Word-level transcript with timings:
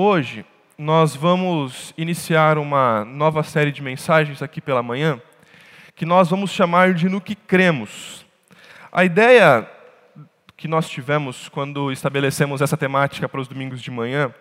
Hoje 0.00 0.46
nós 0.78 1.16
vamos 1.16 1.92
iniciar 1.98 2.56
uma 2.56 3.04
nova 3.04 3.42
série 3.42 3.72
de 3.72 3.82
mensagens 3.82 4.40
aqui 4.40 4.60
pela 4.60 4.80
manhã, 4.80 5.20
que 5.96 6.06
nós 6.06 6.30
vamos 6.30 6.52
chamar 6.52 6.94
de 6.94 7.08
No 7.08 7.20
que 7.20 7.34
Cremos. 7.34 8.24
A 8.92 9.04
ideia 9.04 9.68
que 10.56 10.68
nós 10.68 10.88
tivemos 10.88 11.48
quando 11.48 11.90
estabelecemos 11.90 12.62
essa 12.62 12.76
temática 12.76 13.28
para 13.28 13.40
os 13.40 13.48
domingos 13.48 13.82
de 13.82 13.90
manhã 13.90 14.32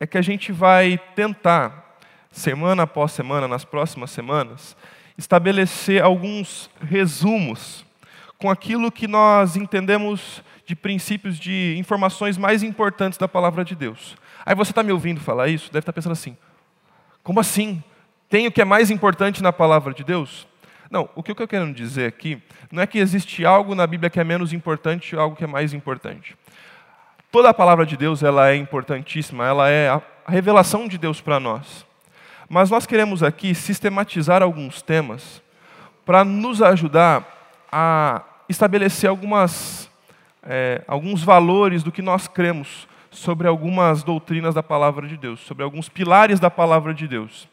é 0.00 0.04
que 0.04 0.18
a 0.18 0.20
gente 0.20 0.50
vai 0.50 0.98
tentar, 1.14 1.96
semana 2.32 2.82
após 2.82 3.12
semana, 3.12 3.46
nas 3.46 3.64
próximas 3.64 4.10
semanas, 4.10 4.76
estabelecer 5.16 6.02
alguns 6.02 6.68
resumos 6.82 7.86
com 8.36 8.50
aquilo 8.50 8.90
que 8.90 9.06
nós 9.06 9.54
entendemos 9.54 10.42
de 10.66 10.74
princípios, 10.74 11.38
de 11.38 11.76
informações 11.78 12.36
mais 12.36 12.64
importantes 12.64 13.16
da 13.16 13.28
palavra 13.28 13.64
de 13.64 13.76
Deus. 13.76 14.16
Aí 14.48 14.54
você 14.54 14.72
está 14.72 14.82
me 14.82 14.90
ouvindo 14.90 15.20
falar 15.20 15.48
isso, 15.48 15.66
deve 15.66 15.80
estar 15.80 15.92
tá 15.92 15.94
pensando 15.94 16.12
assim: 16.12 16.34
como 17.22 17.38
assim? 17.38 17.84
Tem 18.30 18.46
o 18.46 18.50
que 18.50 18.62
é 18.62 18.64
mais 18.64 18.90
importante 18.90 19.42
na 19.42 19.52
palavra 19.52 19.92
de 19.92 20.02
Deus? 20.02 20.48
Não, 20.90 21.06
o 21.14 21.22
que 21.22 21.32
eu 21.32 21.46
quero 21.46 21.70
dizer 21.70 22.06
aqui 22.06 22.42
não 22.72 22.82
é 22.82 22.86
que 22.86 22.98
existe 22.98 23.44
algo 23.44 23.74
na 23.74 23.86
Bíblia 23.86 24.08
que 24.08 24.18
é 24.18 24.24
menos 24.24 24.54
importante 24.54 25.14
e 25.14 25.18
algo 25.18 25.36
que 25.36 25.44
é 25.44 25.46
mais 25.46 25.74
importante. 25.74 26.34
Toda 27.30 27.50
a 27.50 27.52
palavra 27.52 27.84
de 27.84 27.94
Deus 27.94 28.22
ela 28.22 28.48
é 28.48 28.56
importantíssima, 28.56 29.46
ela 29.46 29.68
é 29.68 29.90
a 29.90 30.00
revelação 30.26 30.88
de 30.88 30.96
Deus 30.96 31.20
para 31.20 31.38
nós. 31.38 31.84
Mas 32.48 32.70
nós 32.70 32.86
queremos 32.86 33.22
aqui 33.22 33.54
sistematizar 33.54 34.42
alguns 34.42 34.80
temas 34.80 35.42
para 36.06 36.24
nos 36.24 36.62
ajudar 36.62 37.22
a 37.70 38.22
estabelecer 38.48 39.10
algumas, 39.10 39.90
é, 40.42 40.80
alguns 40.88 41.22
valores 41.22 41.82
do 41.82 41.92
que 41.92 42.00
nós 42.00 42.26
cremos 42.26 42.87
sobre 43.18 43.48
algumas 43.48 44.02
doutrinas 44.02 44.54
da 44.54 44.62
palavra 44.62 45.06
de 45.06 45.16
Deus, 45.16 45.40
sobre 45.40 45.64
alguns 45.64 45.88
pilares 45.88 46.38
da 46.38 46.48
palavra 46.48 46.94
de 46.94 47.08
Deus. 47.08 47.48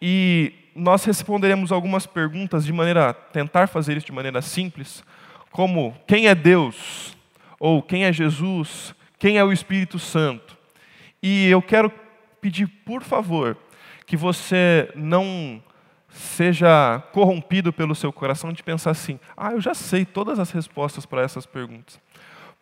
E 0.00 0.52
nós 0.74 1.04
responderemos 1.04 1.72
algumas 1.72 2.06
perguntas 2.06 2.64
de 2.64 2.72
maneira, 2.72 3.12
tentar 3.14 3.66
fazer 3.66 3.96
isso 3.96 4.06
de 4.06 4.12
maneira 4.12 4.42
simples, 4.42 5.02
como 5.50 5.96
quem 6.06 6.26
é 6.26 6.34
Deus, 6.34 7.16
ou 7.58 7.82
quem 7.82 8.04
é 8.04 8.12
Jesus, 8.12 8.94
quem 9.18 9.38
é 9.38 9.44
o 9.44 9.52
Espírito 9.52 9.98
Santo. 9.98 10.56
E 11.22 11.48
eu 11.48 11.62
quero 11.62 11.90
pedir, 12.40 12.66
por 12.66 13.02
favor, 13.02 13.56
que 14.06 14.16
você 14.16 14.92
não 14.94 15.62
seja 16.10 17.02
corrompido 17.12 17.72
pelo 17.72 17.94
seu 17.94 18.12
coração 18.12 18.52
de 18.52 18.62
pensar 18.62 18.90
assim: 18.90 19.18
ah, 19.34 19.52
eu 19.52 19.60
já 19.60 19.72
sei 19.72 20.04
todas 20.04 20.38
as 20.38 20.50
respostas 20.50 21.06
para 21.06 21.22
essas 21.22 21.46
perguntas. 21.46 21.98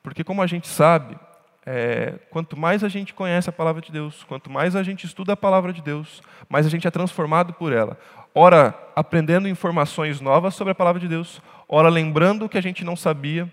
Porque, 0.02 0.24
como 0.24 0.42
a 0.42 0.46
gente 0.46 0.68
sabe, 0.68 1.16
é, 1.64 2.14
quanto 2.30 2.56
mais 2.56 2.82
a 2.82 2.88
gente 2.88 3.14
conhece 3.14 3.48
a 3.48 3.52
palavra 3.52 3.80
de 3.80 3.92
Deus, 3.92 4.24
quanto 4.24 4.50
mais 4.50 4.74
a 4.74 4.82
gente 4.82 5.06
estuda 5.06 5.34
a 5.34 5.36
palavra 5.36 5.72
de 5.72 5.80
Deus, 5.80 6.20
mais 6.48 6.66
a 6.66 6.68
gente 6.68 6.86
é 6.86 6.90
transformado 6.90 7.52
por 7.52 7.72
ela. 7.72 7.98
Ora, 8.34 8.74
aprendendo 8.96 9.48
informações 9.48 10.20
novas 10.20 10.54
sobre 10.54 10.72
a 10.72 10.74
palavra 10.74 11.00
de 11.00 11.06
Deus, 11.06 11.40
ora, 11.68 11.88
lembrando 11.88 12.46
o 12.46 12.48
que 12.48 12.58
a 12.58 12.62
gente 12.62 12.84
não 12.84 12.96
sabia, 12.96 13.48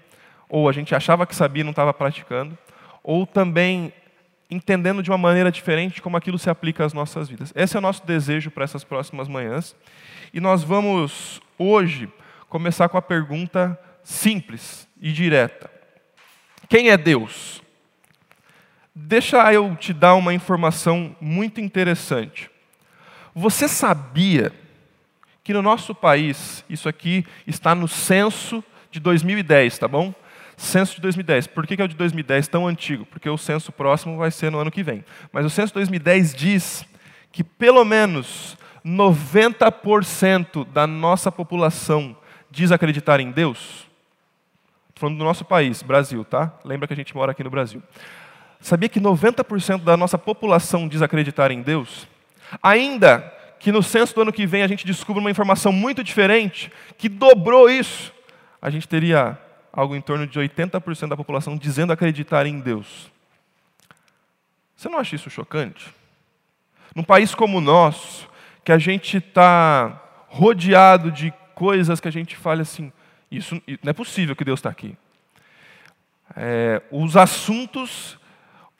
ou 0.47 0.67
a 0.67 0.71
gente 0.71 0.95
achava 0.95 1.27
que 1.27 1.35
sabia 1.35 1.61
e 1.61 1.63
não 1.63 1.71
estava 1.71 1.93
praticando, 1.93 2.57
ou 3.03 3.27
também 3.27 3.93
entendendo 4.49 5.03
de 5.03 5.11
uma 5.11 5.17
maneira 5.17 5.51
diferente 5.51 6.01
como 6.01 6.17
aquilo 6.17 6.39
se 6.39 6.49
aplica 6.49 6.83
às 6.83 6.93
nossas 6.93 7.29
vidas. 7.29 7.53
Esse 7.55 7.75
é 7.75 7.79
o 7.79 7.81
nosso 7.81 8.03
desejo 8.05 8.49
para 8.49 8.63
essas 8.63 8.83
próximas 8.83 9.27
manhãs. 9.27 9.75
E 10.33 10.39
nós 10.39 10.63
vamos, 10.63 11.39
hoje, 11.57 12.09
começar 12.47 12.89
com 12.89 12.97
a 12.97 13.01
pergunta 13.01 13.79
simples 14.03 14.87
e 14.99 15.11
direta: 15.11 15.69
Quem 16.67 16.89
é 16.89 16.97
Deus? 16.97 17.61
Deixa 19.01 19.51
eu 19.53 19.77
te 19.77 19.93
dar 19.93 20.13
uma 20.15 20.33
informação 20.33 21.15
muito 21.21 21.61
interessante. 21.61 22.51
Você 23.33 23.67
sabia 23.67 24.51
que 25.41 25.53
no 25.53 25.61
nosso 25.61 25.95
país, 25.95 26.65
isso 26.69 26.89
aqui 26.89 27.25
está 27.47 27.73
no 27.73 27.87
censo 27.87 28.61
de 28.91 28.99
2010, 28.99 29.79
tá 29.79 29.87
bom? 29.87 30.13
Censo 30.57 30.95
de 30.95 31.01
2010. 31.01 31.47
Por 31.47 31.65
que 31.65 31.81
é 31.81 31.85
o 31.85 31.87
de 31.87 31.95
2010 31.95 32.49
tão 32.49 32.67
antigo? 32.67 33.05
Porque 33.05 33.29
o 33.29 33.37
censo 33.37 33.71
próximo 33.71 34.17
vai 34.17 34.31
ser 34.31 34.51
no 34.51 34.59
ano 34.59 34.69
que 34.69 34.83
vem. 34.83 35.03
Mas 35.31 35.45
o 35.45 35.49
censo 35.49 35.67
de 35.67 35.75
2010 35.75 36.35
diz 36.35 36.85
que 37.31 37.43
pelo 37.43 37.85
menos 37.85 38.57
90% 38.85 40.67
da 40.67 40.85
nossa 40.85 41.31
população 41.31 42.15
diz 42.51 42.71
acreditar 42.71 43.21
em 43.21 43.31
Deus. 43.31 43.87
Estou 44.89 45.07
falando 45.07 45.17
do 45.17 45.23
nosso 45.23 45.45
país, 45.45 45.81
Brasil, 45.81 46.25
tá? 46.25 46.53
Lembra 46.65 46.85
que 46.85 46.93
a 46.93 46.97
gente 46.97 47.15
mora 47.15 47.31
aqui 47.31 47.43
no 47.43 47.49
Brasil. 47.49 47.81
Sabia 48.59 48.89
que 48.89 48.99
90% 48.99 49.83
da 49.83 49.95
nossa 49.95 50.17
população 50.17 50.87
diz 50.87 51.01
acreditar 51.01 51.49
em 51.51 51.61
Deus? 51.61 52.07
Ainda 52.61 53.33
que 53.59 53.71
no 53.71 53.83
censo 53.83 54.15
do 54.15 54.21
ano 54.21 54.33
que 54.33 54.45
vem 54.45 54.63
a 54.63 54.67
gente 54.67 54.85
descubra 54.85 55.19
uma 55.19 55.31
informação 55.31 55.71
muito 55.71 56.03
diferente, 56.03 56.71
que 56.97 57.09
dobrou 57.09 57.69
isso, 57.69 58.13
a 58.61 58.69
gente 58.69 58.87
teria 58.87 59.37
algo 59.71 59.95
em 59.95 60.01
torno 60.01 60.25
de 60.25 60.39
80% 60.39 61.09
da 61.09 61.17
população 61.17 61.57
dizendo 61.57 61.93
acreditar 61.93 62.45
em 62.45 62.59
Deus. 62.59 63.11
Você 64.75 64.89
não 64.89 64.97
acha 64.97 65.15
isso 65.15 65.29
chocante? 65.29 65.93
Num 66.95 67.03
país 67.03 67.35
como 67.35 67.57
o 67.57 67.61
nosso, 67.61 68.29
que 68.63 68.71
a 68.71 68.77
gente 68.77 69.17
está 69.17 70.01
rodeado 70.27 71.11
de 71.11 71.33
coisas 71.53 71.99
que 71.99 72.07
a 72.07 72.11
gente 72.11 72.35
fala 72.35 72.61
assim, 72.61 72.91
isso 73.31 73.61
não 73.83 73.89
é 73.89 73.93
possível 73.93 74.35
que 74.35 74.45
Deus 74.45 74.59
está 74.59 74.69
aqui. 74.69 74.97
É, 76.35 76.81
os 76.91 77.17
assuntos 77.17 78.18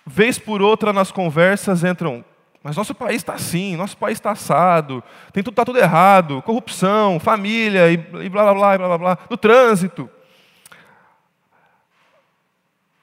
vez 0.10 0.40
por 0.40 0.62
outra 0.62 0.92
nas 0.92 1.12
conversas 1.12 1.84
entram, 1.84 2.26
mas 2.64 2.76
nosso 2.76 2.96
país 2.96 3.18
está 3.18 3.34
assim, 3.34 3.76
nosso 3.76 3.96
país 3.96 4.18
está 4.18 4.32
assado, 4.32 5.04
tem 5.32 5.44
tudo, 5.44 5.54
está 5.54 5.64
tudo 5.64 5.78
errado, 5.78 6.42
corrupção, 6.42 7.20
família, 7.20 7.92
e, 7.92 7.94
e 7.94 8.30
blá 8.30 8.44
blá 8.44 8.54
blá, 8.54 8.78
blá 8.78 8.88
blá 8.88 8.98
blá, 8.98 9.18
no 9.30 9.38
trânsito. 9.38 10.10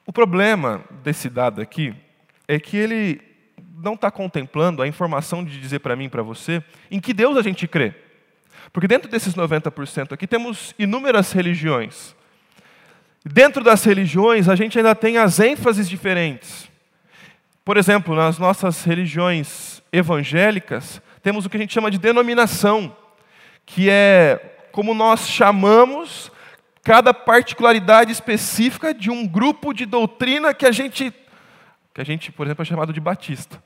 O 0.05 0.13
problema 0.13 0.85
desse 1.03 1.31
dado 1.31 1.61
aqui 1.61 1.95
é 2.47 2.59
que 2.59 2.77
ele 2.77 3.21
não 3.79 3.95
está 3.95 4.11
contemplando 4.11 4.83
a 4.83 4.89
informação 4.89 5.45
de 5.45 5.61
dizer 5.61 5.79
para 5.79 5.97
mim 5.97 6.05
e 6.05 6.09
para 6.09 6.23
você 6.23 6.63
em 6.91 7.01
que 7.01 7.15
Deus 7.15 7.37
a 7.37 7.43
gente 7.43 7.67
crê. 7.69 7.95
Porque 8.73 8.89
dentro 8.89 9.09
desses 9.09 9.35
90% 9.35 10.13
aqui 10.13 10.27
temos 10.27 10.75
inúmeras 10.79 11.33
religiões. 11.33 12.15
Dentro 13.25 13.63
das 13.65 13.85
religiões, 13.85 14.49
a 14.49 14.55
gente 14.55 14.79
ainda 14.79 14.95
tem 14.95 15.19
as 15.19 15.41
ênfases 15.41 15.89
diferentes. 15.89 16.69
Por 17.67 17.77
exemplo, 17.77 18.15
nas 18.15 18.39
nossas 18.39 18.85
religiões 18.85 19.83
evangélicas, 19.91 21.03
temos 21.21 21.45
o 21.45 21.51
que 21.51 21.57
a 21.57 21.61
gente 21.61 21.75
chama 21.75 21.91
de 21.91 21.99
denominação, 21.99 22.97
que 23.67 23.91
é 23.91 24.69
como 24.71 24.95
nós 24.95 25.29
chamamos 25.29 26.31
cada 26.81 27.13
particularidade 27.13 28.13
específica 28.13 28.95
de 28.95 29.11
um 29.11 29.27
grupo 29.27 29.73
de 29.73 29.85
doutrina 29.85 30.55
que 30.55 30.65
a 30.65 30.71
gente, 30.71 31.13
que 31.93 32.01
a 32.01 32.05
gente, 32.05 32.31
por 32.31 32.47
exemplo, 32.47 32.63
é 32.63 32.65
chamado 32.65 32.93
de 32.93 33.01
batista. 33.01 33.61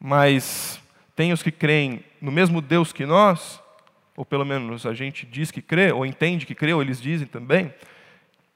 Mas 0.00 0.80
tem 1.14 1.32
os 1.32 1.40
que 1.40 1.52
creem 1.52 2.04
no 2.20 2.32
mesmo 2.32 2.60
Deus 2.60 2.92
que 2.92 3.06
nós, 3.06 3.62
ou 4.16 4.24
pelo 4.24 4.44
menos 4.44 4.86
a 4.86 4.92
gente 4.92 5.24
diz 5.24 5.52
que 5.52 5.62
crê, 5.62 5.92
ou 5.92 6.04
entende 6.04 6.44
que 6.44 6.54
crê, 6.56 6.72
ou 6.72 6.82
eles 6.82 7.00
dizem 7.00 7.28
também, 7.28 7.72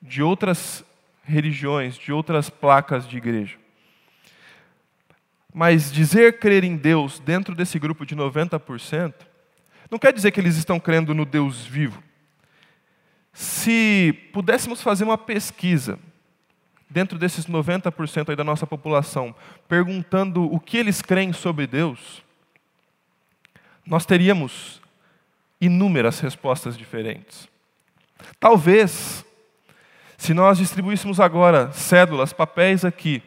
de 0.02 0.20
outras 0.20 0.84
religiões, 1.22 1.96
de 1.96 2.12
outras 2.12 2.50
placas 2.50 3.06
de 3.06 3.18
igreja. 3.18 3.64
Mas 5.58 5.90
dizer 5.90 6.38
crer 6.38 6.64
em 6.64 6.76
Deus 6.76 7.18
dentro 7.18 7.54
desse 7.54 7.78
grupo 7.78 8.04
de 8.04 8.14
90%, 8.14 9.14
não 9.90 9.98
quer 9.98 10.12
dizer 10.12 10.30
que 10.30 10.38
eles 10.38 10.58
estão 10.58 10.78
crendo 10.78 11.14
no 11.14 11.24
Deus 11.24 11.64
vivo. 11.64 12.02
Se 13.32 14.12
pudéssemos 14.34 14.82
fazer 14.82 15.04
uma 15.04 15.16
pesquisa 15.16 15.98
dentro 16.90 17.18
desses 17.18 17.46
90% 17.46 18.28
aí 18.28 18.36
da 18.36 18.44
nossa 18.44 18.66
população, 18.66 19.34
perguntando 19.66 20.44
o 20.44 20.60
que 20.60 20.76
eles 20.76 21.00
creem 21.00 21.32
sobre 21.32 21.66
Deus, 21.66 22.22
nós 23.86 24.04
teríamos 24.04 24.82
inúmeras 25.58 26.20
respostas 26.20 26.76
diferentes. 26.76 27.48
Talvez, 28.38 29.24
se 30.18 30.34
nós 30.34 30.58
distribuíssemos 30.58 31.18
agora 31.18 31.72
cédulas, 31.72 32.34
papéis 32.34 32.84
aqui, 32.84 33.22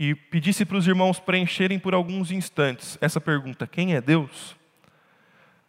e 0.00 0.14
pedisse 0.14 0.64
para 0.64 0.78
os 0.78 0.86
irmãos 0.86 1.20
preencherem 1.20 1.78
por 1.78 1.92
alguns 1.92 2.30
instantes 2.30 2.96
essa 3.02 3.20
pergunta: 3.20 3.66
quem 3.66 3.94
é 3.94 4.00
Deus? 4.00 4.56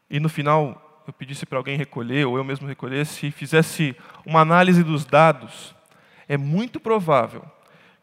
E 0.09 0.21
no 0.21 0.29
final 0.29 1.03
eu 1.05 1.11
pedisse 1.11 1.45
para 1.45 1.57
alguém 1.57 1.77
recolher, 1.77 2.25
ou 2.25 2.37
eu 2.37 2.43
mesmo 2.43 2.65
recolhesse, 2.65 3.27
e 3.27 3.31
fizesse 3.31 3.93
uma 4.25 4.39
análise 4.39 4.85
dos 4.85 5.03
dados, 5.03 5.75
é 6.29 6.37
muito 6.37 6.79
provável 6.79 7.43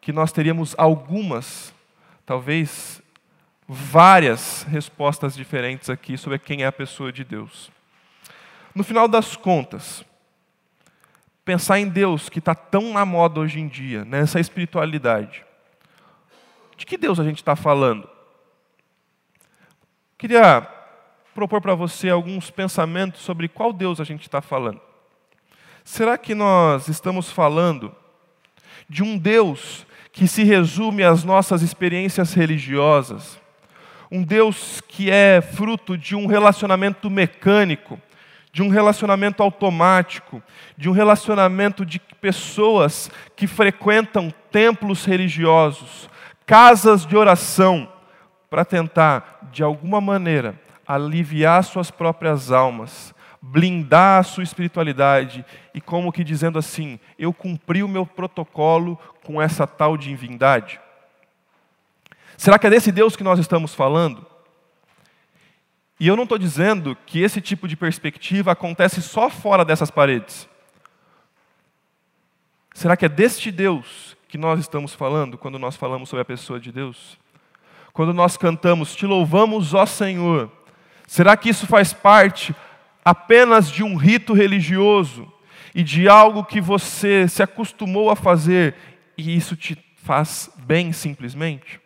que 0.03 0.13
nós 0.13 0.31
teríamos 0.31 0.75
algumas, 0.77 1.73
talvez 2.27 3.01
várias 3.67 4.65
respostas 4.65 5.35
diferentes 5.35 5.89
aqui 5.89 6.19
sobre 6.19 6.39
quem 6.39 6.63
é 6.63 6.67
a 6.67 6.73
pessoa 6.73 7.11
de 7.11 7.25
Deus. 7.25 7.71
No 8.75 8.85
final 8.85 9.09
das 9.09 9.35
contas, 9.35 10.05
pensar 11.43 11.79
em 11.79 11.89
Deus 11.89 12.29
que 12.29 12.39
está 12.39 12.55
tão 12.55 12.93
na 12.93 13.07
moda 13.07 13.41
hoje 13.41 13.61
em 13.61 13.67
dia, 13.67 14.05
nessa 14.05 14.39
espiritualidade, 14.39 15.48
de 16.79 16.87
que 16.87 16.97
Deus 16.97 17.19
a 17.19 17.25
gente 17.25 17.39
está 17.39 17.57
falando? 17.57 18.09
Queria 20.17 20.67
propor 21.35 21.61
para 21.61 21.75
você 21.75 22.09
alguns 22.09 22.51
pensamentos 22.51 23.21
sobre 23.21 23.49
qual 23.49 23.73
Deus 23.73 24.01
a 24.01 24.05
gente 24.05 24.23
está 24.23 24.41
falando. 24.41 24.81
Será 25.85 26.17
que 26.17 26.37
nós 26.37 26.89
estamos 26.89 27.31
falando 27.31 27.95
de 28.89 29.03
um 29.03 29.19
Deus 29.19 29.85
que 30.13 30.29
se 30.29 30.45
resume 30.45 31.03
às 31.03 31.25
nossas 31.25 31.63
experiências 31.63 32.33
religiosas? 32.33 33.41
Um 34.09 34.23
Deus 34.23 34.81
que 34.81 35.11
é 35.11 35.41
fruto 35.41 35.99
de 35.99 36.15
um 36.15 36.27
relacionamento 36.27 37.11
mecânico, 37.11 38.01
de 38.53 38.63
um 38.63 38.69
relacionamento 38.69 39.43
automático, 39.43 40.41
de 40.77 40.89
um 40.89 40.93
relacionamento 40.93 41.85
de 41.85 41.99
pessoas 41.99 43.11
que 43.35 43.49
frequentam 43.49 44.33
templos 44.51 45.05
religiosos, 45.05 46.09
casas 46.49 47.05
de 47.05 47.15
oração, 47.15 47.87
para 48.49 48.65
tentar, 48.65 49.51
de 49.53 49.63
alguma 49.63 50.01
maneira, 50.01 50.59
aliviar 50.87 51.63
suas 51.63 51.91
próprias 51.91 52.51
almas, 52.51 53.15
blindar 53.43 54.21
a 54.21 54.23
sua 54.23 54.43
espiritualidade 54.43 55.45
e, 55.75 55.81
como 55.83 56.11
que 56.11 56.25
dizendo 56.25 56.59
assim, 56.59 56.99
eu 57.19 57.35
cumpri 57.35 57.83
o 57.83 57.89
meu 57.89 58.07
protocolo 58.07 58.99
com 59.23 59.43
essa 59.43 59.67
tal 59.67 59.95
divindade? 59.99 60.81
Será 62.35 62.59
que 62.59 62.67
é 62.67 62.71
desse 62.71 62.91
Deus 62.91 63.15
que 63.15 63.23
nós 63.23 63.39
estamos 63.39 63.75
falando? 63.75 64.27
E 66.01 66.09
eu 66.09 66.17
não 66.17 66.23
estou 66.23 66.39
dizendo 66.39 66.97
que 67.05 67.21
esse 67.21 67.43
tipo 67.43 67.69
de 67.69 67.77
perspectiva 67.77 68.53
acontece 68.53 69.03
só 69.03 69.29
fora 69.29 69.67
dessas 69.67 69.91
paredes. 69.91 70.49
Será 72.73 72.97
que 72.97 73.05
é 73.05 73.09
deste 73.09 73.53
Deus 73.53 74.17
que 74.29 74.37
nós 74.37 74.61
estamos 74.61 74.93
falando 74.93 75.39
quando 75.39 75.59
nós 75.59 75.75
falamos 75.75 76.11
sobre 76.11 76.21
a 76.21 76.25
pessoa 76.25 76.61
de 76.61 76.71
Deus? 76.71 77.19
Quando 77.95 78.13
nós 78.13 78.37
cantamos, 78.37 78.95
Te 78.95 79.07
louvamos, 79.07 79.73
ó 79.73 79.87
Senhor, 79.87 80.53
será 81.07 81.35
que 81.35 81.49
isso 81.49 81.67
faz 81.67 81.95
parte 81.95 82.55
apenas 83.03 83.71
de 83.71 83.83
um 83.83 83.97
rito 83.97 84.35
religioso 84.35 85.27
e 85.75 85.83
de 85.83 86.09
algo 86.09 86.45
que 86.45 86.61
você 86.61 87.27
se 87.27 87.43
acostumou 87.43 88.11
a 88.11 88.17
fazer 88.17 88.75
e 89.17 89.35
isso 89.35 89.57
te 89.57 89.77
faz 89.97 90.51
bem 90.59 90.93
simplesmente? 90.93 91.81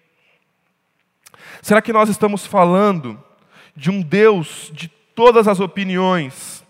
Será 1.62 1.81
que 1.81 1.93
nós 1.93 2.09
estamos 2.09 2.44
falando 2.44 3.23
de 3.77 3.89
um 3.89 4.03
Deus 4.03 4.69
de 4.75 4.89
todas 5.15 5.47
as 5.47 5.61
opiniões, 5.61 6.65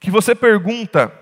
que 0.00 0.10
você 0.10 0.34
pergunta 0.34 1.12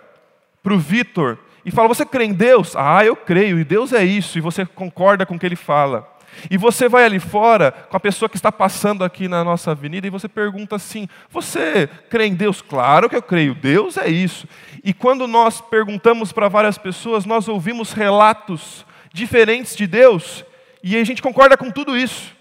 para 0.62 0.72
o 0.72 0.78
Vitor 0.78 1.38
e 1.64 1.70
fala: 1.70 1.88
Você 1.88 2.04
crê 2.04 2.24
em 2.24 2.32
Deus? 2.32 2.74
Ah, 2.76 3.04
eu 3.04 3.16
creio, 3.16 3.58
e 3.58 3.64
Deus 3.64 3.92
é 3.92 4.04
isso, 4.04 4.38
e 4.38 4.40
você 4.40 4.64
concorda 4.64 5.26
com 5.26 5.34
o 5.34 5.38
que 5.38 5.46
ele 5.46 5.56
fala. 5.56 6.10
E 6.50 6.56
você 6.56 6.88
vai 6.88 7.04
ali 7.04 7.20
fora 7.20 7.70
com 7.72 7.96
a 7.96 8.00
pessoa 8.00 8.28
que 8.28 8.36
está 8.36 8.50
passando 8.50 9.04
aqui 9.04 9.28
na 9.28 9.44
nossa 9.44 9.72
avenida 9.72 10.06
e 10.06 10.10
você 10.10 10.28
pergunta 10.28 10.76
assim: 10.76 11.08
Você 11.30 11.88
crê 12.08 12.26
em 12.26 12.34
Deus? 12.34 12.62
Claro 12.62 13.08
que 13.08 13.16
eu 13.16 13.22
creio, 13.22 13.54
Deus 13.54 13.96
é 13.96 14.08
isso. 14.08 14.48
E 14.82 14.92
quando 14.92 15.26
nós 15.26 15.60
perguntamos 15.60 16.32
para 16.32 16.48
várias 16.48 16.78
pessoas, 16.78 17.24
nós 17.24 17.48
ouvimos 17.48 17.92
relatos 17.92 18.84
diferentes 19.12 19.76
de 19.76 19.86
Deus 19.86 20.44
e 20.82 20.96
a 20.96 21.04
gente 21.04 21.22
concorda 21.22 21.56
com 21.56 21.70
tudo 21.70 21.96
isso. 21.96 22.34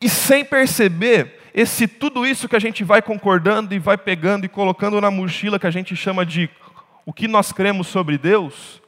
E 0.00 0.08
sem 0.08 0.44
perceber, 0.44 1.40
esse 1.54 1.86
tudo 1.86 2.26
isso 2.26 2.48
que 2.48 2.56
a 2.56 2.60
gente 2.60 2.82
vai 2.82 3.00
concordando 3.00 3.72
e 3.72 3.78
vai 3.78 3.96
pegando 3.96 4.44
e 4.44 4.48
colocando 4.48 5.00
na 5.00 5.08
mochila 5.08 5.56
que 5.56 5.68
a 5.68 5.70
gente 5.70 5.94
chama 5.94 6.26
de 6.26 6.50
o 7.06 7.12
que 7.12 7.28
nós 7.28 7.52
cremos 7.52 7.86
sobre 7.86 8.18
Deus, 8.18 8.82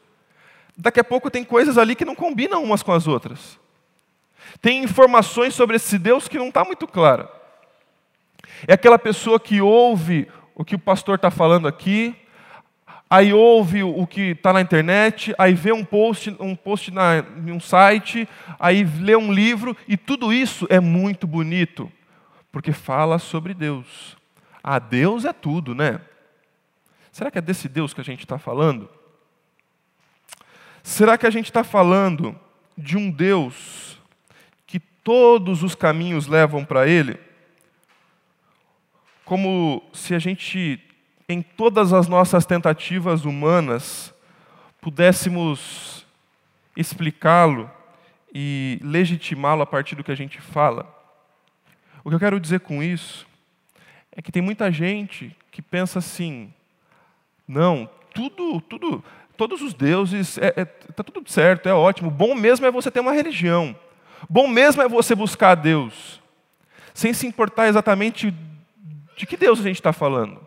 daqui 0.76 0.98
a 0.98 1.04
pouco 1.04 1.30
tem 1.30 1.44
coisas 1.44 1.78
ali 1.78 1.94
que 1.94 2.04
não 2.04 2.16
combinam 2.16 2.64
umas 2.64 2.82
com 2.82 2.92
as 2.92 3.06
outras. 3.06 3.56
Tem 4.60 4.82
informações 4.82 5.54
sobre 5.54 5.76
esse 5.76 5.96
Deus 5.96 6.26
que 6.26 6.38
não 6.38 6.48
está 6.48 6.64
muito 6.64 6.88
clara. 6.88 7.30
É 8.66 8.72
aquela 8.72 8.98
pessoa 8.98 9.38
que 9.38 9.60
ouve 9.60 10.26
o 10.52 10.64
que 10.64 10.74
o 10.74 10.78
pastor 10.78 11.16
está 11.16 11.30
falando 11.30 11.68
aqui, 11.68 12.16
aí 13.08 13.32
ouve 13.32 13.84
o 13.84 14.06
que 14.08 14.30
está 14.30 14.52
na 14.52 14.60
internet, 14.60 15.32
aí 15.38 15.54
vê 15.54 15.70
um 15.70 15.84
post, 15.84 16.34
um 16.40 16.56
post 16.56 16.90
na, 16.90 17.24
em 17.46 17.52
um 17.52 17.60
site, 17.60 18.28
aí 18.58 18.82
lê 18.82 19.14
um 19.14 19.32
livro, 19.32 19.76
e 19.86 19.96
tudo 19.96 20.32
isso 20.32 20.66
é 20.68 20.80
muito 20.80 21.26
bonito, 21.26 21.92
porque 22.56 22.72
fala 22.72 23.18
sobre 23.18 23.52
Deus. 23.52 24.16
Ah, 24.64 24.78
Deus 24.78 25.26
é 25.26 25.32
tudo, 25.34 25.74
né? 25.74 26.00
Será 27.12 27.30
que 27.30 27.36
é 27.36 27.42
desse 27.42 27.68
Deus 27.68 27.92
que 27.92 28.00
a 28.00 28.04
gente 28.04 28.20
está 28.20 28.38
falando? 28.38 28.88
Será 30.82 31.18
que 31.18 31.26
a 31.26 31.30
gente 31.30 31.50
está 31.50 31.62
falando 31.62 32.34
de 32.74 32.96
um 32.96 33.10
Deus 33.10 34.00
que 34.66 34.80
todos 34.80 35.62
os 35.62 35.74
caminhos 35.74 36.28
levam 36.28 36.64
para 36.64 36.88
Ele? 36.88 37.20
Como 39.22 39.82
se 39.92 40.14
a 40.14 40.18
gente 40.18 40.82
em 41.28 41.42
todas 41.42 41.92
as 41.92 42.08
nossas 42.08 42.46
tentativas 42.46 43.26
humanas, 43.26 44.14
pudéssemos 44.80 46.06
explicá-lo 46.74 47.70
e 48.32 48.80
legitimá-lo 48.82 49.60
a 49.60 49.66
partir 49.66 49.94
do 49.94 50.02
que 50.02 50.10
a 50.12 50.16
gente 50.16 50.40
fala. 50.40 50.95
O 52.06 52.08
que 52.08 52.14
eu 52.14 52.20
quero 52.20 52.38
dizer 52.38 52.60
com 52.60 52.80
isso 52.84 53.26
é 54.12 54.22
que 54.22 54.30
tem 54.30 54.40
muita 54.40 54.70
gente 54.70 55.36
que 55.50 55.60
pensa 55.60 55.98
assim: 55.98 56.54
não, 57.48 57.90
tudo, 58.14 58.60
tudo, 58.60 59.02
todos 59.36 59.60
os 59.60 59.74
deuses, 59.74 60.38
está 60.38 60.46
é, 60.46 60.60
é, 60.60 60.64
tá 60.64 61.02
tudo 61.02 61.28
certo, 61.28 61.68
é 61.68 61.74
ótimo. 61.74 62.08
Bom 62.08 62.32
mesmo 62.32 62.64
é 62.64 62.70
você 62.70 62.92
ter 62.92 63.00
uma 63.00 63.10
religião. 63.10 63.74
Bom 64.30 64.46
mesmo 64.46 64.82
é 64.82 64.88
você 64.88 65.16
buscar 65.16 65.50
a 65.50 65.54
Deus, 65.56 66.22
sem 66.94 67.12
se 67.12 67.26
importar 67.26 67.66
exatamente 67.66 68.32
de 69.16 69.26
que 69.26 69.36
Deus 69.36 69.58
a 69.58 69.64
gente 69.64 69.74
está 69.74 69.92
falando. 69.92 70.40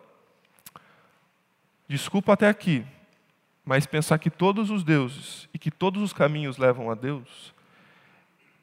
Desculpa 1.90 2.32
até 2.32 2.48
aqui, 2.48 2.86
mas 3.66 3.86
pensar 3.86 4.18
que 4.18 4.30
todos 4.30 4.70
os 4.70 4.82
deuses 4.82 5.50
e 5.54 5.60
que 5.60 5.72
todos 5.72 6.02
os 6.02 6.14
caminhos 6.14 6.58
levam 6.58 6.90
a 6.90 6.96
Deus 6.96 7.54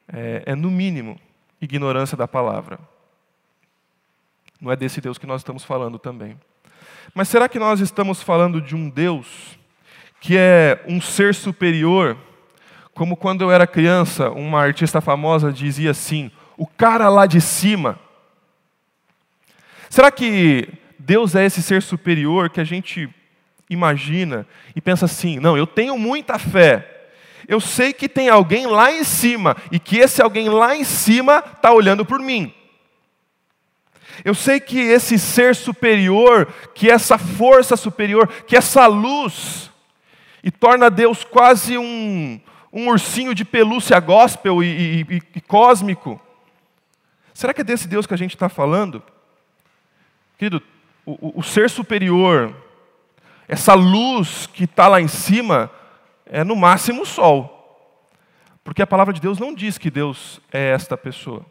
é, 0.07 0.41
é, 0.47 0.55
no 0.55 0.71
mínimo, 0.71 1.19
ignorância 1.61 2.17
da 2.17 2.27
palavra. 2.27 2.79
Não 4.59 4.71
é 4.71 4.75
desse 4.75 4.99
Deus 4.99 5.17
que 5.17 5.27
nós 5.27 5.41
estamos 5.41 5.63
falando 5.63 5.99
também. 5.99 6.37
Mas 7.13 7.29
será 7.29 7.47
que 7.47 7.59
nós 7.59 7.79
estamos 7.79 8.21
falando 8.21 8.61
de 8.61 8.75
um 8.75 8.89
Deus 8.89 9.57
que 10.19 10.35
é 10.37 10.83
um 10.87 10.99
ser 10.99 11.33
superior? 11.33 12.17
Como 12.93 13.15
quando 13.15 13.43
eu 13.43 13.51
era 13.51 13.67
criança, 13.67 14.29
uma 14.31 14.61
artista 14.61 14.99
famosa 14.99 15.53
dizia 15.53 15.91
assim: 15.91 16.31
o 16.57 16.65
cara 16.65 17.09
lá 17.09 17.25
de 17.25 17.39
cima. 17.39 17.99
Será 19.89 20.11
que 20.11 20.67
Deus 20.97 21.35
é 21.35 21.45
esse 21.45 21.61
ser 21.61 21.81
superior 21.81 22.49
que 22.49 22.59
a 22.59 22.63
gente 22.63 23.09
imagina 23.69 24.45
e 24.75 24.81
pensa 24.81 25.05
assim: 25.05 25.39
não, 25.39 25.57
eu 25.57 25.67
tenho 25.67 25.97
muita 25.97 26.39
fé. 26.39 26.96
Eu 27.47 27.61
sei 27.61 27.93
que 27.93 28.09
tem 28.09 28.27
alguém 28.27 28.67
lá 28.67 28.91
em 28.91 29.03
cima 29.03 29.55
e 29.71 29.79
que 29.79 29.97
esse 29.97 30.21
alguém 30.21 30.49
lá 30.49 30.75
em 30.75 30.83
cima 30.83 31.43
está 31.55 31.71
olhando 31.71 32.05
por 32.05 32.19
mim. 32.19 32.53
Eu 34.25 34.33
sei 34.33 34.59
que 34.59 34.79
esse 34.79 35.17
ser 35.17 35.55
superior, 35.55 36.47
que 36.75 36.89
essa 36.89 37.17
força 37.17 37.77
superior, 37.77 38.27
que 38.45 38.57
essa 38.57 38.85
luz, 38.87 39.71
e 40.43 40.51
torna 40.51 40.89
Deus 40.89 41.23
quase 41.23 41.77
um, 41.77 42.39
um 42.73 42.89
ursinho 42.89 43.33
de 43.33 43.45
pelúcia 43.45 43.99
gospel 43.99 44.61
e, 44.61 45.05
e, 45.09 45.21
e 45.35 45.41
cósmico. 45.41 46.19
Será 47.33 47.53
que 47.53 47.61
é 47.61 47.63
desse 47.63 47.87
Deus 47.87 48.05
que 48.05 48.13
a 48.13 48.17
gente 48.17 48.35
está 48.35 48.49
falando? 48.49 49.01
Querido, 50.37 50.61
o, 51.05 51.11
o, 51.11 51.39
o 51.39 51.43
ser 51.43 51.69
superior, 51.69 52.53
essa 53.47 53.73
luz 53.73 54.47
que 54.47 54.65
está 54.65 54.87
lá 54.87 54.99
em 54.99 55.07
cima 55.07 55.71
é 56.31 56.43
no 56.43 56.55
máximo 56.55 57.03
o 57.03 57.05
sol. 57.05 57.53
Porque 58.63 58.81
a 58.81 58.87
palavra 58.87 59.13
de 59.13 59.21
Deus 59.21 59.39
não 59.39 59.53
diz 59.53 59.77
que 59.77 59.89
Deus 59.89 60.41
é 60.51 60.71
esta 60.71 60.97
pessoa. 60.97 61.45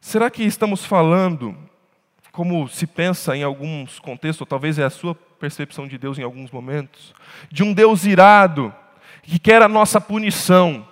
Será 0.00 0.30
que 0.30 0.42
estamos 0.42 0.84
falando, 0.84 1.56
como 2.30 2.68
se 2.68 2.86
pensa 2.86 3.36
em 3.36 3.42
alguns 3.42 3.98
contextos, 3.98 4.40
ou 4.40 4.46
talvez 4.46 4.78
é 4.78 4.84
a 4.84 4.90
sua 4.90 5.14
percepção 5.14 5.86
de 5.86 5.98
Deus 5.98 6.18
em 6.18 6.22
alguns 6.22 6.50
momentos, 6.50 7.14
de 7.50 7.62
um 7.62 7.72
Deus 7.72 8.04
irado, 8.04 8.74
que 9.22 9.38
quer 9.38 9.62
a 9.62 9.68
nossa 9.68 10.00
punição, 10.00 10.86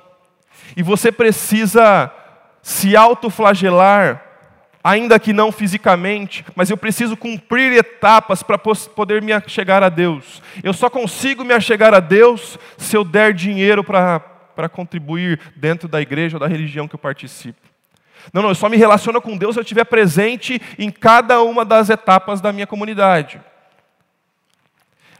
e 0.76 0.82
você 0.82 1.10
precisa 1.10 2.12
se 2.62 2.96
autoflagelar 2.96 4.29
ainda 4.82 5.18
que 5.18 5.32
não 5.32 5.52
fisicamente, 5.52 6.44
mas 6.54 6.70
eu 6.70 6.76
preciso 6.76 7.16
cumprir 7.16 7.72
etapas 7.72 8.42
para 8.42 8.58
poder 8.58 9.22
me 9.22 9.32
chegar 9.46 9.82
a 9.82 9.88
Deus. 9.88 10.42
Eu 10.62 10.72
só 10.72 10.88
consigo 10.88 11.44
me 11.44 11.58
chegar 11.60 11.94
a 11.94 12.00
Deus 12.00 12.58
se 12.78 12.96
eu 12.96 13.04
der 13.04 13.34
dinheiro 13.34 13.84
para 13.84 14.68
contribuir 14.70 15.38
dentro 15.54 15.86
da 15.86 16.00
igreja 16.00 16.36
ou 16.36 16.40
da 16.40 16.46
religião 16.46 16.88
que 16.88 16.94
eu 16.94 16.98
participo. 16.98 17.60
Não, 18.32 18.42
não, 18.42 18.50
eu 18.50 18.54
só 18.54 18.68
me 18.68 18.76
relaciono 18.76 19.20
com 19.20 19.36
Deus 19.36 19.54
se 19.54 19.60
eu 19.60 19.62
estiver 19.62 19.84
presente 19.84 20.60
em 20.78 20.90
cada 20.90 21.42
uma 21.42 21.64
das 21.64 21.88
etapas 21.88 22.40
da 22.40 22.52
minha 22.52 22.66
comunidade. 22.66 23.40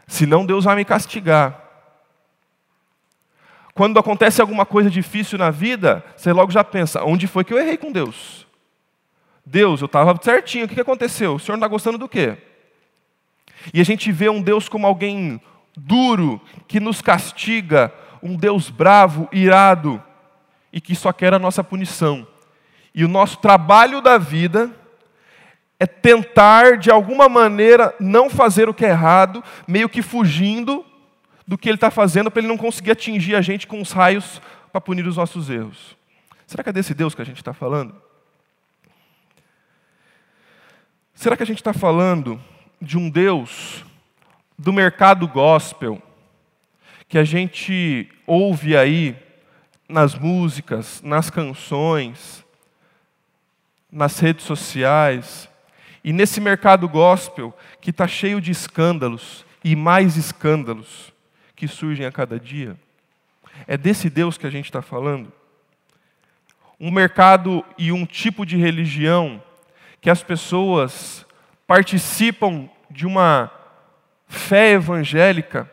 Senão 0.07 0.45
Deus 0.45 0.64
vai 0.64 0.76
me 0.76 0.85
castigar. 0.85 1.69
quando 3.73 3.99
acontece 3.99 4.40
alguma 4.40 4.67
coisa 4.67 4.90
difícil 4.90 5.38
na 5.38 5.50
vida, 5.50 6.05
você 6.17 6.33
logo 6.33 6.50
já 6.50 6.62
pensa: 6.62 7.02
onde 7.05 7.26
foi 7.26 7.45
que 7.45 7.55
eu 7.55 7.59
errei 7.59 7.79
com 7.79 7.90
Deus? 7.93 8.47
Deus, 9.50 9.80
eu 9.80 9.87
estava 9.87 10.16
certinho, 10.23 10.66
o 10.66 10.69
que 10.69 10.80
aconteceu? 10.80 11.35
O 11.35 11.38
Senhor 11.40 11.57
não 11.57 11.64
está 11.64 11.69
gostando 11.69 11.99
do 11.99 12.09
quê? 12.09 12.38
E 13.75 13.80
a 13.80 13.85
gente 13.85 14.12
vê 14.12 14.28
um 14.28 14.40
Deus 14.40 14.69
como 14.69 14.87
alguém 14.87 15.40
duro, 15.76 16.40
que 16.69 16.78
nos 16.78 17.02
castiga, 17.02 17.92
um 18.23 18.37
Deus 18.37 18.71
bravo, 18.71 19.28
irado, 19.33 20.00
e 20.73 20.80
que 20.80 20.95
só 20.95 21.12
quer 21.12 21.35
a 21.35 21.38
nossa 21.38 21.64
punição. 21.64 22.26
E 22.95 23.04
o 23.04 23.09
nosso 23.09 23.38
trabalho 23.38 24.00
da 24.00 24.19
vida 24.19 24.71
é 25.80 25.87
tentar, 25.87 26.78
de 26.78 26.88
alguma 26.88 27.28
maneira, 27.28 27.92
não 27.99 28.30
fazer 28.30 28.69
o 28.69 28.75
que 28.75 28.87
é 28.87 28.90
errado, 28.90 29.42
meio 29.66 29.88
que 29.88 30.00
fugindo 30.00 30.85
do 31.45 31.59
que 31.59 31.69
ele 31.69 31.76
está 31.76 31.90
fazendo 31.90 32.30
para 32.30 32.40
ele 32.40 32.49
não 32.49 32.57
conseguir 32.57 32.92
atingir 32.92 33.35
a 33.35 33.40
gente 33.40 33.66
com 33.66 33.80
os 33.80 33.90
raios 33.90 34.40
para 34.71 34.80
punir 34.80 35.07
os 35.09 35.16
nossos 35.16 35.50
erros. 35.50 35.97
Será 36.47 36.62
que 36.62 36.71
é 36.71 36.73
desse 36.73 36.95
Deus 36.95 37.16
que 37.16 37.23
a 37.23 37.26
gente 37.26 37.38
está 37.38 37.52
falando? 37.52 38.10
Será 41.21 41.37
que 41.37 41.43
a 41.43 41.47
gente 41.47 41.59
está 41.59 41.75
falando 41.75 42.43
de 42.81 42.97
um 42.97 43.11
Deus 43.11 43.85
do 44.59 44.73
mercado 44.73 45.29
gospel, 45.29 46.00
que 47.07 47.19
a 47.19 47.25
gente 47.25 48.11
ouve 48.27 48.75
aí 48.75 49.15
nas 49.87 50.15
músicas, 50.15 51.03
nas 51.03 51.29
canções, 51.29 52.43
nas 53.93 54.19
redes 54.19 54.47
sociais, 54.47 55.47
e 56.03 56.11
nesse 56.11 56.41
mercado 56.41 56.89
gospel 56.89 57.55
que 57.83 57.91
está 57.91 58.09
cheio 58.09 58.41
de 58.41 58.50
escândalos 58.50 59.45
e 59.62 59.77
mais 59.77 60.17
escândalos 60.17 61.12
que 61.55 61.69
surgem 61.69 62.07
a 62.07 62.11
cada 62.11 62.41
dia. 62.41 62.79
É 63.67 63.77
desse 63.77 64.09
Deus 64.09 64.39
que 64.39 64.47
a 64.47 64.50
gente 64.50 64.65
está 64.65 64.81
falando? 64.81 65.31
Um 66.81 66.91
mercado 66.91 67.62
e 67.77 67.93
um 67.93 68.07
tipo 68.07 68.47
de 68.47 68.57
religião 68.57 69.43
que 70.00 70.11
as 70.11 70.23
pessoas 70.23 71.26
participam 71.66 72.69
de 72.90 73.07
uma 73.07 73.50
fé 74.26 74.73
evangélica 74.73 75.71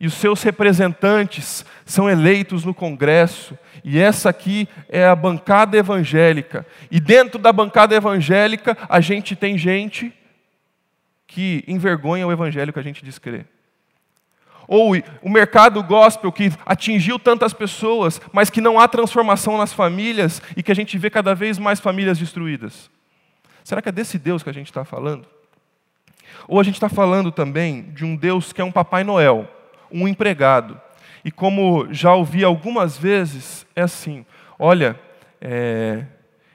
e 0.00 0.06
os 0.06 0.14
seus 0.14 0.42
representantes 0.42 1.64
são 1.84 2.08
eleitos 2.08 2.64
no 2.64 2.72
Congresso, 2.72 3.58
e 3.82 3.98
essa 3.98 4.30
aqui 4.30 4.68
é 4.88 5.04
a 5.04 5.16
bancada 5.16 5.76
evangélica. 5.76 6.64
E 6.88 7.00
dentro 7.00 7.38
da 7.38 7.52
bancada 7.52 7.96
evangélica, 7.96 8.76
a 8.88 9.00
gente 9.00 9.34
tem 9.34 9.58
gente 9.58 10.12
que 11.26 11.64
envergonha 11.66 12.26
o 12.26 12.32
evangelho 12.32 12.72
que 12.72 12.78
a 12.78 12.82
gente 12.82 13.02
crer. 13.20 13.46
Ou 14.68 14.92
o 15.22 15.30
mercado 15.30 15.82
gospel 15.82 16.30
que 16.30 16.52
atingiu 16.64 17.18
tantas 17.18 17.52
pessoas, 17.52 18.20
mas 18.32 18.50
que 18.50 18.60
não 18.60 18.78
há 18.78 18.86
transformação 18.86 19.56
nas 19.56 19.72
famílias 19.72 20.40
e 20.56 20.62
que 20.62 20.70
a 20.70 20.74
gente 20.74 20.96
vê 20.96 21.10
cada 21.10 21.34
vez 21.34 21.58
mais 21.58 21.80
famílias 21.80 22.18
destruídas. 22.18 22.90
Será 23.68 23.82
que 23.82 23.90
é 23.90 23.92
desse 23.92 24.18
Deus 24.18 24.42
que 24.42 24.48
a 24.48 24.54
gente 24.54 24.68
está 24.68 24.82
falando? 24.82 25.26
Ou 26.48 26.58
a 26.58 26.62
gente 26.62 26.76
está 26.76 26.88
falando 26.88 27.30
também 27.30 27.82
de 27.90 28.02
um 28.02 28.16
Deus 28.16 28.50
que 28.50 28.62
é 28.62 28.64
um 28.64 28.72
Papai 28.72 29.04
Noel, 29.04 29.46
um 29.92 30.08
empregado. 30.08 30.80
E 31.22 31.30
como 31.30 31.86
já 31.92 32.14
ouvi 32.14 32.42
algumas 32.42 32.96
vezes, 32.96 33.66
é 33.76 33.82
assim: 33.82 34.24
olha, 34.58 34.98
é, 35.38 36.06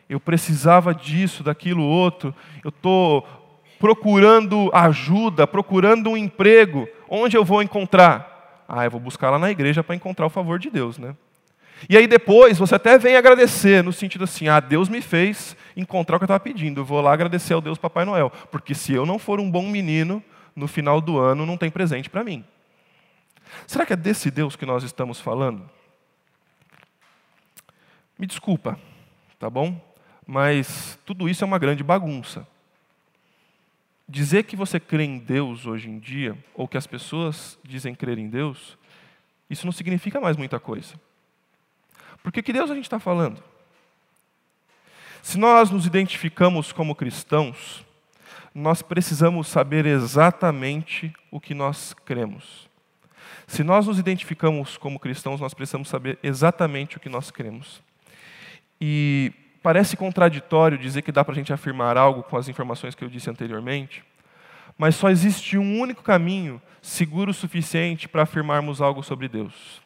eu 0.09 0.19
precisava 0.19 0.91
disso, 0.91 1.43
daquilo 1.43 1.83
outro, 1.83 2.33
eu 2.63 2.69
estou 2.69 3.27
procurando 3.77 4.71
ajuda, 4.73 5.45
procurando 5.45 6.09
um 6.09 6.17
emprego, 6.17 6.87
onde 7.07 7.37
eu 7.37 7.45
vou 7.45 7.61
encontrar? 7.61 8.63
Ah, 8.67 8.85
eu 8.85 8.89
vou 8.89 8.99
buscar 8.99 9.29
lá 9.29 9.37
na 9.37 9.51
igreja 9.51 9.83
para 9.83 9.93
encontrar 9.93 10.25
o 10.25 10.31
favor 10.31 10.57
de 10.57 10.71
Deus, 10.71 10.97
né? 10.97 11.15
E 11.89 11.97
aí 11.97 12.07
depois 12.07 12.57
você 12.57 12.75
até 12.75 12.97
vem 12.97 13.15
agradecer, 13.15 13.83
no 13.83 13.91
sentido 13.91 14.23
assim, 14.23 14.47
ah, 14.47 14.59
Deus 14.59 14.89
me 14.89 15.01
fez 15.01 15.55
encontrar 15.75 16.15
o 16.15 16.19
que 16.19 16.23
eu 16.23 16.27
estava 16.27 16.39
pedindo, 16.39 16.81
eu 16.81 16.85
vou 16.85 17.01
lá 17.01 17.13
agradecer 17.13 17.53
ao 17.53 17.61
Deus 17.61 17.77
Papai 17.77 18.05
Noel, 18.05 18.31
porque 18.51 18.73
se 18.73 18.93
eu 18.93 19.05
não 19.05 19.19
for 19.19 19.39
um 19.39 19.49
bom 19.49 19.67
menino, 19.67 20.23
no 20.55 20.67
final 20.67 21.01
do 21.01 21.17
ano 21.17 21.45
não 21.45 21.57
tem 21.57 21.69
presente 21.69 22.09
para 22.09 22.23
mim. 22.23 22.45
Será 23.67 23.85
que 23.85 23.93
é 23.93 23.95
desse 23.95 24.31
Deus 24.31 24.55
que 24.55 24.65
nós 24.65 24.83
estamos 24.83 25.19
falando? 25.19 25.69
Me 28.17 28.25
desculpa, 28.25 28.79
tá 29.39 29.49
bom? 29.49 29.79
Mas 30.25 30.97
tudo 31.05 31.27
isso 31.27 31.43
é 31.43 31.47
uma 31.47 31.59
grande 31.59 31.83
bagunça. 31.83 32.47
Dizer 34.07 34.43
que 34.43 34.55
você 34.55 34.79
crê 34.79 35.03
em 35.03 35.17
Deus 35.17 35.65
hoje 35.65 35.89
em 35.89 35.99
dia, 35.99 36.37
ou 36.53 36.67
que 36.67 36.77
as 36.77 36.87
pessoas 36.87 37.57
dizem 37.63 37.95
crer 37.95 38.17
em 38.17 38.29
Deus, 38.29 38.77
isso 39.49 39.65
não 39.65 39.71
significa 39.71 40.21
mais 40.21 40.37
muita 40.37 40.59
coisa. 40.59 40.95
Porque 42.23 42.41
que 42.41 42.53
Deus 42.53 42.71
a 42.71 42.75
gente 42.75 42.85
está 42.85 42.99
falando? 42.99 43.43
Se 45.21 45.37
nós 45.37 45.69
nos 45.69 45.85
identificamos 45.85 46.71
como 46.71 46.95
cristãos, 46.95 47.85
nós 48.55 48.81
precisamos 48.81 49.47
saber 49.47 49.85
exatamente 49.85 51.13
o 51.29 51.39
que 51.39 51.53
nós 51.53 51.93
cremos. 52.05 52.69
Se 53.45 53.63
nós 53.63 53.87
nos 53.87 53.99
identificamos 53.99 54.77
como 54.77 54.99
cristãos, 54.99 55.41
nós 55.41 55.53
precisamos 55.53 55.89
saber 55.89 56.17
exatamente 56.23 56.97
o 56.97 56.99
que 56.99 57.09
nós 57.09 57.29
cremos. 57.29 57.81
E 58.79 59.31
parece 59.61 59.97
contraditório 59.97 60.77
dizer 60.77 61.01
que 61.01 61.11
dá 61.11 61.23
para 61.23 61.33
a 61.33 61.35
gente 61.35 61.53
afirmar 61.53 61.97
algo 61.97 62.23
com 62.23 62.37
as 62.37 62.47
informações 62.47 62.95
que 62.95 63.03
eu 63.03 63.09
disse 63.09 63.29
anteriormente, 63.29 64.03
mas 64.77 64.95
só 64.95 65.09
existe 65.09 65.57
um 65.57 65.79
único 65.79 66.01
caminho 66.01 66.61
seguro 66.81 67.31
o 67.31 67.33
suficiente 67.33 68.07
para 68.07 68.23
afirmarmos 68.23 68.81
algo 68.81 69.03
sobre 69.03 69.27
Deus. 69.27 69.82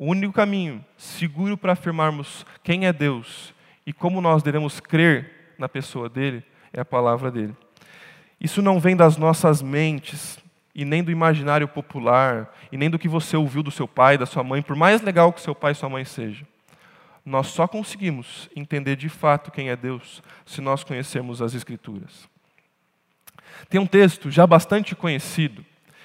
O 0.00 0.06
único 0.06 0.32
caminho 0.32 0.82
seguro 0.96 1.58
para 1.58 1.74
afirmarmos 1.74 2.46
quem 2.64 2.86
é 2.86 2.92
Deus 2.92 3.52
e 3.84 3.92
como 3.92 4.22
nós 4.22 4.42
devemos 4.42 4.80
crer 4.80 5.52
na 5.58 5.68
pessoa 5.68 6.08
dele 6.08 6.42
é 6.72 6.80
a 6.80 6.86
palavra 6.86 7.30
dele. 7.30 7.54
Isso 8.40 8.62
não 8.62 8.80
vem 8.80 8.96
das 8.96 9.18
nossas 9.18 9.60
mentes 9.60 10.38
e 10.74 10.86
nem 10.86 11.04
do 11.04 11.10
imaginário 11.10 11.68
popular 11.68 12.50
e 12.72 12.78
nem 12.78 12.88
do 12.88 12.98
que 12.98 13.08
você 13.08 13.36
ouviu 13.36 13.62
do 13.62 13.70
seu 13.70 13.86
pai, 13.86 14.16
da 14.16 14.24
sua 14.24 14.42
mãe, 14.42 14.62
por 14.62 14.74
mais 14.74 15.02
legal 15.02 15.34
que 15.34 15.40
seu 15.42 15.54
pai 15.54 15.72
e 15.72 15.74
sua 15.74 15.90
mãe 15.90 16.06
seja. 16.06 16.46
Nós 17.22 17.48
só 17.48 17.68
conseguimos 17.68 18.48
entender 18.56 18.96
de 18.96 19.10
fato 19.10 19.50
quem 19.50 19.68
é 19.68 19.76
Deus 19.76 20.22
se 20.46 20.62
nós 20.62 20.82
conhecermos 20.82 21.42
as 21.42 21.52
Escrituras. 21.52 22.26
Tem 23.68 23.78
um 23.78 23.86
texto 23.86 24.30
já 24.30 24.46
bastante 24.46 24.96
conhecido 24.96 25.62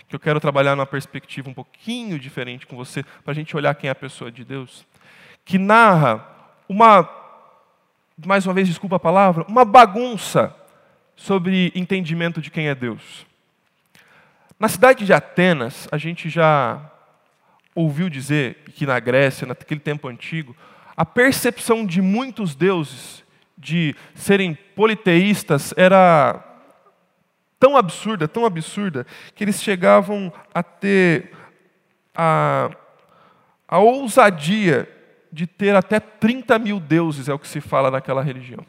que 0.08 0.16
eu 0.16 0.20
quero 0.20 0.40
trabalhar 0.40 0.76
numa 0.76 0.86
perspectiva 0.86 1.50
um 1.50 1.54
pouquinho 1.54 2.20
diferente 2.20 2.66
com 2.66 2.76
você, 2.76 3.04
para 3.24 3.32
a 3.32 3.36
gente 3.36 3.56
olhar 3.56 3.74
quem 3.76 3.88
é 3.88 3.92
a 3.92 3.96
pessoa 3.96 4.32
de 4.32 4.44
Deus, 4.44 4.86
que 5.44 5.58
narra 5.58 6.26
uma, 6.68 7.10
mais 8.26 8.46
uma 8.46 8.54
vez, 8.54 8.68
desculpa 8.68 8.96
a 8.96 9.00
palavra, 9.00 9.46
uma 9.48 9.66
bagunça 9.66 10.56
sobre 11.16 11.72
entendimento 11.76 12.42
de 12.42 12.52
quem 12.52 12.68
é 12.68 12.76
Deus. 12.76 13.26
Na 14.60 14.68
cidade 14.68 15.06
de 15.06 15.14
Atenas, 15.14 15.88
a 15.92 15.98
gente 15.98 16.30
já 16.30 16.80
ouviu 17.74 18.10
dizer 18.10 18.64
que 18.74 18.86
na 18.86 19.00
Grécia, 19.00 19.46
naquele 19.46 19.80
tempo 19.80 20.08
antigo, 20.08 20.56
a 20.96 21.06
percepção 21.06 21.86
de 21.86 22.02
muitos 22.02 22.56
deuses 22.56 23.24
de 23.58 23.96
serem 24.14 24.54
politeístas 24.54 25.74
era 25.76 26.55
tão 27.66 27.76
absurda, 27.76 28.28
tão 28.28 28.46
absurda, 28.46 29.08
que 29.34 29.44
eles 29.44 29.60
chegavam 29.60 30.32
a 30.54 30.62
ter 30.62 31.32
a, 32.14 32.70
a 33.68 33.80
ousadia 33.80 34.88
de 35.32 35.48
ter 35.48 35.76
até 35.76 36.00
30 36.00 36.60
mil 36.60 36.80
deuses, 36.80 37.28
é 37.28 37.34
o 37.34 37.40
que 37.40 37.48
se 37.48 37.60
fala 37.60 37.90
naquela 37.90 38.22
religião. 38.22 38.64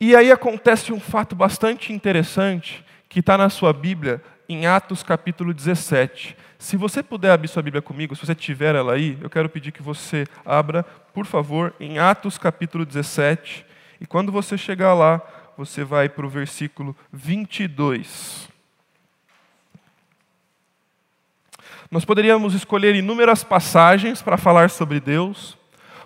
E 0.00 0.16
aí 0.16 0.32
acontece 0.32 0.90
um 0.90 0.98
fato 0.98 1.36
bastante 1.36 1.92
interessante, 1.92 2.82
que 3.10 3.20
está 3.20 3.36
na 3.36 3.50
sua 3.50 3.74
Bíblia, 3.74 4.22
em 4.48 4.66
Atos 4.66 5.02
capítulo 5.02 5.52
17. 5.52 6.34
Se 6.58 6.78
você 6.78 7.02
puder 7.02 7.32
abrir 7.32 7.48
sua 7.48 7.62
Bíblia 7.62 7.82
comigo, 7.82 8.16
se 8.16 8.24
você 8.24 8.34
tiver 8.34 8.74
ela 8.74 8.94
aí, 8.94 9.18
eu 9.20 9.28
quero 9.28 9.50
pedir 9.50 9.70
que 9.70 9.82
você 9.82 10.26
abra, 10.46 10.82
por 11.12 11.26
favor, 11.26 11.74
em 11.78 11.98
Atos 11.98 12.38
capítulo 12.38 12.86
17. 12.86 13.66
E 14.00 14.06
quando 14.06 14.32
você 14.32 14.56
chegar 14.56 14.94
lá, 14.94 15.20
você 15.60 15.84
vai 15.84 16.08
para 16.08 16.24
o 16.24 16.28
versículo 16.30 16.96
22. 17.12 18.48
Nós 21.90 22.02
poderíamos 22.02 22.54
escolher 22.54 22.94
inúmeras 22.94 23.44
passagens 23.44 24.22
para 24.22 24.38
falar 24.38 24.70
sobre 24.70 24.98
Deus, 25.00 25.58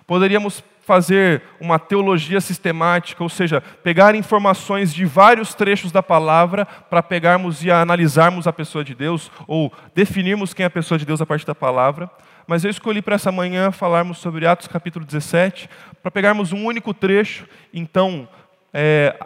poderíamos 0.05 0.61
fazer 0.81 1.41
uma 1.57 1.79
teologia 1.79 2.41
sistemática, 2.41 3.23
ou 3.23 3.29
seja, 3.29 3.61
pegar 3.61 4.13
informações 4.13 4.93
de 4.93 5.05
vários 5.05 5.53
trechos 5.53 5.89
da 5.89 6.03
palavra 6.03 6.65
para 6.65 7.01
pegarmos 7.01 7.63
e 7.63 7.71
analisarmos 7.71 8.47
a 8.47 8.51
pessoa 8.51 8.83
de 8.83 8.93
Deus, 8.93 9.31
ou 9.47 9.71
definirmos 9.93 10.53
quem 10.53 10.65
é 10.65 10.67
a 10.67 10.69
pessoa 10.69 10.97
de 10.97 11.05
Deus 11.05 11.21
a 11.21 11.25
partir 11.25 11.45
da 11.45 11.55
palavra. 11.55 12.11
Mas 12.45 12.65
eu 12.65 12.69
escolhi 12.69 13.01
para 13.01 13.15
essa 13.15 13.31
manhã 13.31 13.71
falarmos 13.71 14.17
sobre 14.17 14.45
Atos 14.45 14.67
capítulo 14.67 15.05
17, 15.05 15.69
para 16.03 16.11
pegarmos 16.11 16.51
um 16.51 16.65
único 16.65 16.93
trecho, 16.93 17.47
então 17.73 18.27
é, 18.73 19.17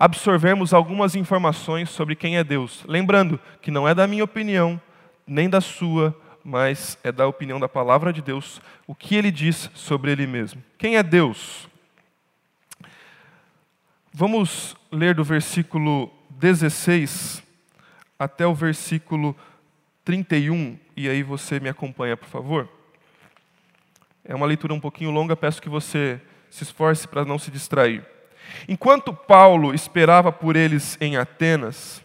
absorvermos 0.00 0.72
algumas 0.72 1.14
informações 1.14 1.90
sobre 1.90 2.16
quem 2.16 2.38
é 2.38 2.42
Deus. 2.42 2.82
Lembrando 2.88 3.38
que 3.60 3.70
não 3.70 3.86
é 3.86 3.94
da 3.94 4.06
minha 4.06 4.24
opinião, 4.24 4.80
nem 5.26 5.50
da 5.50 5.60
sua, 5.60 6.18
mas 6.42 6.98
é 7.04 7.12
da 7.12 7.26
opinião 7.26 7.60
da 7.60 7.68
palavra 7.68 8.10
de 8.10 8.22
Deus, 8.22 8.62
o 8.86 8.94
que 8.94 9.14
ele 9.14 9.30
diz 9.30 9.70
sobre 9.74 10.10
ele 10.10 10.26
mesmo. 10.26 10.64
Quem 10.78 10.96
é 10.96 11.02
Deus? 11.02 11.68
Vamos 14.10 14.74
ler 14.90 15.14
do 15.14 15.22
versículo 15.22 16.10
16 16.30 17.42
até 18.18 18.46
o 18.46 18.54
versículo 18.54 19.36
31, 20.02 20.78
e 20.96 21.10
aí 21.10 21.22
você 21.22 21.60
me 21.60 21.68
acompanha, 21.68 22.16
por 22.16 22.28
favor. 22.28 22.68
É 24.24 24.34
uma 24.34 24.46
leitura 24.46 24.72
um 24.72 24.80
pouquinho 24.80 25.10
longa, 25.10 25.36
peço 25.36 25.60
que 25.60 25.68
você 25.68 26.18
se 26.48 26.62
esforce 26.64 27.06
para 27.06 27.24
não 27.26 27.38
se 27.38 27.50
distrair. 27.50 28.02
Enquanto 28.68 29.12
Paulo 29.12 29.74
esperava 29.74 30.30
por 30.30 30.56
eles 30.56 30.96
em 31.00 31.16
Atenas, 31.16 32.02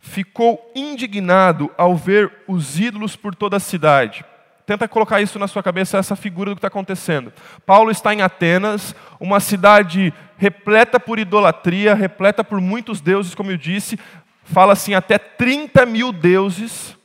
ficou 0.00 0.70
indignado 0.74 1.70
ao 1.76 1.96
ver 1.96 2.32
os 2.46 2.78
ídolos 2.78 3.16
por 3.16 3.34
toda 3.34 3.56
a 3.56 3.60
cidade. 3.60 4.24
Tenta 4.64 4.88
colocar 4.88 5.20
isso 5.20 5.38
na 5.38 5.46
sua 5.46 5.62
cabeça, 5.62 5.96
essa 5.96 6.16
figura 6.16 6.50
do 6.50 6.56
que 6.56 6.58
está 6.58 6.68
acontecendo. 6.68 7.32
Paulo 7.64 7.90
está 7.90 8.12
em 8.12 8.22
Atenas, 8.22 8.94
uma 9.20 9.38
cidade 9.38 10.12
repleta 10.36 10.98
por 10.98 11.18
idolatria, 11.18 11.94
repleta 11.94 12.42
por 12.42 12.60
muitos 12.60 13.00
deuses, 13.00 13.34
como 13.34 13.50
eu 13.50 13.56
disse, 13.56 13.98
fala 14.42 14.72
assim, 14.72 14.94
até 14.94 15.18
30 15.18 15.86
mil 15.86 16.12
deuses, 16.12 16.96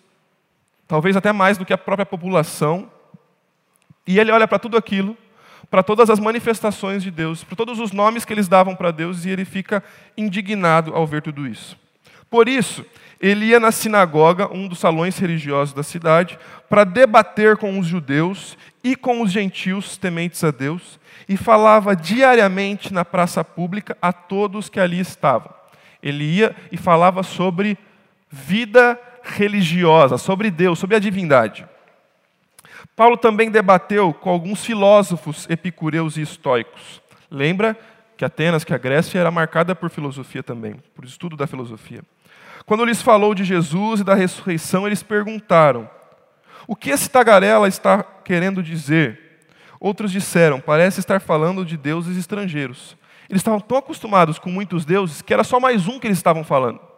talvez 0.88 1.16
até 1.16 1.32
mais 1.32 1.58
do 1.58 1.66
que 1.66 1.74
a 1.74 1.78
própria 1.78 2.06
população. 2.06 2.92
E 4.08 4.20
ele 4.20 4.32
olha 4.32 4.48
para 4.48 4.60
tudo 4.60 4.76
aquilo, 4.76 5.16
para 5.72 5.82
todas 5.82 6.10
as 6.10 6.20
manifestações 6.20 7.02
de 7.02 7.10
Deus, 7.10 7.46
para 7.46 7.56
todos 7.56 7.80
os 7.80 7.94
nomes 7.94 8.26
que 8.26 8.34
eles 8.34 8.50
davam 8.50 8.76
para 8.76 8.92
Deus, 8.92 9.24
e 9.24 9.30
ele 9.30 9.46
fica 9.46 9.82
indignado 10.18 10.94
ao 10.94 11.08
ver 11.08 11.22
tudo 11.22 11.48
isso. 11.48 11.80
Por 12.30 12.50
isso, 12.50 12.86
ele 13.22 13.46
ia 13.46 13.60
na 13.60 13.72
sinagoga, 13.72 14.54
um 14.54 14.68
dos 14.68 14.80
salões 14.80 15.18
religiosos 15.18 15.74
da 15.74 15.82
cidade, 15.82 16.38
para 16.70 16.84
debater 16.84 17.56
com 17.56 17.80
os 17.80 17.88
judeus 17.88 18.58
e 18.84 18.98
com 18.98 19.22
os 19.22 19.32
gentios 19.32 19.96
tementes 19.96 20.44
a 20.44 20.52
Deus, 20.52 21.00
e 21.30 21.38
falava 21.38 21.96
diariamente 21.96 22.94
na 22.94 23.06
praça 23.06 23.42
pública 23.42 23.98
a 24.02 24.12
todos 24.12 24.68
que 24.68 24.80
ali 24.80 25.00
estavam. 25.00 25.54
Ele 26.04 26.26
ia 26.26 26.54
e 26.70 26.76
falava 26.76 27.24
sobre 27.24 27.78
vida 28.30 29.00
religiosa, 29.24 30.18
sobre 30.18 30.52
Deus, 30.52 30.80
sobre 30.80 30.98
a 30.98 31.00
divindade. 31.00 31.66
Paulo 33.02 33.18
também 33.18 33.50
debateu 33.50 34.14
com 34.14 34.30
alguns 34.30 34.64
filósofos 34.64 35.50
epicureus 35.50 36.18
e 36.18 36.22
estoicos. 36.22 37.02
Lembra 37.32 37.76
que 38.16 38.24
Atenas, 38.24 38.64
que 38.64 38.76
a 38.76 38.78
Grécia 38.78 39.18
era 39.18 39.32
marcada 39.32 39.74
por 39.74 39.90
filosofia 39.90 40.44
também, 40.44 40.76
por 40.94 41.04
estudo 41.04 41.36
da 41.36 41.48
filosofia. 41.48 42.04
Quando 42.64 42.86
lhes 42.86 43.02
falou 43.02 43.34
de 43.34 43.44
Jesus 43.44 44.02
e 44.02 44.04
da 44.04 44.14
ressurreição, 44.14 44.86
eles 44.86 45.02
perguntaram: 45.02 45.90
O 46.68 46.76
que 46.76 46.92
esse 46.92 47.10
tagarela 47.10 47.68
está 47.68 48.04
querendo 48.04 48.62
dizer? 48.62 49.48
Outros 49.80 50.12
disseram: 50.12 50.62
Parece 50.62 51.00
estar 51.00 51.20
falando 51.20 51.66
de 51.66 51.78
deuses 51.78 52.16
estrangeiros. 52.16 52.96
Eles 53.28 53.40
estavam 53.40 53.60
tão 53.60 53.80
acostumados 53.80 54.38
com 54.38 54.52
muitos 54.52 54.86
deuses 54.86 55.24
que 55.24 55.34
era 55.34 55.44
só 55.44 55.60
mais 55.60 55.88
um 55.88 56.00
que 56.00 56.06
eles 56.06 56.20
estavam 56.20 56.44
falando. 56.44 56.91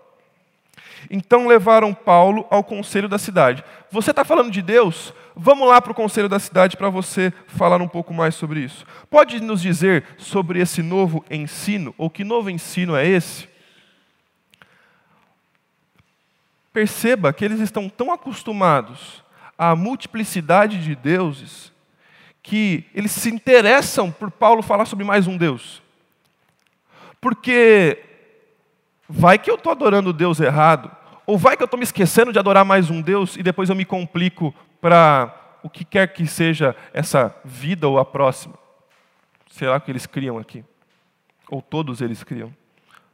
Então 1.09 1.47
levaram 1.47 1.93
Paulo 1.93 2.45
ao 2.49 2.63
conselho 2.63 3.07
da 3.07 3.17
cidade. 3.17 3.63
Você 3.91 4.11
está 4.11 4.23
falando 4.23 4.51
de 4.51 4.61
Deus? 4.61 5.13
Vamos 5.35 5.67
lá 5.67 5.81
para 5.81 5.91
o 5.91 5.95
conselho 5.95 6.29
da 6.29 6.39
cidade 6.39 6.77
para 6.77 6.89
você 6.89 7.33
falar 7.47 7.81
um 7.81 7.87
pouco 7.87 8.13
mais 8.13 8.35
sobre 8.35 8.59
isso. 8.59 8.85
Pode 9.09 9.41
nos 9.41 9.61
dizer 9.61 10.05
sobre 10.17 10.59
esse 10.59 10.81
novo 10.81 11.25
ensino? 11.29 11.93
Ou 11.97 12.09
que 12.09 12.23
novo 12.23 12.49
ensino 12.49 12.95
é 12.95 13.07
esse? 13.07 13.47
Perceba 16.71 17.31
que 17.33 17.45
eles 17.45 17.59
estão 17.59 17.87
tão 17.87 18.11
acostumados 18.11 19.23
à 19.57 19.75
multiplicidade 19.75 20.83
de 20.83 20.95
deuses 20.95 21.71
que 22.41 22.85
eles 22.93 23.11
se 23.11 23.29
interessam 23.29 24.11
por 24.11 24.29
Paulo 24.29 24.61
falar 24.61 24.85
sobre 24.85 25.05
mais 25.05 25.27
um 25.27 25.37
Deus. 25.37 25.81
Porque 27.21 28.03
vai 29.15 29.37
que 29.37 29.49
eu 29.49 29.55
estou 29.55 29.71
adorando 29.71 30.11
Deus 30.11 30.39
errado, 30.39 30.91
ou 31.25 31.37
vai 31.37 31.55
que 31.55 31.61
eu 31.61 31.65
estou 31.65 31.77
me 31.77 31.83
esquecendo 31.83 32.33
de 32.33 32.39
adorar 32.39 32.65
mais 32.65 32.89
um 32.89 32.99
Deus 32.99 33.37
e 33.37 33.43
depois 33.43 33.69
eu 33.69 33.75
me 33.75 33.85
complico 33.85 34.53
para 34.81 35.59
o 35.61 35.69
que 35.69 35.85
quer 35.85 36.07
que 36.07 36.25
seja 36.25 36.75
essa 36.91 37.33
vida 37.45 37.87
ou 37.87 37.99
a 37.99 38.03
próxima. 38.03 38.55
Será 39.51 39.79
que 39.79 39.91
eles 39.91 40.07
criam 40.07 40.39
aqui? 40.39 40.65
Ou 41.47 41.61
todos 41.61 42.01
eles 42.01 42.23
criam? 42.23 42.51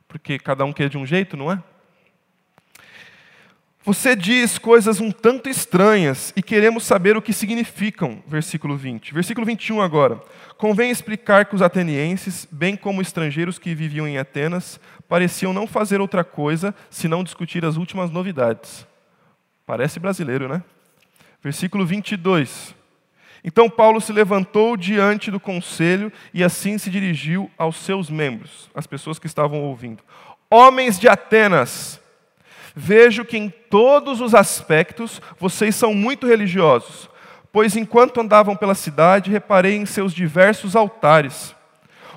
Porque 0.07 0.39
cada 0.39 0.63
um 0.63 0.71
quer 0.71 0.88
de 0.88 0.97
um 0.97 1.05
jeito, 1.05 1.35
não 1.35 1.51
é? 1.51 1.62
Você 3.85 4.13
diz 4.13 4.57
coisas 4.57 4.99
um 4.99 5.09
tanto 5.09 5.49
estranhas 5.49 6.33
e 6.35 6.43
queremos 6.43 6.83
saber 6.83 7.15
o 7.15 7.21
que 7.21 7.31
significam. 7.31 8.21
Versículo 8.27 8.75
20. 8.75 9.13
Versículo 9.13 9.45
21 9.45 9.81
agora. 9.81 10.21
Convém 10.57 10.91
explicar 10.91 11.45
que 11.45 11.55
os 11.55 11.61
atenienses, 11.61 12.45
bem 12.51 12.75
como 12.75 13.01
estrangeiros 13.01 13.57
que 13.57 13.73
viviam 13.73 14.05
em 14.05 14.17
Atenas, 14.17 14.81
pareciam 15.07 15.53
não 15.53 15.65
fazer 15.65 16.01
outra 16.01 16.25
coisa 16.25 16.75
senão 16.89 17.23
discutir 17.23 17.63
as 17.63 17.77
últimas 17.77 18.11
novidades. 18.11 18.85
Parece 19.65 19.97
brasileiro, 19.97 20.49
né? 20.49 20.61
Versículo 21.41 21.85
22. 21.85 22.75
Então 23.41 23.69
Paulo 23.69 24.01
se 24.01 24.11
levantou 24.11 24.75
diante 24.75 25.31
do 25.31 25.39
conselho 25.39 26.11
e 26.33 26.43
assim 26.43 26.77
se 26.77 26.89
dirigiu 26.89 27.49
aos 27.57 27.77
seus 27.77 28.09
membros, 28.09 28.69
as 28.75 28.85
pessoas 28.85 29.17
que 29.17 29.27
estavam 29.27 29.61
ouvindo. 29.63 30.03
Homens 30.51 30.99
de 30.99 31.07
Atenas, 31.07 32.01
Vejo 32.75 33.25
que 33.25 33.38
em 33.38 33.49
todos 33.49 34.21
os 34.21 34.36
aspectos 34.36 35.21
vocês 35.39 35.75
são 35.75 35.93
muito 35.93 36.27
religiosos, 36.27 37.10
pois 37.51 37.75
enquanto 37.75 38.21
andavam 38.21 38.55
pela 38.55 38.75
cidade, 38.75 39.32
reparei 39.32 39.75
em 39.75 39.86
seus 39.86 40.13
diversos 40.13 40.75
altares. 40.75 41.55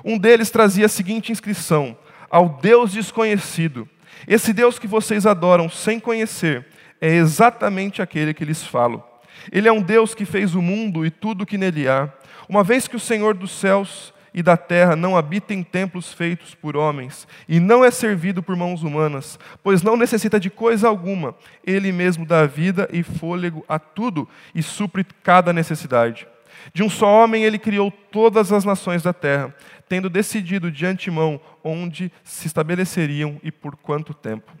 Um 0.03 0.17
deles 0.17 0.49
trazia 0.51 0.85
a 0.85 0.89
seguinte 0.89 1.31
inscrição: 1.31 1.97
Ao 2.29 2.49
Deus 2.61 2.91
desconhecido. 2.91 3.87
Esse 4.27 4.53
Deus 4.53 4.79
que 4.79 4.87
vocês 4.87 5.25
adoram 5.25 5.67
sem 5.69 5.99
conhecer 5.99 6.65
é 7.01 7.15
exatamente 7.15 8.01
aquele 8.01 8.33
que 8.33 8.45
lhes 8.45 8.63
falo. 8.63 9.03
Ele 9.51 9.67
é 9.67 9.71
um 9.71 9.81
Deus 9.81 10.15
que 10.15 10.25
fez 10.25 10.55
o 10.55 10.61
mundo 10.61 11.05
e 11.05 11.09
tudo 11.09 11.41
o 11.41 11.45
que 11.45 11.57
nele 11.57 11.87
há. 11.87 12.09
Uma 12.47 12.63
vez 12.63 12.87
que 12.87 12.95
o 12.95 12.99
Senhor 12.99 13.33
dos 13.33 13.51
céus 13.51 14.13
e 14.33 14.41
da 14.41 14.57
terra 14.57 14.95
não 14.95 15.15
habita 15.15 15.53
em 15.53 15.63
templos 15.63 16.11
feitos 16.11 16.55
por 16.55 16.75
homens, 16.75 17.27
e 17.47 17.59
não 17.59 17.83
é 17.83 17.91
servido 17.91 18.41
por 18.41 18.55
mãos 18.55 18.83
humanas, 18.83 19.37
pois 19.61 19.83
não 19.83 19.95
necessita 19.95 20.39
de 20.39 20.49
coisa 20.49 20.87
alguma, 20.87 21.35
ele 21.65 21.91
mesmo 21.91 22.25
dá 22.25 22.45
vida 22.45 22.89
e 22.91 23.03
fôlego 23.03 23.63
a 23.67 23.77
tudo 23.77 24.27
e 24.55 24.63
supre 24.63 25.05
cada 25.21 25.53
necessidade. 25.53 26.27
De 26.73 26.83
um 26.83 26.89
só 26.89 27.07
homem 27.07 27.43
ele 27.43 27.59
criou 27.59 27.91
todas 27.91 28.51
as 28.51 28.63
nações 28.63 29.03
da 29.03 29.13
terra, 29.13 29.53
tendo 29.89 30.09
decidido 30.09 30.71
de 30.71 30.85
antemão 30.85 31.39
onde 31.63 32.11
se 32.23 32.47
estabeleceriam 32.47 33.39
e 33.43 33.51
por 33.51 33.75
quanto 33.75 34.13
tempo. 34.13 34.51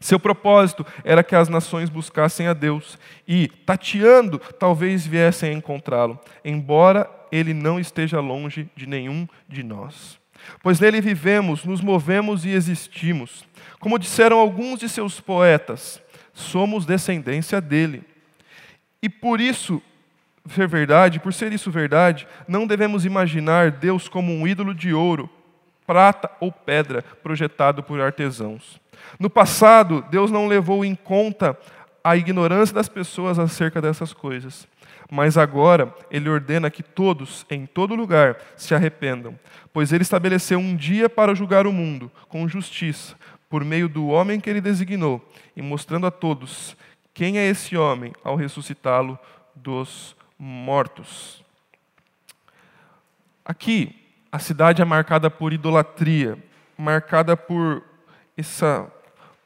Seu 0.00 0.18
propósito 0.18 0.84
era 1.04 1.22
que 1.22 1.36
as 1.36 1.48
nações 1.48 1.90
buscassem 1.90 2.46
a 2.46 2.54
Deus 2.54 2.98
e, 3.28 3.48
tateando, 3.66 4.38
talvez 4.58 5.06
viessem 5.06 5.50
a 5.50 5.52
encontrá-lo, 5.52 6.18
embora 6.42 7.08
ele 7.30 7.54
não 7.54 7.78
esteja 7.78 8.20
longe 8.20 8.68
de 8.76 8.86
nenhum 8.86 9.26
de 9.48 9.62
nós. 9.62 10.18
Pois 10.62 10.80
nele 10.80 11.00
vivemos, 11.00 11.64
nos 11.64 11.80
movemos 11.80 12.44
e 12.44 12.50
existimos. 12.50 13.44
Como 13.78 13.98
disseram 13.98 14.38
alguns 14.38 14.80
de 14.80 14.88
seus 14.88 15.20
poetas, 15.20 16.00
somos 16.32 16.86
descendência 16.86 17.60
dele. 17.60 18.04
E 19.02 19.08
por 19.08 19.40
isso 19.40 19.82
ser 20.48 20.66
verdade, 20.66 21.20
por 21.20 21.32
ser 21.32 21.52
isso 21.52 21.70
verdade, 21.70 22.26
não 22.48 22.66
devemos 22.66 23.04
imaginar 23.04 23.70
Deus 23.70 24.08
como 24.08 24.32
um 24.32 24.46
ídolo 24.46 24.74
de 24.74 24.92
ouro, 24.92 25.28
prata 25.86 26.30
ou 26.40 26.50
pedra 26.50 27.02
projetado 27.22 27.82
por 27.82 28.00
artesãos. 28.00 28.80
No 29.18 29.30
passado, 29.30 30.04
Deus 30.10 30.30
não 30.30 30.46
levou 30.46 30.84
em 30.84 30.94
conta 30.94 31.58
a 32.02 32.16
ignorância 32.16 32.74
das 32.74 32.88
pessoas 32.88 33.38
acerca 33.38 33.80
dessas 33.80 34.12
coisas. 34.12 34.66
Mas 35.10 35.36
agora 35.36 35.92
ele 36.10 36.28
ordena 36.28 36.70
que 36.70 36.82
todos, 36.82 37.44
em 37.50 37.66
todo 37.66 37.96
lugar, 37.96 38.38
se 38.56 38.74
arrependam, 38.74 39.38
pois 39.72 39.92
ele 39.92 40.02
estabeleceu 40.02 40.58
um 40.58 40.76
dia 40.76 41.10
para 41.10 41.34
julgar 41.34 41.66
o 41.66 41.72
mundo 41.72 42.10
com 42.28 42.46
justiça, 42.46 43.16
por 43.48 43.64
meio 43.64 43.88
do 43.88 44.06
homem 44.06 44.38
que 44.38 44.48
ele 44.48 44.60
designou, 44.60 45.20
e 45.56 45.60
mostrando 45.60 46.06
a 46.06 46.10
todos 46.10 46.76
quem 47.12 47.38
é 47.38 47.46
esse 47.46 47.76
homem 47.76 48.12
ao 48.22 48.36
ressuscitá-lo 48.36 49.18
dos 49.54 50.14
mortos. 50.38 51.44
Aqui, 53.44 53.96
a 54.30 54.38
cidade 54.38 54.80
é 54.80 54.84
marcada 54.84 55.28
por 55.28 55.52
idolatria, 55.52 56.38
marcada 56.78 57.36
por 57.36 57.82
essa 58.36 58.88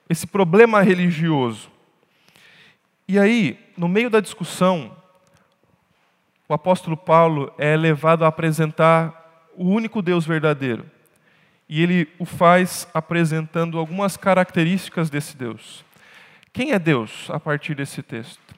esse 0.08 0.26
problema 0.26 0.82
religioso. 0.82 1.70
E 3.08 3.18
aí, 3.18 3.58
no 3.76 3.88
meio 3.88 4.10
da 4.10 4.20
discussão, 4.20 4.94
o 6.48 6.54
apóstolo 6.54 6.96
Paulo 6.96 7.52
é 7.58 7.76
levado 7.76 8.24
a 8.24 8.28
apresentar 8.28 9.48
o 9.56 9.64
único 9.64 10.02
Deus 10.02 10.26
verdadeiro. 10.26 10.84
E 11.68 11.82
ele 11.82 12.08
o 12.18 12.26
faz 12.26 12.86
apresentando 12.92 13.78
algumas 13.78 14.16
características 14.16 15.08
desse 15.08 15.36
Deus. 15.36 15.84
Quem 16.52 16.72
é 16.72 16.78
Deus 16.78 17.30
a 17.30 17.40
partir 17.40 17.74
desse 17.74 18.02
texto? 18.02 18.54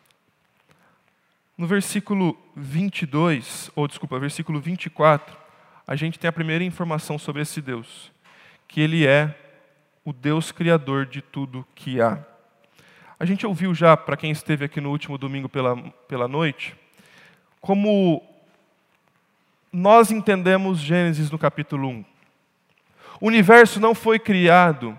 No 1.57 1.67
versículo 1.67 2.37
22, 2.55 3.71
ou 3.75 3.89
desculpa, 3.89 4.19
versículo 4.19 4.61
24, 4.61 5.37
a 5.87 5.97
gente 5.97 6.19
tem 6.19 6.29
a 6.29 6.33
primeira 6.33 6.65
informação 6.65 7.19
sobre 7.19 7.43
esse 7.43 7.63
Deus, 7.63 8.11
que 8.69 8.81
ele 8.81 9.07
é 9.07 9.35
o 10.05 10.13
Deus 10.13 10.53
criador 10.53 11.07
de 11.07 11.23
tudo 11.23 11.67
que 11.75 12.01
há. 12.01 12.19
A 13.19 13.25
gente 13.25 13.47
ouviu 13.47 13.73
já, 13.75 13.97
para 13.97 14.17
quem 14.17 14.31
esteve 14.31 14.65
aqui 14.65 14.81
no 14.81 14.91
último 14.91 15.17
domingo 15.17 15.49
pela, 15.49 15.75
pela 16.07 16.29
noite, 16.29 16.77
como 17.67 18.23
nós 19.73 20.13
entendemos 20.13 20.79
Gênesis 20.79 21.33
no 21.33 21.37
capítulo 21.37 21.89
1. 21.89 22.05
O 23.21 23.27
universo 23.27 23.81
não 23.81 23.93
foi 23.93 24.21
criado 24.21 24.97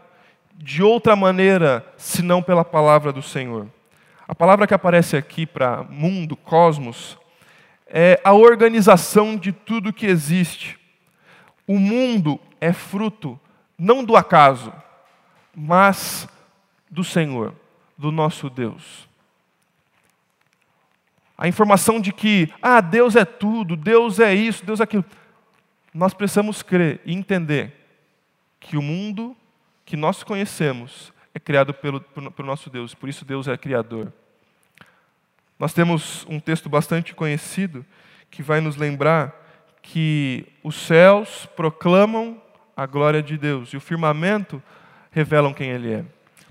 de 0.53 0.83
outra 0.83 1.15
maneira 1.15 1.87
senão 1.95 2.43
pela 2.43 2.65
palavra 2.65 3.13
do 3.13 3.21
Senhor. 3.21 3.67
A 4.27 4.35
palavra 4.35 4.67
que 4.67 4.73
aparece 4.73 5.15
aqui 5.15 5.45
para 5.45 5.85
mundo, 5.85 6.35
cosmos, 6.35 7.17
é 7.87 8.19
a 8.21 8.33
organização 8.33 9.37
de 9.37 9.53
tudo 9.53 9.93
que 9.93 10.05
existe. 10.05 10.77
O 11.65 11.79
mundo 11.79 12.37
é 12.59 12.73
fruto 12.73 13.39
não 13.77 14.03
do 14.03 14.13
acaso, 14.17 14.73
mas 15.55 16.27
do 16.91 17.01
Senhor, 17.01 17.53
do 17.97 18.11
nosso 18.11 18.49
Deus. 18.49 19.06
A 21.37 21.47
informação 21.47 21.99
de 21.99 22.11
que, 22.11 22.51
ah, 22.61 22.81
Deus 22.81 23.15
é 23.15 23.23
tudo, 23.23 23.75
Deus 23.75 24.19
é 24.19 24.33
isso, 24.33 24.65
Deus 24.65 24.79
é 24.79 24.83
aquilo. 24.83 25.05
Nós 25.93 26.13
precisamos 26.13 26.63
crer 26.63 26.99
e 27.05 27.13
entender 27.13 27.73
que 28.59 28.75
o 28.75 28.81
mundo 28.81 29.35
que 29.85 29.95
nós 29.95 30.23
conhecemos 30.23 31.13
é 31.33 31.39
criado 31.39 31.73
pelo, 31.73 32.01
pelo 32.01 32.47
nosso 32.47 32.69
Deus, 32.69 32.93
por 32.95 33.07
isso 33.07 33.23
Deus 33.23 33.47
é 33.47 33.55
criador. 33.55 34.11
Nós 35.59 35.73
temos 35.73 36.25
um 36.29 36.39
texto 36.39 36.69
bastante 36.69 37.13
conhecido 37.13 37.85
que 38.29 38.43
vai 38.43 38.59
nos 38.59 38.75
lembrar 38.75 39.33
que 39.81 40.45
os 40.63 40.75
céus 40.75 41.47
proclamam 41.55 42.41
a 42.75 42.85
glória 42.85 43.23
de 43.23 43.37
Deus 43.37 43.69
e 43.69 43.77
o 43.77 43.81
firmamento 43.81 44.61
revelam 45.11 45.53
quem 45.53 45.69
Ele 45.69 45.93
é. 45.93 46.05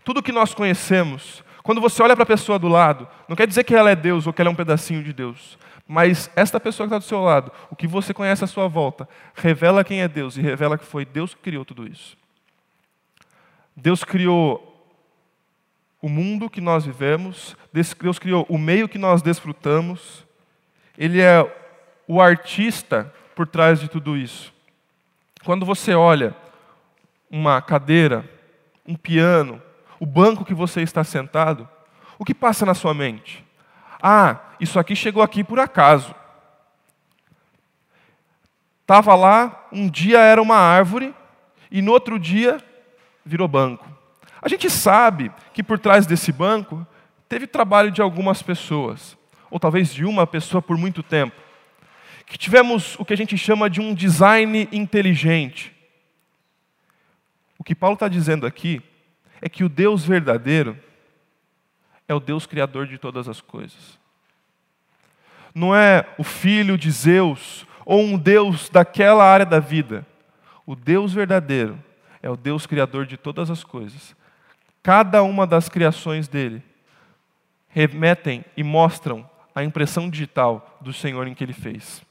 Tudo 0.04 0.22
que 0.22 0.32
nós 0.32 0.54
conhecemos, 0.54 1.44
quando 1.66 1.80
você 1.80 2.00
olha 2.00 2.14
para 2.14 2.22
a 2.22 2.26
pessoa 2.26 2.60
do 2.60 2.68
lado, 2.68 3.08
não 3.26 3.34
quer 3.34 3.44
dizer 3.44 3.64
que 3.64 3.74
ela 3.74 3.90
é 3.90 3.96
Deus 3.96 4.24
ou 4.24 4.32
que 4.32 4.40
ela 4.40 4.48
é 4.48 4.52
um 4.52 4.56
pedacinho 4.56 5.02
de 5.02 5.12
Deus, 5.12 5.58
mas 5.84 6.30
esta 6.36 6.60
pessoa 6.60 6.86
que 6.86 6.94
está 6.94 6.98
do 6.98 7.08
seu 7.08 7.20
lado, 7.20 7.50
o 7.68 7.74
que 7.74 7.88
você 7.88 8.14
conhece 8.14 8.44
à 8.44 8.46
sua 8.46 8.68
volta, 8.68 9.08
revela 9.34 9.82
quem 9.82 10.00
é 10.00 10.06
Deus 10.06 10.36
e 10.36 10.40
revela 10.40 10.78
que 10.78 10.84
foi 10.84 11.04
Deus 11.04 11.34
que 11.34 11.40
criou 11.40 11.64
tudo 11.64 11.84
isso. 11.84 12.16
Deus 13.74 14.04
criou 14.04 14.72
o 16.00 16.08
mundo 16.08 16.48
que 16.48 16.60
nós 16.60 16.86
vivemos, 16.86 17.56
Deus 17.72 18.18
criou 18.20 18.46
o 18.48 18.56
meio 18.56 18.88
que 18.88 18.96
nós 18.96 19.20
desfrutamos, 19.20 20.24
Ele 20.96 21.20
é 21.20 21.44
o 22.06 22.20
artista 22.20 23.12
por 23.34 23.44
trás 23.48 23.80
de 23.80 23.88
tudo 23.88 24.16
isso. 24.16 24.54
Quando 25.44 25.66
você 25.66 25.94
olha 25.94 26.32
uma 27.28 27.60
cadeira, 27.60 28.24
um 28.86 28.94
piano, 28.94 29.60
o 29.98 30.06
banco 30.06 30.44
que 30.44 30.54
você 30.54 30.82
está 30.82 31.02
sentado, 31.04 31.68
o 32.18 32.24
que 32.24 32.34
passa 32.34 32.66
na 32.66 32.74
sua 32.74 32.94
mente? 32.94 33.44
Ah, 34.02 34.40
isso 34.60 34.78
aqui 34.78 34.94
chegou 34.94 35.22
aqui 35.22 35.42
por 35.42 35.58
acaso. 35.58 36.14
Estava 38.82 39.14
lá, 39.14 39.66
um 39.72 39.88
dia 39.88 40.20
era 40.20 40.40
uma 40.40 40.56
árvore, 40.56 41.14
e 41.70 41.82
no 41.82 41.92
outro 41.92 42.18
dia 42.18 42.62
virou 43.24 43.48
banco. 43.48 43.86
A 44.40 44.48
gente 44.48 44.70
sabe 44.70 45.32
que 45.52 45.62
por 45.62 45.78
trás 45.78 46.06
desse 46.06 46.30
banco 46.30 46.86
teve 47.28 47.46
trabalho 47.46 47.90
de 47.90 48.00
algumas 48.00 48.42
pessoas, 48.42 49.18
ou 49.50 49.58
talvez 49.58 49.92
de 49.92 50.04
uma 50.04 50.26
pessoa 50.26 50.62
por 50.62 50.78
muito 50.78 51.02
tempo. 51.02 51.34
Que 52.26 52.38
tivemos 52.38 52.96
o 52.98 53.04
que 53.04 53.12
a 53.12 53.16
gente 53.16 53.36
chama 53.36 53.68
de 53.68 53.80
um 53.80 53.94
design 53.94 54.68
inteligente. 54.70 55.74
O 57.58 57.64
que 57.64 57.74
Paulo 57.74 57.94
está 57.94 58.08
dizendo 58.08 58.46
aqui 58.46 58.82
é 59.40 59.48
que 59.48 59.64
o 59.64 59.68
Deus 59.68 60.04
verdadeiro 60.04 60.78
é 62.08 62.14
o 62.14 62.20
Deus 62.20 62.46
criador 62.46 62.86
de 62.86 62.98
todas 62.98 63.28
as 63.28 63.40
coisas. 63.40 63.98
Não 65.54 65.74
é 65.74 66.06
o 66.18 66.24
filho 66.24 66.76
de 66.76 66.90
Zeus 66.90 67.66
ou 67.84 68.02
um 68.02 68.18
Deus 68.18 68.68
daquela 68.68 69.24
área 69.24 69.46
da 69.46 69.58
vida. 69.58 70.06
O 70.66 70.74
Deus 70.74 71.12
verdadeiro 71.12 71.82
é 72.22 72.28
o 72.28 72.36
Deus 72.36 72.66
criador 72.66 73.06
de 73.06 73.16
todas 73.16 73.50
as 73.50 73.64
coisas. 73.64 74.14
Cada 74.82 75.22
uma 75.22 75.46
das 75.46 75.68
criações 75.68 76.28
dele 76.28 76.62
remetem 77.68 78.44
e 78.56 78.62
mostram 78.62 79.28
a 79.54 79.64
impressão 79.64 80.10
digital 80.10 80.78
do 80.80 80.92
Senhor 80.92 81.26
em 81.26 81.34
que 81.34 81.42
ele 81.42 81.52
fez. 81.52 82.02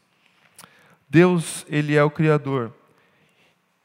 Deus, 1.07 1.65
ele 1.69 1.95
é 1.95 2.03
o 2.03 2.09
criador. 2.09 2.73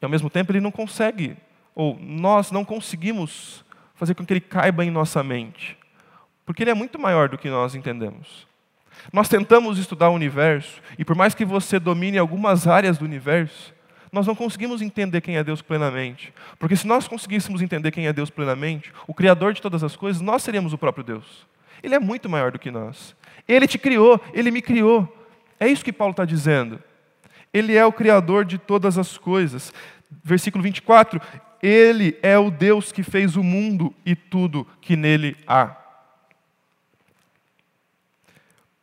E 0.00 0.04
ao 0.04 0.10
mesmo 0.10 0.30
tempo 0.30 0.50
ele 0.52 0.60
não 0.60 0.70
consegue, 0.70 1.36
ou 1.80 1.98
nós 1.98 2.50
não 2.50 2.62
conseguimos 2.62 3.64
fazer 3.94 4.14
com 4.14 4.22
que 4.22 4.34
ele 4.34 4.40
caiba 4.42 4.84
em 4.84 4.90
nossa 4.90 5.22
mente, 5.22 5.78
porque 6.44 6.62
ele 6.62 6.70
é 6.70 6.74
muito 6.74 6.98
maior 6.98 7.30
do 7.30 7.38
que 7.38 7.48
nós 7.48 7.74
entendemos. 7.74 8.46
Nós 9.10 9.30
tentamos 9.30 9.78
estudar 9.78 10.10
o 10.10 10.14
universo, 10.14 10.82
e 10.98 11.06
por 11.06 11.16
mais 11.16 11.34
que 11.34 11.42
você 11.42 11.78
domine 11.78 12.18
algumas 12.18 12.66
áreas 12.66 12.98
do 12.98 13.06
universo, 13.06 13.72
nós 14.12 14.26
não 14.26 14.34
conseguimos 14.34 14.82
entender 14.82 15.22
quem 15.22 15.38
é 15.38 15.42
Deus 15.42 15.62
plenamente. 15.62 16.34
Porque 16.58 16.76
se 16.76 16.86
nós 16.86 17.08
conseguíssemos 17.08 17.62
entender 17.62 17.90
quem 17.92 18.06
é 18.06 18.12
Deus 18.12 18.28
plenamente, 18.28 18.92
o 19.06 19.14
Criador 19.14 19.54
de 19.54 19.62
todas 19.62 19.82
as 19.82 19.96
coisas, 19.96 20.20
nós 20.20 20.42
seríamos 20.42 20.74
o 20.74 20.78
próprio 20.78 21.02
Deus. 21.02 21.46
Ele 21.82 21.94
é 21.94 21.98
muito 21.98 22.28
maior 22.28 22.52
do 22.52 22.58
que 22.58 22.70
nós. 22.70 23.16
Ele 23.48 23.66
te 23.66 23.78
criou, 23.78 24.20
ele 24.34 24.50
me 24.50 24.60
criou. 24.60 25.08
É 25.58 25.66
isso 25.66 25.82
que 25.82 25.94
Paulo 25.94 26.10
está 26.10 26.26
dizendo. 26.26 26.78
Ele 27.54 27.74
é 27.74 27.86
o 27.86 27.92
Criador 27.92 28.44
de 28.44 28.58
todas 28.58 28.98
as 28.98 29.16
coisas. 29.16 29.72
Versículo 30.22 30.62
24: 30.62 31.18
Ele 31.62 32.18
é 32.22 32.38
o 32.38 32.50
Deus 32.50 32.90
que 32.90 33.02
fez 33.02 33.36
o 33.36 33.42
mundo 33.42 33.94
e 34.04 34.14
tudo 34.14 34.66
que 34.80 34.96
nele 34.96 35.36
há. 35.46 35.76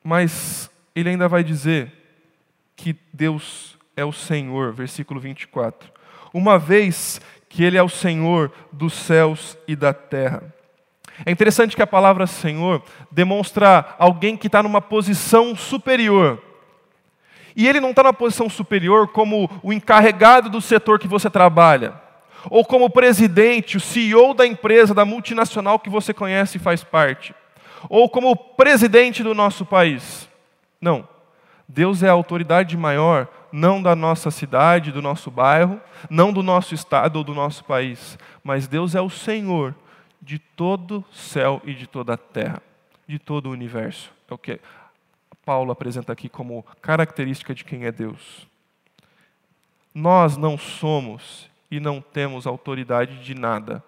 Mas 0.03 0.69
ele 0.95 1.09
ainda 1.09 1.27
vai 1.27 1.43
dizer 1.43 1.91
que 2.75 2.95
Deus 3.11 3.77
é 3.95 4.05
o 4.05 4.13
Senhor, 4.13 4.71
versículo 4.71 5.19
24. 5.19 5.91
Uma 6.33 6.59
vez 6.59 7.19
que 7.49 7.63
Ele 7.63 7.77
é 7.77 7.83
o 7.83 7.89
Senhor 7.89 8.51
dos 8.71 8.93
céus 8.93 9.57
e 9.67 9.75
da 9.75 9.93
terra. 9.93 10.53
É 11.25 11.31
interessante 11.31 11.75
que 11.75 11.81
a 11.81 11.87
palavra 11.87 12.27
Senhor 12.27 12.83
demonstra 13.11 13.95
alguém 13.97 14.37
que 14.37 14.47
está 14.47 14.61
numa 14.61 14.81
posição 14.81 15.55
superior. 15.55 16.41
E 17.55 17.67
ele 17.67 17.79
não 17.79 17.89
está 17.89 18.03
numa 18.03 18.13
posição 18.13 18.47
superior 18.47 19.07
como 19.07 19.49
o 19.63 19.73
encarregado 19.73 20.47
do 20.47 20.61
setor 20.61 20.99
que 20.99 21.07
você 21.07 21.27
trabalha, 21.27 21.99
ou 22.49 22.63
como 22.63 22.89
presidente, 22.89 23.77
o 23.77 23.79
CEO 23.79 24.33
da 24.33 24.45
empresa, 24.45 24.93
da 24.93 25.05
multinacional 25.05 25.79
que 25.79 25.89
você 25.89 26.13
conhece 26.13 26.57
e 26.57 26.61
faz 26.61 26.83
parte, 26.83 27.33
ou 27.89 28.09
como 28.09 28.35
presidente 28.35 29.23
do 29.23 29.33
nosso 29.33 29.65
país. 29.65 30.29
Não. 30.79 31.07
Deus 31.67 32.01
é 32.01 32.07
a 32.07 32.13
autoridade 32.13 32.77
maior 32.77 33.27
não 33.51 33.81
da 33.81 33.95
nossa 33.95 34.31
cidade, 34.31 34.91
do 34.91 35.01
nosso 35.01 35.29
bairro, 35.29 35.81
não 36.09 36.31
do 36.31 36.41
nosso 36.41 36.73
estado 36.73 37.17
ou 37.17 37.23
do 37.23 37.33
nosso 37.33 37.63
país, 37.65 38.17
mas 38.43 38.67
Deus 38.67 38.95
é 38.95 39.01
o 39.01 39.09
Senhor 39.09 39.75
de 40.21 40.39
todo 40.39 41.03
céu 41.11 41.61
e 41.65 41.73
de 41.73 41.87
toda 41.87 42.13
a 42.13 42.17
terra, 42.17 42.61
de 43.07 43.19
todo 43.19 43.47
o 43.47 43.51
universo. 43.51 44.11
É 44.29 44.33
o 44.33 44.37
que 44.37 44.59
Paulo 45.45 45.71
apresenta 45.71 46.11
aqui 46.11 46.27
como 46.27 46.65
característica 46.81 47.55
de 47.55 47.63
quem 47.63 47.85
é 47.85 47.91
Deus. 47.91 48.47
Nós 49.93 50.37
não 50.37 50.57
somos 50.57 51.49
e 51.69 51.79
não 51.79 52.01
temos 52.01 52.47
autoridade 52.47 53.23
de 53.23 53.33
nada, 53.33 53.83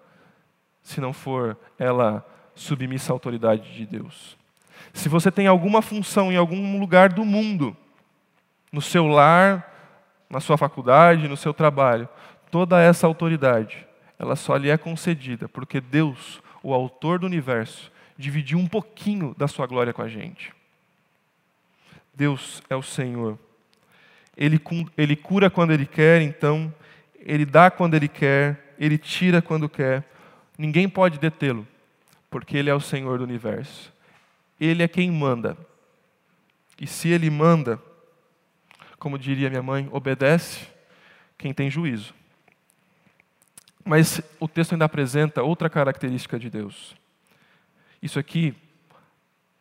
se 0.81 0.99
não 0.99 1.13
for 1.13 1.57
ela 1.77 2.25
submissa 2.55 3.11
à 3.11 3.15
autoridade 3.15 3.73
de 3.73 3.85
Deus. 3.85 4.37
Se 4.93 5.07
você 5.07 5.31
tem 5.31 5.47
alguma 5.47 5.81
função 5.81 6.31
em 6.31 6.35
algum 6.35 6.79
lugar 6.79 7.09
do 7.09 7.23
mundo, 7.23 7.75
no 8.71 8.81
seu 8.81 9.07
lar, 9.07 9.69
na 10.29 10.39
sua 10.39 10.57
faculdade, 10.57 11.27
no 11.27 11.35
seu 11.35 11.53
trabalho. 11.53 12.07
Toda 12.51 12.81
essa 12.81 13.07
autoridade, 13.07 13.85
ela 14.17 14.35
só 14.35 14.55
lhe 14.55 14.69
é 14.69 14.77
concedida 14.77 15.49
porque 15.49 15.81
Deus, 15.81 16.41
o 16.61 16.73
autor 16.73 17.19
do 17.19 17.25
universo, 17.25 17.91
dividiu 18.17 18.59
um 18.59 18.67
pouquinho 18.67 19.33
da 19.37 19.47
sua 19.47 19.65
glória 19.65 19.93
com 19.93 20.01
a 20.01 20.07
gente. 20.07 20.53
Deus 22.13 22.61
é 22.69 22.75
o 22.75 22.83
Senhor. 22.83 23.39
Ele, 24.35 24.59
ele 24.97 25.15
cura 25.15 25.49
quando 25.49 25.71
Ele 25.71 25.85
quer, 25.85 26.21
então, 26.21 26.73
Ele 27.19 27.45
dá 27.45 27.69
quando 27.69 27.93
Ele 27.93 28.07
quer, 28.07 28.73
Ele 28.77 28.97
tira 28.97 29.41
quando 29.41 29.69
quer. 29.69 30.03
Ninguém 30.57 30.87
pode 30.89 31.19
detê-lo, 31.19 31.67
porque 32.29 32.57
Ele 32.57 32.69
é 32.69 32.73
o 32.73 32.79
Senhor 32.79 33.17
do 33.17 33.23
universo. 33.23 33.93
Ele 34.59 34.83
é 34.83 34.87
quem 34.87 35.11
manda. 35.11 35.57
E 36.79 36.87
se 36.87 37.09
Ele 37.09 37.29
manda, 37.29 37.81
como 38.97 39.17
diria 39.17 39.49
minha 39.49 39.63
mãe, 39.63 39.87
obedece 39.91 40.67
quem 41.37 41.53
tem 41.53 41.69
juízo. 41.69 42.13
Mas 43.83 44.21
o 44.39 44.47
texto 44.47 44.73
ainda 44.73 44.85
apresenta 44.85 45.41
outra 45.41 45.69
característica 45.69 46.37
de 46.37 46.49
Deus. 46.49 46.95
Isso 48.01 48.19
aqui 48.19 48.55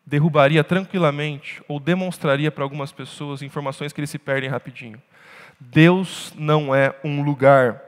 derrubaria 0.05 0.65
tranquilamente 0.65 1.63
ou 1.69 1.79
demonstraria 1.79 2.51
para 2.51 2.65
algumas 2.65 2.91
pessoas 2.91 3.43
informações 3.43 3.93
que 3.93 4.01
eles 4.01 4.11
se 4.11 4.19
perdem 4.19 4.49
rapidinho. 4.49 5.01
Deus 5.61 6.33
não 6.37 6.75
é 6.75 6.95
um 7.05 7.23
lugar. 7.23 7.83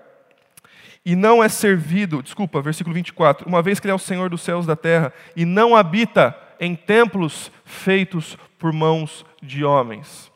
E 1.04 1.16
não 1.16 1.42
é 1.42 1.48
servido, 1.48 2.22
desculpa, 2.22 2.61
versículo 2.61 2.94
24, 2.94 3.48
uma 3.48 3.62
vez 3.62 3.80
que 3.80 3.87
Ele 3.87 3.92
é 3.92 3.94
o 3.94 3.98
Senhor 3.98 4.28
dos 4.28 4.42
céus 4.42 4.64
e 4.64 4.68
da 4.68 4.76
terra, 4.76 5.12
e 5.35 5.44
não 5.44 5.74
habita 5.74 6.37
em 6.59 6.76
templos 6.76 7.50
feitos 7.64 8.37
por 8.59 8.72
mãos 8.72 9.24
de 9.42 9.64
homens. 9.64 10.30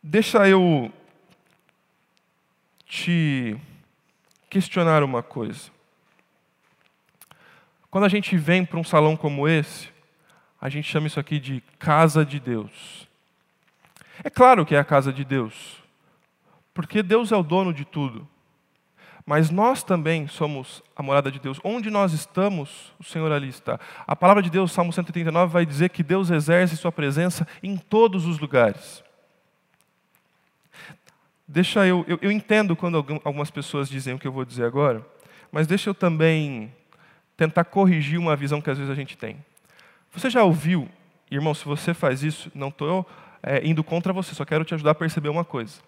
Deixa 0.00 0.48
eu 0.48 0.92
te 2.86 3.56
questionar 4.48 5.02
uma 5.02 5.22
coisa. 5.22 5.72
Quando 7.90 8.04
a 8.04 8.08
gente 8.08 8.36
vem 8.36 8.64
para 8.64 8.78
um 8.78 8.84
salão 8.84 9.16
como 9.16 9.48
esse, 9.48 9.88
a 10.60 10.68
gente 10.68 10.88
chama 10.90 11.06
isso 11.06 11.18
aqui 11.18 11.40
de 11.40 11.62
casa 11.78 12.24
de 12.24 12.38
Deus. 12.38 13.08
É 14.22 14.30
claro 14.30 14.64
que 14.64 14.74
é 14.74 14.78
a 14.78 14.84
casa 14.84 15.12
de 15.12 15.24
Deus, 15.24 15.82
porque 16.72 17.02
Deus 17.02 17.32
é 17.32 17.36
o 17.36 17.42
dono 17.42 17.72
de 17.72 17.84
tudo. 17.84 18.28
Mas 19.26 19.48
nós 19.48 19.82
também 19.82 20.28
somos 20.28 20.82
a 20.94 21.02
morada 21.02 21.30
de 21.30 21.38
Deus. 21.40 21.58
Onde 21.64 21.88
nós 21.88 22.12
estamos, 22.12 22.92
o 23.00 23.04
Senhor 23.04 23.32
ali 23.32 23.48
está. 23.48 23.80
A 24.06 24.14
palavra 24.14 24.42
de 24.42 24.50
Deus, 24.50 24.70
Salmo 24.70 24.92
139, 24.92 25.50
vai 25.50 25.64
dizer 25.64 25.88
que 25.88 26.02
Deus 26.02 26.28
exerce 26.28 26.76
sua 26.76 26.92
presença 26.92 27.48
em 27.62 27.76
todos 27.76 28.26
os 28.26 28.38
lugares. 28.38 29.02
Deixa 31.48 31.86
eu, 31.86 32.04
eu, 32.06 32.18
eu 32.20 32.30
entendo 32.30 32.76
quando 32.76 32.96
algumas 33.24 33.50
pessoas 33.50 33.88
dizem 33.88 34.14
o 34.14 34.18
que 34.18 34.26
eu 34.26 34.32
vou 34.32 34.44
dizer 34.44 34.64
agora, 34.64 35.06
mas 35.50 35.66
deixa 35.66 35.88
eu 35.88 35.94
também 35.94 36.72
tentar 37.36 37.64
corrigir 37.64 38.18
uma 38.18 38.36
visão 38.36 38.60
que 38.60 38.70
às 38.70 38.76
vezes 38.76 38.90
a 38.90 38.94
gente 38.94 39.16
tem. 39.16 39.42
Você 40.12 40.28
já 40.28 40.42
ouviu, 40.42 40.88
irmão, 41.30 41.54
se 41.54 41.64
você 41.64 41.94
faz 41.94 42.22
isso, 42.22 42.50
não 42.54 42.68
estou 42.68 43.06
é, 43.44 43.66
indo 43.66 43.84
contra 43.84 44.12
você, 44.12 44.34
só 44.34 44.44
quero 44.44 44.64
te 44.64 44.74
ajudar 44.74 44.92
a 44.92 44.94
perceber 44.94 45.28
uma 45.28 45.44
coisa. 45.44 45.80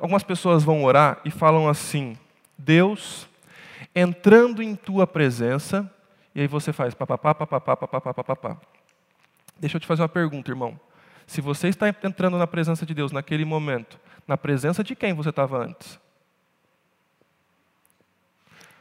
Algumas 0.00 0.22
pessoas 0.22 0.62
vão 0.62 0.84
orar 0.84 1.20
e 1.24 1.30
falam 1.30 1.68
assim: 1.68 2.16
Deus, 2.56 3.28
entrando 3.94 4.62
em 4.62 4.74
tua 4.74 5.06
presença, 5.06 5.90
e 6.34 6.40
aí 6.40 6.46
você 6.46 6.72
faz 6.72 6.94
papapá, 6.94 7.34
papapá, 7.34 7.76
papapá, 7.76 8.14
papapá. 8.14 8.56
Deixa 9.58 9.76
eu 9.76 9.80
te 9.80 9.86
fazer 9.86 10.02
uma 10.02 10.08
pergunta, 10.08 10.50
irmão. 10.50 10.78
Se 11.26 11.40
você 11.40 11.68
está 11.68 11.88
entrando 11.88 12.38
na 12.38 12.46
presença 12.46 12.86
de 12.86 12.94
Deus 12.94 13.12
naquele 13.12 13.44
momento, 13.44 13.98
na 14.26 14.36
presença 14.36 14.82
de 14.84 14.94
quem 14.94 15.12
você 15.12 15.30
estava 15.30 15.58
antes? 15.58 15.98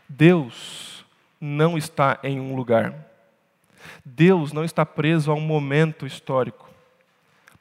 Deus 0.07 1.05
não 1.39 1.77
está 1.77 2.19
em 2.23 2.39
um 2.39 2.55
lugar. 2.55 2.93
Deus 4.05 4.53
não 4.53 4.63
está 4.63 4.85
preso 4.85 5.31
a 5.31 5.35
um 5.35 5.41
momento 5.41 6.05
histórico. 6.05 6.72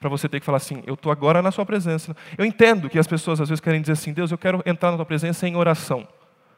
Para 0.02 0.10
você 0.10 0.28
ter 0.28 0.40
que 0.40 0.46
falar 0.46 0.56
assim, 0.56 0.82
eu 0.84 0.94
estou 0.94 1.12
agora 1.12 1.40
na 1.40 1.52
sua 1.52 1.64
presença. 1.64 2.16
Eu 2.36 2.44
entendo 2.44 2.90
que 2.90 2.98
as 2.98 3.06
pessoas 3.06 3.40
às 3.40 3.48
vezes 3.48 3.60
querem 3.60 3.80
dizer 3.80 3.92
assim, 3.92 4.12
Deus, 4.12 4.32
eu 4.32 4.36
quero 4.36 4.60
entrar 4.66 4.90
na 4.90 4.96
tua 4.96 5.06
presença 5.06 5.46
em 5.46 5.54
oração. 5.54 6.08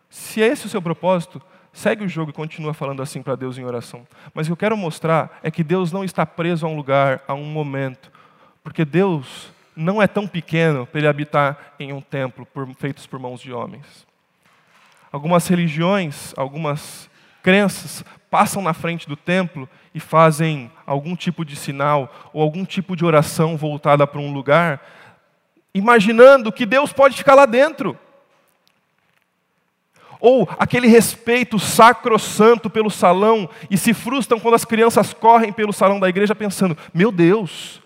Se 0.08 0.42
é 0.42 0.46
esse 0.46 0.64
o 0.64 0.68
seu 0.70 0.80
propósito, 0.80 1.42
segue 1.70 2.02
o 2.02 2.08
jogo 2.08 2.30
e 2.30 2.32
continua 2.32 2.72
falando 2.72 3.02
assim 3.02 3.20
para 3.20 3.36
Deus 3.36 3.58
em 3.58 3.64
oração. 3.64 4.06
Mas 4.32 4.46
o 4.46 4.48
que 4.48 4.52
eu 4.52 4.56
quero 4.56 4.78
mostrar 4.78 5.40
é 5.42 5.50
que 5.50 5.62
Deus 5.62 5.92
não 5.92 6.02
está 6.02 6.24
preso 6.24 6.64
a 6.64 6.70
um 6.70 6.74
lugar, 6.74 7.22
a 7.28 7.34
um 7.34 7.44
momento. 7.44 8.10
Porque 8.62 8.82
Deus 8.82 9.52
não 9.76 10.00
é 10.00 10.06
tão 10.06 10.26
pequeno 10.26 10.86
para 10.86 11.00
ele 11.00 11.08
habitar 11.08 11.74
em 11.78 11.92
um 11.92 12.00
templo 12.00 12.46
por, 12.46 12.66
feitos 12.76 13.06
por 13.06 13.18
mãos 13.18 13.42
de 13.42 13.52
homens. 13.52 14.06
Algumas 15.12 15.46
religiões, 15.46 16.32
algumas 16.34 17.10
crenças 17.42 18.02
passam 18.34 18.60
na 18.60 18.74
frente 18.74 19.06
do 19.06 19.14
templo 19.14 19.68
e 19.94 20.00
fazem 20.00 20.68
algum 20.84 21.14
tipo 21.14 21.44
de 21.44 21.54
sinal 21.54 22.12
ou 22.32 22.42
algum 22.42 22.64
tipo 22.64 22.96
de 22.96 23.04
oração 23.04 23.56
voltada 23.56 24.04
para 24.08 24.20
um 24.20 24.32
lugar, 24.32 24.84
imaginando 25.72 26.50
que 26.50 26.66
Deus 26.66 26.92
pode 26.92 27.16
ficar 27.16 27.36
lá 27.36 27.46
dentro. 27.46 27.96
Ou 30.18 30.48
aquele 30.58 30.88
respeito 30.88 31.60
sacrossanto 31.60 32.68
pelo 32.68 32.90
salão 32.90 33.48
e 33.70 33.78
se 33.78 33.94
frustram 33.94 34.40
quando 34.40 34.54
as 34.54 34.64
crianças 34.64 35.14
correm 35.14 35.52
pelo 35.52 35.72
salão 35.72 36.00
da 36.00 36.08
igreja 36.08 36.34
pensando: 36.34 36.76
meu 36.92 37.12
Deus, 37.12 37.80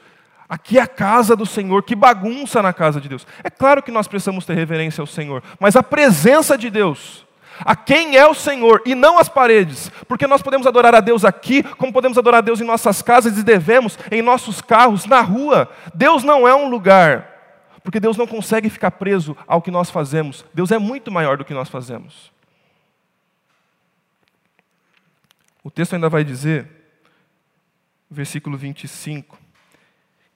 Aqui 0.49 0.79
é 0.79 0.81
a 0.81 0.87
casa 0.87 1.37
do 1.37 1.45
Senhor, 1.45 1.83
que 1.83 1.95
bagunça 1.95 2.63
na 2.63 2.73
casa 2.73 3.03
de 3.03 3.07
Deus. 3.07 3.27
É 3.45 3.51
claro 3.51 3.83
que 3.83 3.93
nós 3.93 4.09
precisamos 4.09 4.47
ter 4.47 4.55
reverência 4.55 5.03
ao 5.03 5.07
Senhor, 5.07 5.43
mas 5.61 5.77
a 5.77 5.83
presença 5.83 6.57
de 6.57 6.71
Deus, 6.71 7.28
a 7.61 7.77
quem 7.77 8.17
é 8.17 8.27
o 8.27 8.35
Senhor 8.35 8.83
e 8.85 8.95
não 8.95 9.19
as 9.19 9.29
paredes, 9.29 9.91
porque 10.07 10.27
nós 10.27 10.43
podemos 10.43 10.67
adorar 10.67 10.95
a 10.95 11.01
Deus 11.01 11.25
aqui, 11.25 11.63
como 11.63 11.93
podemos 11.93 12.19
adorar 12.19 12.39
a 12.39 12.43
Deus 12.43 12.61
em 12.61 12.65
nossas 12.65 13.03
casas 13.03 13.39
e 13.39 13.43
devemos 13.43 13.99
em 14.11 14.23
nossos 14.23 14.61
carros, 14.61 15.07
na 15.07 15.21
rua. 15.21 15.71
Deus 15.95 16.23
não 16.23 16.47
é 16.47 16.55
um 16.55 16.69
lugar, 16.69 17.79
porque 17.83 18.01
Deus 18.01 18.17
não 18.17 18.27
consegue 18.27 18.69
ficar 18.69 18.93
preso 18.93 19.37
ao 19.47 19.63
que 19.63 19.71
nós 19.71 19.91
fazemos. 19.91 20.45
Deus 20.53 20.71
é 20.71 20.79
muito 20.79 21.11
maior 21.11 21.37
do 21.37 21.45
que 21.45 21.55
nós 21.55 21.69
fazemos. 21.69 22.33
O 25.63 25.71
texto 25.71 25.95
ainda 25.95 26.09
vai 26.09 26.25
dizer, 26.25 26.67
versículo 28.11 28.57
25 28.57 29.49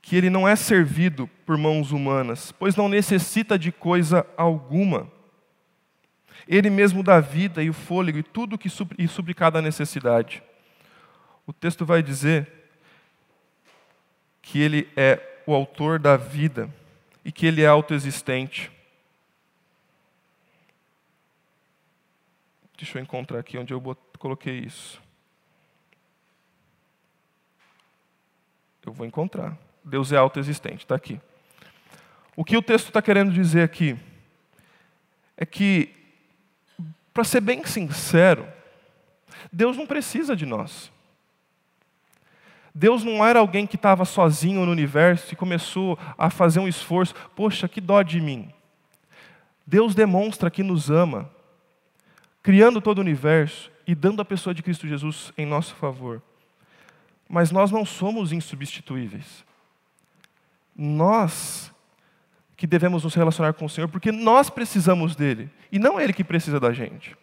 que 0.03 0.17
ele 0.17 0.29
não 0.29 0.47
é 0.47 0.57
servido 0.57 1.29
por 1.47 1.57
mãos 1.57 1.93
humanas, 1.93 2.51
pois 2.51 2.75
não 2.75 2.89
necessita 2.89 3.57
de 3.57 3.71
coisa 3.71 4.27
alguma. 4.37 5.07
Ele 6.47 6.71
mesmo 6.71 7.03
dá 7.03 7.21
vida 7.21 7.63
e 7.63 7.71
o 7.71 7.75
fôlego 7.75 8.19
e 8.19 8.23
tudo 8.23 8.59
que 8.59 8.69
e 8.99 9.09
supre 9.09 9.35
cada 9.35 9.63
necessidade. 9.63 10.43
O 11.47 11.53
texto 11.53 11.85
vai 11.85 12.03
dizer 12.03 12.51
que 14.41 14.61
ele 14.61 14.89
é 14.97 15.43
o 15.47 15.55
autor 15.55 15.99
da 15.99 16.17
vida 16.17 16.69
e 17.25 17.31
que 17.31 17.47
ele 17.47 17.63
é 17.63 17.67
autoexistente. 17.67 18.71
Deixa 22.77 22.99
eu 22.99 23.03
encontrar 23.03 23.39
aqui 23.39 23.57
onde 23.57 23.73
eu 23.73 23.81
coloquei 24.19 24.59
isso. 24.59 25.01
Eu 28.85 28.93
vou 28.93 29.07
encontrar. 29.07 29.57
Deus 29.85 30.11
é 30.11 30.17
autoexistente, 30.17 30.85
está 30.85 30.97
aqui. 30.97 31.21
O 32.35 32.45
que 32.45 32.57
o 32.57 32.63
texto 32.63 32.89
está 32.89 33.01
querendo 33.01 33.31
dizer 33.31 33.63
aqui 33.63 33.97
é 35.37 35.47
que, 35.47 35.95
para 37.13 37.25
ser 37.25 37.41
bem 37.41 37.65
sincero, 37.65 38.47
Deus 39.53 39.77
não 39.77 39.87
precisa 39.87 40.35
de 40.35 40.47
nós. 40.47 40.91
Deus 42.75 43.05
não 43.05 43.25
era 43.25 43.39
alguém 43.39 43.67
que 43.67 43.77
estava 43.77 44.05
sozinho 44.05 44.65
no 44.65 44.73
universo 44.73 45.33
e 45.33 45.37
começou 45.37 45.99
a 46.17 46.31
fazer 46.31 46.59
um 46.59 46.69
esforço. 46.69 47.15
Poxa, 47.37 47.69
que 47.69 47.81
dó 47.81 48.03
de 48.03 48.21
mim. 48.21 48.51
Deus 49.67 49.95
demonstra 49.95 50.51
que 50.51 50.63
nos 50.63 50.91
ama, 50.91 51.31
criando 52.43 52.81
todo 52.81 52.99
o 52.99 53.03
universo 53.03 53.71
e 53.87 53.95
dando 53.95 54.23
a 54.23 54.25
pessoa 54.25 54.55
de 54.55 54.63
Cristo 54.63 54.89
Jesus 54.89 55.33
em 55.37 55.45
nosso 55.45 55.75
favor. 55.75 56.23
Mas 57.29 57.51
nós 57.51 57.71
não 57.71 57.85
somos 57.85 58.33
insubstituíveis 58.33 59.45
nós 60.77 61.73
que 62.63 62.67
devemos 62.69 63.03
nos 63.03 63.17
relacionar 63.17 63.55
com 63.55 63.65
o 63.65 63.69
Senhor, 63.69 63.89
porque 63.89 64.13
nós 64.13 64.49
precisamos 64.49 65.17
dele, 65.17 65.51
e 65.73 65.81
não 65.81 66.01
ele 66.01 66.13
que 66.13 66.23
precisa 66.23 66.61
da 66.61 66.73
gente. 66.73 67.17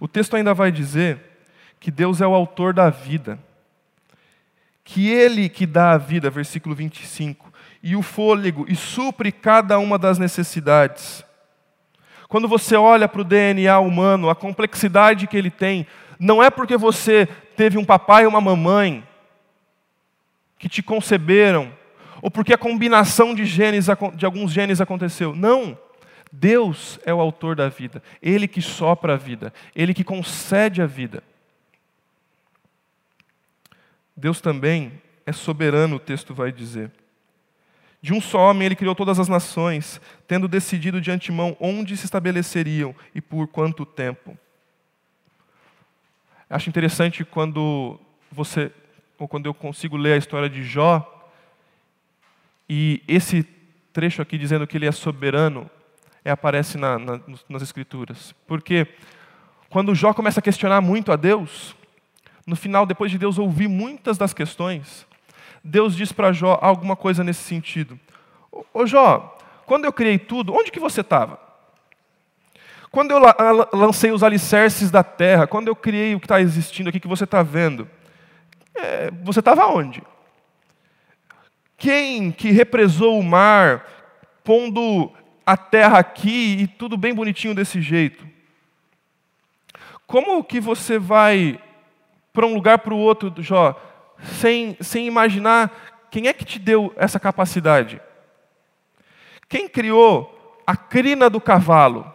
O 0.00 0.08
texto 0.08 0.34
ainda 0.34 0.54
vai 0.54 0.72
dizer 0.72 1.20
que 1.78 1.90
Deus 1.90 2.22
é 2.22 2.26
o 2.26 2.32
autor 2.32 2.72
da 2.72 2.88
vida, 2.88 3.38
que 4.82 5.10
ele 5.10 5.46
que 5.46 5.66
dá 5.66 5.92
a 5.92 5.98
vida, 5.98 6.30
versículo 6.30 6.74
25, 6.74 7.52
e 7.82 7.94
o 7.94 8.00
fôlego, 8.00 8.64
e 8.66 8.74
supre 8.74 9.30
cada 9.30 9.78
uma 9.78 9.98
das 9.98 10.16
necessidades. 10.18 11.22
Quando 12.28 12.48
você 12.48 12.74
olha 12.76 13.06
para 13.06 13.20
o 13.20 13.24
DNA 13.24 13.78
humano, 13.78 14.30
a 14.30 14.34
complexidade 14.34 15.26
que 15.26 15.36
ele 15.36 15.50
tem, 15.50 15.86
não 16.18 16.42
é 16.42 16.48
porque 16.48 16.78
você 16.78 17.28
teve 17.54 17.76
um 17.76 17.84
papai 17.84 18.24
e 18.24 18.26
uma 18.26 18.40
mamãe 18.40 19.06
que 20.58 20.66
te 20.66 20.82
conceberam 20.82 21.81
ou 22.22 22.30
porque 22.30 22.54
a 22.54 22.58
combinação 22.58 23.34
de 23.34 23.44
genes, 23.44 23.86
de 24.14 24.24
alguns 24.24 24.52
genes 24.52 24.80
aconteceu. 24.80 25.34
Não. 25.34 25.76
Deus 26.30 26.98
é 27.04 27.12
o 27.12 27.20
autor 27.20 27.54
da 27.54 27.68
vida, 27.68 28.02
Ele 28.22 28.48
que 28.48 28.62
sopra 28.62 29.14
a 29.14 29.16
vida, 29.18 29.52
Ele 29.76 29.92
que 29.92 30.02
concede 30.02 30.80
a 30.80 30.86
vida. 30.86 31.22
Deus 34.16 34.40
também 34.40 35.02
é 35.26 35.32
soberano, 35.32 35.96
o 35.96 36.00
texto 36.00 36.32
vai 36.32 36.50
dizer. 36.50 36.90
De 38.00 38.14
um 38.14 38.20
só 38.20 38.50
homem 38.50 38.66
ele 38.66 38.74
criou 38.74 38.94
todas 38.94 39.20
as 39.20 39.28
nações, 39.28 40.00
tendo 40.26 40.48
decidido 40.48 41.00
de 41.00 41.10
antemão 41.10 41.56
onde 41.60 41.96
se 41.96 42.06
estabeleceriam 42.06 42.94
e 43.14 43.20
por 43.20 43.46
quanto 43.46 43.84
tempo. 43.84 44.36
Acho 46.48 46.68
interessante 46.68 47.24
quando 47.24 47.98
você, 48.30 48.72
ou 49.18 49.28
quando 49.28 49.46
eu 49.46 49.54
consigo 49.54 49.96
ler 49.96 50.14
a 50.14 50.18
história 50.18 50.48
de 50.48 50.64
Jó, 50.64 51.21
e 52.74 53.02
esse 53.06 53.42
trecho 53.92 54.22
aqui 54.22 54.38
dizendo 54.38 54.66
que 54.66 54.78
ele 54.78 54.86
é 54.86 54.92
soberano 54.92 55.70
é, 56.24 56.30
aparece 56.30 56.78
na, 56.78 56.98
na, 56.98 57.20
nas 57.46 57.60
Escrituras. 57.60 58.34
Porque 58.46 58.86
quando 59.68 59.94
Jó 59.94 60.14
começa 60.14 60.40
a 60.40 60.42
questionar 60.42 60.80
muito 60.80 61.12
a 61.12 61.16
Deus, 61.16 61.76
No 62.46 62.56
final, 62.56 62.86
depois 62.86 63.10
de 63.10 63.18
Deus 63.18 63.38
ouvir 63.38 63.68
muitas 63.68 64.18
das 64.18 64.34
questões, 64.34 65.06
Deus 65.62 65.94
diz 65.94 66.12
para 66.12 66.32
Jó 66.32 66.58
alguma 66.60 66.96
coisa 66.96 67.22
nesse 67.22 67.42
sentido. 67.42 67.98
Ô 68.74 68.86
Jó, 68.86 69.36
quando 69.64 69.84
eu 69.84 69.92
criei 69.92 70.18
tudo, 70.18 70.52
onde 70.52 70.72
que 70.72 70.80
você 70.80 71.02
estava? 71.02 71.38
Quando 72.90 73.12
eu 73.12 73.20
lancei 73.72 74.10
os 74.10 74.22
alicerces 74.22 74.90
da 74.90 75.04
terra, 75.04 75.46
quando 75.46 75.68
eu 75.68 75.76
criei 75.76 76.14
o 76.14 76.20
que 76.20 76.26
está 76.26 76.40
existindo 76.40 76.88
aqui, 76.88 77.00
que 77.00 77.08
você 77.08 77.24
está 77.24 77.42
vendo, 77.42 77.88
é, 78.74 79.10
você 79.22 79.38
estava 79.38 79.66
onde? 79.66 80.02
Quem 81.82 82.30
que 82.30 82.52
represou 82.52 83.18
o 83.18 83.24
mar, 83.24 83.84
pondo 84.44 85.12
a 85.44 85.56
terra 85.56 85.98
aqui 85.98 86.58
e 86.60 86.66
tudo 86.68 86.96
bem 86.96 87.12
bonitinho 87.12 87.56
desse 87.56 87.82
jeito? 87.82 88.24
Como 90.06 90.44
que 90.44 90.60
você 90.60 90.96
vai 90.96 91.60
para 92.32 92.46
um 92.46 92.54
lugar 92.54 92.78
para 92.78 92.94
o 92.94 92.98
outro, 92.98 93.34
Jó, 93.42 93.74
sem, 94.38 94.76
sem 94.80 95.08
imaginar 95.08 96.06
quem 96.08 96.28
é 96.28 96.32
que 96.32 96.44
te 96.44 96.60
deu 96.60 96.94
essa 96.96 97.18
capacidade? 97.18 98.00
Quem 99.48 99.68
criou 99.68 100.62
a 100.64 100.76
crina 100.76 101.28
do 101.28 101.40
cavalo? 101.40 102.08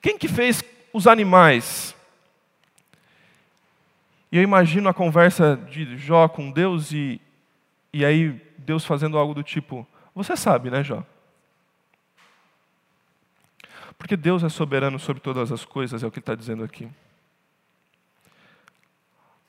Quem 0.00 0.18
que 0.18 0.26
fez 0.26 0.64
os 0.92 1.06
animais? 1.06 1.94
E 4.32 4.36
eu 4.36 4.42
imagino 4.42 4.88
a 4.88 4.92
conversa 4.92 5.56
de 5.70 5.96
Jó 5.96 6.26
com 6.26 6.50
Deus 6.50 6.90
e, 6.90 7.20
e 7.92 8.04
aí 8.04 8.40
Deus 8.58 8.84
fazendo 8.84 9.18
algo 9.18 9.34
do 9.34 9.42
tipo: 9.42 9.86
Você 10.14 10.36
sabe, 10.36 10.70
né, 10.70 10.82
Jó? 10.82 11.04
Porque 13.98 14.16
Deus 14.16 14.42
é 14.42 14.48
soberano 14.48 14.98
sobre 14.98 15.22
todas 15.22 15.52
as 15.52 15.64
coisas, 15.64 16.02
é 16.02 16.06
o 16.06 16.10
que 16.10 16.18
está 16.18 16.34
dizendo 16.34 16.64
aqui. 16.64 16.88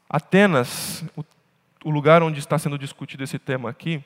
Atenas, 0.09 1.03
o 1.83 1.89
lugar 1.89 2.21
onde 2.21 2.37
está 2.37 2.59
sendo 2.59 2.77
discutido 2.77 3.23
esse 3.23 3.39
tema 3.39 3.69
aqui, 3.69 4.03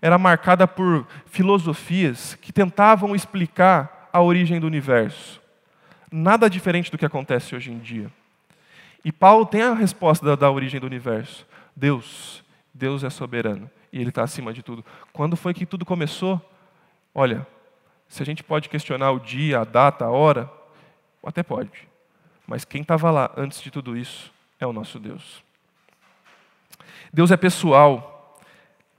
era 0.00 0.18
marcada 0.18 0.68
por 0.68 1.06
filosofias 1.26 2.34
que 2.36 2.52
tentavam 2.52 3.16
explicar 3.16 4.10
a 4.12 4.20
origem 4.20 4.60
do 4.60 4.66
universo. 4.66 5.40
Nada 6.12 6.48
diferente 6.48 6.90
do 6.90 6.98
que 6.98 7.06
acontece 7.06 7.56
hoje 7.56 7.72
em 7.72 7.78
dia. 7.78 8.08
E 9.04 9.10
Paulo 9.10 9.44
tem 9.44 9.62
a 9.62 9.74
resposta 9.74 10.24
da, 10.24 10.36
da 10.36 10.50
origem 10.50 10.78
do 10.78 10.86
universo. 10.86 11.46
Deus. 11.74 12.43
Deus 12.74 13.04
é 13.04 13.10
soberano. 13.10 13.70
E 13.92 14.00
Ele 14.00 14.08
está 14.08 14.24
acima 14.24 14.52
de 14.52 14.62
tudo. 14.62 14.84
Quando 15.12 15.36
foi 15.36 15.54
que 15.54 15.64
tudo 15.64 15.84
começou? 15.84 16.40
Olha, 17.14 17.46
se 18.08 18.22
a 18.22 18.26
gente 18.26 18.42
pode 18.42 18.68
questionar 18.68 19.12
o 19.12 19.20
dia, 19.20 19.60
a 19.60 19.64
data, 19.64 20.04
a 20.04 20.10
hora, 20.10 20.50
até 21.24 21.42
pode. 21.42 21.88
Mas 22.46 22.64
quem 22.64 22.82
estava 22.82 23.10
lá 23.10 23.32
antes 23.36 23.62
de 23.62 23.70
tudo 23.70 23.96
isso 23.96 24.32
é 24.58 24.66
o 24.66 24.72
nosso 24.72 24.98
Deus. 24.98 25.42
Deus 27.12 27.30
é 27.30 27.36
pessoal. 27.36 28.10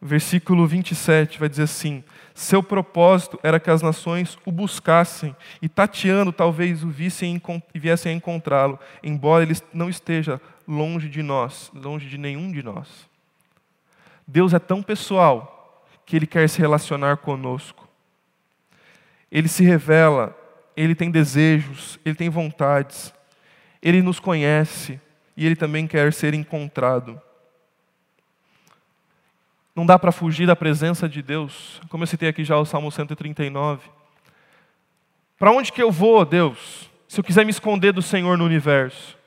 Versículo 0.01 0.67
27 0.67 1.39
vai 1.39 1.49
dizer 1.49 1.63
assim: 1.63 2.03
Seu 2.33 2.61
propósito 2.61 3.39
era 3.41 3.59
que 3.59 3.69
as 3.69 3.81
nações 3.81 4.38
o 4.45 4.51
buscassem 4.51 5.35
e, 5.61 5.67
tateando, 5.67 6.31
talvez 6.31 6.83
o 6.83 6.89
vissem 6.89 7.41
e 7.73 7.79
viessem 7.79 8.11
a 8.11 8.15
encontrá-lo, 8.15 8.79
embora 9.03 9.43
ele 9.43 9.55
não 9.73 9.89
esteja 9.89 10.39
longe 10.67 11.09
de 11.09 11.23
nós, 11.23 11.71
longe 11.73 12.07
de 12.07 12.17
nenhum 12.17 12.51
de 12.51 12.61
nós. 12.61 13.09
Deus 14.27 14.53
é 14.53 14.59
tão 14.59 14.81
pessoal 14.81 15.85
que 16.05 16.15
ele 16.15 16.27
quer 16.27 16.47
se 16.49 16.59
relacionar 16.59 17.17
conosco 17.17 17.85
ele 19.35 19.49
se 19.49 19.65
revela, 19.65 20.33
ele 20.77 20.95
tem 20.95 21.11
desejos, 21.11 21.99
ele 22.05 22.15
tem 22.15 22.29
vontades, 22.29 23.13
ele 23.81 24.01
nos 24.01 24.17
conhece 24.17 24.97
e 25.35 25.45
ele 25.45 25.57
também 25.57 25.85
quer 25.85 26.13
ser 26.13 26.33
encontrado. 26.33 27.21
Não 29.75 29.85
dá 29.85 29.99
para 29.99 30.13
fugir 30.13 30.47
da 30.47 30.55
presença 30.55 31.09
de 31.09 31.21
Deus, 31.21 31.81
como 31.89 32.03
eu 32.03 32.07
citei 32.07 32.29
aqui 32.29 32.45
já 32.45 32.57
o 32.57 32.65
Salmo 32.65 32.89
139. 32.89 33.89
Para 35.38 35.51
onde 35.51 35.69
que 35.69 35.83
eu 35.83 35.91
vou, 35.91 36.23
Deus, 36.23 36.89
se 37.05 37.19
eu 37.19 37.23
quiser 37.23 37.43
me 37.43 37.51
esconder 37.51 37.91
do 37.91 38.01
Senhor 38.01 38.38
no 38.38 38.45
universo? 38.45 39.17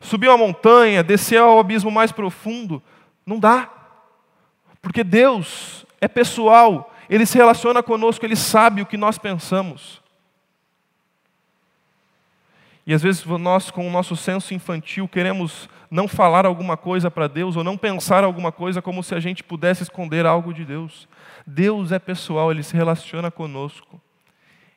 Subir 0.00 0.28
uma 0.28 0.38
montanha, 0.38 1.02
descer 1.02 1.40
ao 1.40 1.58
abismo 1.58 1.90
mais 1.90 2.10
profundo? 2.10 2.82
Não 3.26 3.38
dá. 3.40 3.68
Porque 4.80 5.02
Deus 5.02 5.84
é 6.00 6.06
pessoal, 6.06 6.94
ele 7.10 7.26
se 7.26 7.36
relaciona 7.36 7.82
conosco, 7.82 8.24
ele 8.24 8.36
sabe 8.36 8.80
o 8.80 8.86
que 8.86 8.96
nós 8.96 9.18
pensamos. 9.18 10.00
E 12.86 12.94
às 12.94 13.02
vezes 13.02 13.24
nós, 13.24 13.68
com 13.68 13.86
o 13.86 13.90
nosso 13.90 14.14
senso 14.14 14.54
infantil, 14.54 15.08
queremos 15.08 15.68
não 15.90 16.06
falar 16.06 16.46
alguma 16.46 16.76
coisa 16.76 17.10
para 17.10 17.26
Deus 17.26 17.56
ou 17.56 17.64
não 17.64 17.76
pensar 17.76 18.22
alguma 18.22 18.52
coisa 18.52 18.80
como 18.80 19.02
se 19.02 19.12
a 19.12 19.18
gente 19.18 19.42
pudesse 19.42 19.82
esconder 19.82 20.24
algo 20.24 20.54
de 20.54 20.64
Deus. 20.64 21.08
Deus 21.44 21.90
é 21.90 21.98
pessoal, 21.98 22.52
ele 22.52 22.62
se 22.62 22.76
relaciona 22.76 23.28
conosco. 23.28 24.00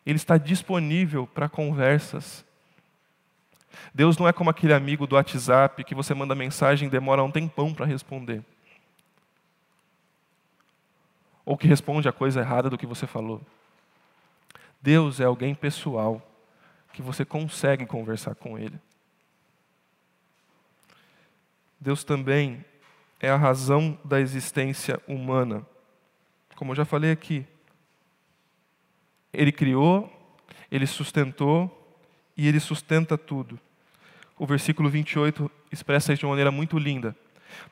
Ele 0.03 0.15
está 0.15 0.37
disponível 0.37 1.27
para 1.27 1.47
conversas. 1.47 2.43
Deus 3.93 4.17
não 4.17 4.27
é 4.27 4.33
como 4.33 4.49
aquele 4.49 4.73
amigo 4.73 5.07
do 5.07 5.15
WhatsApp 5.15 5.83
que 5.83 5.95
você 5.95 6.13
manda 6.13 6.35
mensagem 6.35 6.87
e 6.87 6.91
demora 6.91 7.23
um 7.23 7.31
tempão 7.31 7.73
para 7.73 7.85
responder 7.85 8.43
ou 11.49 11.57
que 11.57 11.65
responde 11.65 12.07
a 12.07 12.11
coisa 12.13 12.41
errada 12.41 12.69
do 12.69 12.77
que 12.77 12.85
você 12.85 13.07
falou. 13.07 13.41
Deus 14.79 15.19
é 15.19 15.23
alguém 15.23 15.55
pessoal 15.55 16.21
que 16.93 17.01
você 17.01 17.25
consegue 17.25 17.87
conversar 17.87 18.35
com 18.35 18.55
Ele. 18.55 18.79
Deus 21.79 22.03
também 22.03 22.63
é 23.19 23.31
a 23.31 23.35
razão 23.35 23.97
da 24.05 24.21
existência 24.21 25.01
humana. 25.07 25.65
Como 26.55 26.71
eu 26.71 26.75
já 26.75 26.85
falei 26.85 27.09
aqui, 27.09 27.43
Ele 29.33 29.51
criou, 29.51 30.07
Ele 30.69 30.85
sustentou 30.85 31.97
e 32.37 32.47
Ele 32.47 32.59
sustenta 32.59 33.17
tudo. 33.17 33.59
O 34.39 34.45
versículo 34.45 34.89
28 34.89 35.51
expressa 35.69 36.13
isso 36.13 36.21
de 36.21 36.25
uma 36.25 36.31
maneira 36.31 36.49
muito 36.49 36.79
linda. 36.79 37.13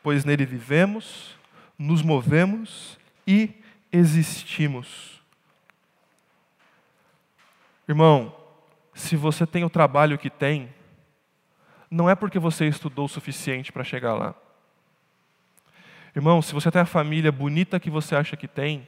Pois 0.03 0.25
nele 0.25 0.45
vivemos, 0.45 1.35
nos 1.79 2.01
movemos 2.01 2.99
e 3.25 3.51
existimos. 3.91 5.21
Irmão, 7.87 8.35
se 8.93 9.15
você 9.15 9.47
tem 9.47 9.63
o 9.63 9.69
trabalho 9.69 10.17
que 10.17 10.29
tem, 10.29 10.69
não 11.89 12.09
é 12.09 12.15
porque 12.15 12.37
você 12.37 12.67
estudou 12.67 13.05
o 13.05 13.09
suficiente 13.09 13.71
para 13.71 13.85
chegar 13.85 14.13
lá. 14.13 14.35
Irmão, 16.13 16.41
se 16.41 16.53
você 16.53 16.69
tem 16.69 16.81
a 16.81 16.85
família 16.85 17.31
bonita 17.31 17.79
que 17.79 17.89
você 17.89 18.13
acha 18.13 18.35
que 18.35 18.47
tem, 18.47 18.85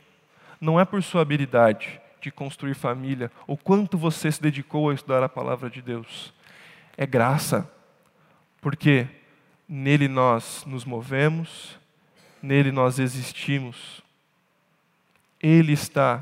não 0.60 0.78
é 0.78 0.84
por 0.84 1.02
sua 1.02 1.22
habilidade 1.22 2.02
de 2.20 2.30
construir 2.30 2.74
família 2.74 3.32
ou 3.48 3.56
quanto 3.56 3.98
você 3.98 4.30
se 4.30 4.42
dedicou 4.42 4.90
a 4.90 4.94
estudar 4.94 5.24
a 5.24 5.30
palavra 5.30 5.70
de 5.70 5.82
Deus. 5.82 6.34
É 7.02 7.06
graça, 7.06 7.66
porque 8.60 9.08
nele 9.66 10.10
nós 10.10 10.66
nos 10.66 10.84
movemos, 10.84 11.80
nele 12.42 12.74
nós 12.74 13.00
existimos. 13.00 14.02
Ele 15.40 15.72
está 15.72 16.22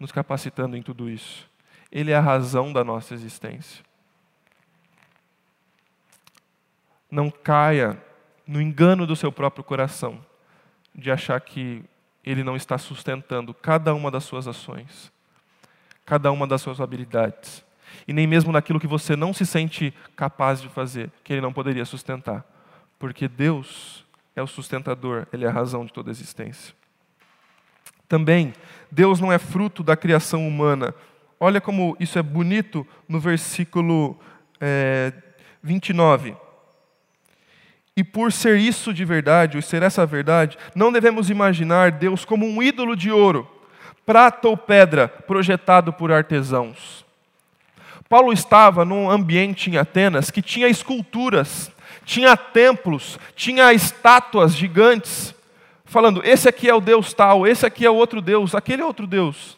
nos 0.00 0.10
capacitando 0.10 0.74
em 0.74 0.80
tudo 0.80 1.10
isso. 1.10 1.46
Ele 1.92 2.12
é 2.12 2.16
a 2.16 2.20
razão 2.22 2.72
da 2.72 2.82
nossa 2.82 3.12
existência. 3.12 3.84
Não 7.10 7.30
caia 7.30 8.02
no 8.46 8.58
engano 8.58 9.06
do 9.06 9.14
seu 9.14 9.30
próprio 9.30 9.62
coração 9.62 10.24
de 10.94 11.10
achar 11.10 11.38
que 11.42 11.84
ele 12.24 12.42
não 12.42 12.56
está 12.56 12.78
sustentando 12.78 13.52
cada 13.52 13.92
uma 13.92 14.10
das 14.10 14.24
suas 14.24 14.48
ações, 14.48 15.12
cada 16.06 16.32
uma 16.32 16.46
das 16.46 16.62
suas 16.62 16.80
habilidades, 16.80 17.65
e 18.06 18.12
nem 18.12 18.26
mesmo 18.26 18.52
naquilo 18.52 18.80
que 18.80 18.86
você 18.86 19.16
não 19.16 19.32
se 19.32 19.46
sente 19.46 19.92
capaz 20.14 20.60
de 20.60 20.68
fazer, 20.68 21.10
que 21.22 21.32
ele 21.32 21.40
não 21.40 21.52
poderia 21.52 21.84
sustentar, 21.84 22.44
porque 22.98 23.28
Deus 23.28 24.04
é 24.34 24.42
o 24.42 24.46
sustentador, 24.46 25.26
ele 25.32 25.44
é 25.44 25.48
a 25.48 25.52
razão 25.52 25.84
de 25.84 25.92
toda 25.92 26.10
a 26.10 26.12
existência. 26.12 26.74
Também, 28.08 28.52
Deus 28.90 29.20
não 29.20 29.32
é 29.32 29.38
fruto 29.38 29.82
da 29.82 29.96
criação 29.96 30.46
humana. 30.46 30.94
Olha 31.40 31.60
como 31.60 31.96
isso 31.98 32.18
é 32.18 32.22
bonito 32.22 32.86
no 33.08 33.18
versículo 33.18 34.18
é, 34.60 35.12
29. 35.62 36.36
E 37.96 38.04
por 38.04 38.30
ser 38.30 38.58
isso 38.58 38.92
de 38.92 39.04
verdade, 39.06 39.56
ou 39.56 39.62
ser 39.62 39.82
essa 39.82 40.04
verdade, 40.04 40.58
não 40.74 40.92
devemos 40.92 41.30
imaginar 41.30 41.90
Deus 41.90 42.26
como 42.26 42.46
um 42.46 42.62
ídolo 42.62 42.94
de 42.94 43.10
ouro, 43.10 43.50
prata 44.04 44.48
ou 44.48 44.56
pedra 44.56 45.08
projetado 45.08 45.92
por 45.92 46.12
artesãos. 46.12 47.05
Paulo 48.08 48.32
estava 48.32 48.84
num 48.84 49.10
ambiente 49.10 49.70
em 49.70 49.76
Atenas 49.76 50.30
que 50.30 50.40
tinha 50.40 50.68
esculturas, 50.68 51.70
tinha 52.04 52.36
templos, 52.36 53.18
tinha 53.34 53.72
estátuas 53.72 54.54
gigantes 54.54 55.34
falando: 55.84 56.22
esse 56.24 56.48
aqui 56.48 56.68
é 56.68 56.74
o 56.74 56.80
Deus 56.80 57.12
tal, 57.12 57.46
esse 57.46 57.66
aqui 57.66 57.84
é 57.84 57.90
o 57.90 57.94
outro 57.94 58.20
Deus, 58.20 58.54
aquele 58.54 58.82
é 58.82 58.84
outro 58.84 59.06
Deus. 59.06 59.56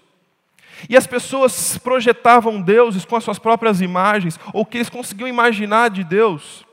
E 0.89 0.97
as 0.97 1.07
pessoas 1.07 1.77
projetavam 1.79 2.61
deuses 2.61 3.05
com 3.05 3.17
as 3.17 3.25
suas 3.25 3.39
próprias 3.39 3.81
imagens, 3.81 4.39
ou 4.53 4.65
que 4.65 4.79
eles 4.79 4.89
conseguiam 4.89 5.27
imaginar 5.27 5.91
de 5.91 6.05
Deus. 6.05 6.65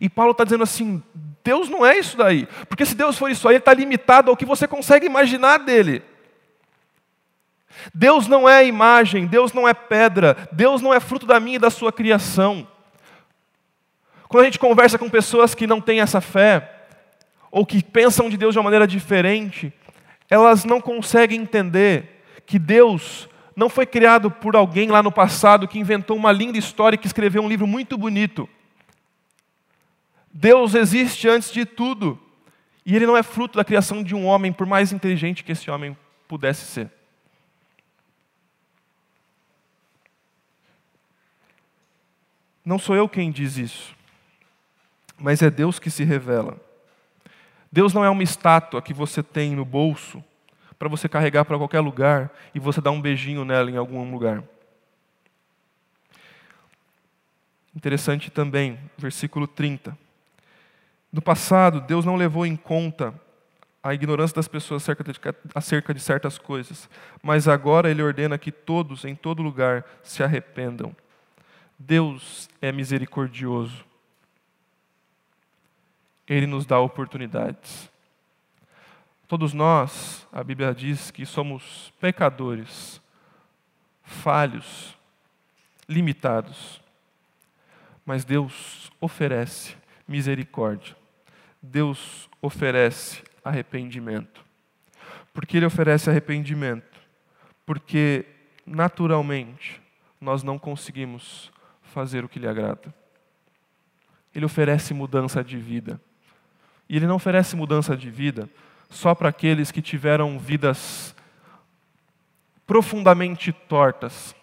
E 0.00 0.08
Paulo 0.08 0.32
está 0.32 0.44
dizendo 0.44 0.64
assim: 0.64 1.02
Deus 1.44 1.68
não 1.68 1.86
é 1.86 1.96
isso 1.96 2.16
daí. 2.16 2.46
Porque 2.68 2.84
se 2.84 2.94
Deus 2.94 3.16
for 3.16 3.30
isso 3.30 3.48
aí, 3.48 3.54
ele 3.54 3.60
está 3.60 3.72
limitado 3.72 4.30
ao 4.30 4.36
que 4.36 4.44
você 4.44 4.66
consegue 4.66 5.06
imaginar 5.06 5.58
dele. 5.58 6.02
Deus 7.94 8.26
não 8.26 8.48
é 8.48 8.66
imagem, 8.66 9.26
Deus 9.26 9.52
não 9.52 9.66
é 9.66 9.74
pedra, 9.74 10.48
Deus 10.52 10.80
não 10.80 10.92
é 10.92 11.00
fruto 11.00 11.26
da 11.26 11.40
minha 11.40 11.56
e 11.56 11.60
da 11.60 11.70
sua 11.70 11.92
criação. 11.92 12.66
Quando 14.28 14.42
a 14.42 14.46
gente 14.46 14.58
conversa 14.58 14.98
com 14.98 15.10
pessoas 15.10 15.54
que 15.54 15.66
não 15.66 15.80
têm 15.80 16.00
essa 16.00 16.20
fé, 16.20 16.70
ou 17.50 17.66
que 17.66 17.82
pensam 17.82 18.30
de 18.30 18.36
Deus 18.36 18.54
de 18.54 18.58
uma 18.58 18.64
maneira 18.64 18.86
diferente, 18.86 19.72
elas 20.30 20.64
não 20.64 20.80
conseguem 20.80 21.42
entender 21.42 22.22
que 22.46 22.58
Deus 22.58 23.28
não 23.54 23.68
foi 23.68 23.84
criado 23.84 24.30
por 24.30 24.56
alguém 24.56 24.88
lá 24.88 25.02
no 25.02 25.12
passado 25.12 25.68
que 25.68 25.78
inventou 25.78 26.16
uma 26.16 26.32
linda 26.32 26.56
história 26.56 26.96
e 26.96 26.98
que 26.98 27.06
escreveu 27.06 27.42
um 27.42 27.48
livro 27.48 27.66
muito 27.66 27.98
bonito. 27.98 28.48
Deus 30.32 30.74
existe 30.74 31.28
antes 31.28 31.52
de 31.52 31.66
tudo. 31.66 32.18
E 32.84 32.96
ele 32.96 33.06
não 33.06 33.16
é 33.16 33.22
fruto 33.22 33.56
da 33.56 33.64
criação 33.64 34.02
de 34.02 34.14
um 34.14 34.24
homem, 34.24 34.52
por 34.52 34.66
mais 34.66 34.92
inteligente 34.92 35.44
que 35.44 35.52
esse 35.52 35.70
homem 35.70 35.96
pudesse 36.26 36.64
ser. 36.64 36.90
Não 42.64 42.78
sou 42.78 42.94
eu 42.94 43.08
quem 43.08 43.30
diz 43.30 43.56
isso, 43.56 43.94
mas 45.18 45.42
é 45.42 45.50
Deus 45.50 45.78
que 45.78 45.90
se 45.90 46.04
revela. 46.04 46.56
Deus 47.70 47.94
não 47.94 48.04
é 48.04 48.10
uma 48.10 48.22
estátua 48.22 48.82
que 48.82 48.92
você 48.92 49.22
tem 49.22 49.56
no 49.56 49.64
bolso 49.64 50.22
para 50.78 50.88
você 50.88 51.08
carregar 51.08 51.44
para 51.44 51.56
qualquer 51.56 51.80
lugar 51.80 52.30
e 52.54 52.58
você 52.58 52.80
dar 52.80 52.90
um 52.90 53.00
beijinho 53.00 53.44
nela 53.44 53.70
em 53.70 53.76
algum 53.76 54.10
lugar. 54.10 54.42
Interessante 57.74 58.30
também, 58.30 58.78
versículo 58.98 59.46
30. 59.46 59.96
No 61.10 61.22
passado, 61.22 61.80
Deus 61.80 62.04
não 62.04 62.16
levou 62.16 62.44
em 62.44 62.56
conta 62.56 63.14
a 63.82 63.94
ignorância 63.94 64.36
das 64.36 64.46
pessoas 64.46 64.82
acerca 64.82 65.02
de, 65.02 65.12
acerca 65.54 65.92
de 65.92 66.00
certas 66.00 66.38
coisas, 66.38 66.88
mas 67.22 67.48
agora 67.48 67.90
Ele 67.90 68.02
ordena 68.02 68.38
que 68.38 68.52
todos, 68.52 69.04
em 69.04 69.14
todo 69.14 69.42
lugar, 69.42 69.84
se 70.02 70.22
arrependam. 70.22 70.94
Deus 71.86 72.48
é 72.60 72.70
misericordioso. 72.70 73.84
Ele 76.28 76.46
nos 76.46 76.64
dá 76.64 76.78
oportunidades. 76.78 77.90
Todos 79.26 79.52
nós, 79.52 80.26
a 80.32 80.44
Bíblia 80.44 80.72
diz 80.72 81.10
que 81.10 81.26
somos 81.26 81.92
pecadores, 82.00 83.00
falhos, 84.04 84.96
limitados. 85.88 86.80
Mas 88.06 88.24
Deus 88.24 88.92
oferece 89.00 89.76
misericórdia. 90.06 90.96
Deus 91.60 92.28
oferece 92.40 93.24
arrependimento. 93.44 94.44
Por 95.34 95.46
que 95.46 95.56
Ele 95.56 95.66
oferece 95.66 96.08
arrependimento? 96.08 97.00
Porque, 97.66 98.24
naturalmente, 98.64 99.80
nós 100.20 100.44
não 100.44 100.58
conseguimos 100.58 101.50
fazer 101.92 102.24
o 102.24 102.28
que 102.28 102.38
lhe 102.38 102.48
agrada. 102.48 102.94
Ele 104.34 104.44
oferece 104.44 104.94
mudança 104.94 105.44
de 105.44 105.56
vida. 105.56 106.00
E 106.88 106.96
Ele 106.96 107.06
não 107.06 107.16
oferece 107.16 107.54
mudança 107.54 107.96
de 107.96 108.10
vida 108.10 108.48
só 108.90 109.14
para 109.14 109.28
aqueles 109.28 109.70
que 109.70 109.80
tiveram 109.80 110.38
vidas 110.38 111.14
profundamente 112.66 113.52
tortas, 113.52 114.34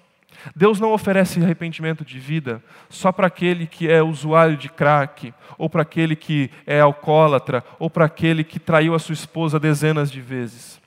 Deus 0.55 0.79
não 0.79 0.93
oferece 0.93 1.41
arrependimento 1.41 2.05
de 2.05 2.19
vida 2.19 2.63
só 2.89 3.11
para 3.11 3.27
aquele 3.27 3.67
que 3.67 3.89
é 3.89 4.01
usuário 4.01 4.55
de 4.55 4.69
crack, 4.69 5.33
ou 5.57 5.69
para 5.69 5.81
aquele 5.81 6.15
que 6.15 6.49
é 6.65 6.79
alcoólatra, 6.79 7.63
ou 7.77 7.89
para 7.89 8.05
aquele 8.05 8.43
que 8.43 8.59
traiu 8.59 8.93
a 8.93 8.99
sua 8.99 9.13
esposa 9.13 9.59
dezenas 9.59 10.11
de 10.11 10.21
vezes. 10.21 10.79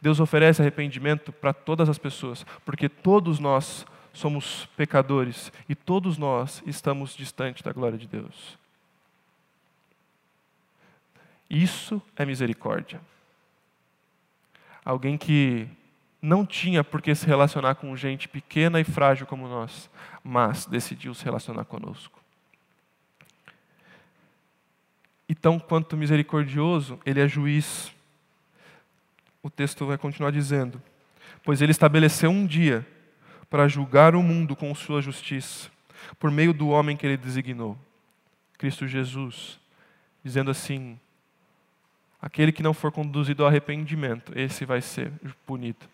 Deus 0.00 0.20
oferece 0.20 0.60
arrependimento 0.60 1.32
para 1.32 1.52
todas 1.52 1.88
as 1.88 1.98
pessoas, 1.98 2.44
porque 2.64 2.88
todos 2.88 3.38
nós 3.38 3.86
somos 4.12 4.66
pecadores 4.76 5.52
e 5.68 5.74
todos 5.74 6.18
nós 6.18 6.62
estamos 6.66 7.14
distantes 7.16 7.62
da 7.62 7.72
glória 7.72 7.98
de 7.98 8.06
Deus. 8.06 8.58
Isso 11.48 12.00
é 12.16 12.24
misericórdia. 12.24 13.00
Alguém 14.84 15.18
que 15.18 15.68
não 16.22 16.44
tinha 16.44 16.84
por 16.84 17.00
que 17.00 17.14
se 17.14 17.26
relacionar 17.26 17.74
com 17.76 17.96
gente 17.96 18.28
pequena 18.28 18.80
e 18.80 18.84
frágil 18.84 19.26
como 19.26 19.48
nós, 19.48 19.90
mas 20.22 20.66
decidiu 20.66 21.14
se 21.14 21.24
relacionar 21.24 21.64
conosco. 21.64 22.20
E 25.28 25.34
tão 25.34 25.58
quanto 25.58 25.96
misericordioso, 25.96 26.98
ele 27.06 27.20
é 27.20 27.28
juiz. 27.28 27.92
O 29.42 29.48
texto 29.48 29.86
vai 29.86 29.96
continuar 29.96 30.30
dizendo: 30.30 30.82
Pois 31.42 31.62
ele 31.62 31.72
estabeleceu 31.72 32.30
um 32.30 32.46
dia 32.46 32.86
para 33.50 33.66
julgar 33.66 34.14
o 34.14 34.22
mundo 34.22 34.54
com 34.54 34.72
sua 34.74 35.02
justiça, 35.02 35.68
por 36.18 36.30
meio 36.30 36.54
do 36.54 36.68
homem 36.68 36.96
que 36.96 37.04
ele 37.04 37.16
designou, 37.16 37.76
Cristo 38.56 38.86
Jesus, 38.86 39.58
dizendo 40.22 40.50
assim: 40.50 40.98
aquele 42.22 42.52
que 42.52 42.62
não 42.62 42.72
for 42.72 42.92
conduzido 42.92 43.42
ao 43.42 43.48
arrependimento, 43.48 44.32
esse 44.38 44.64
vai 44.64 44.80
ser 44.80 45.10
punido. 45.44 45.86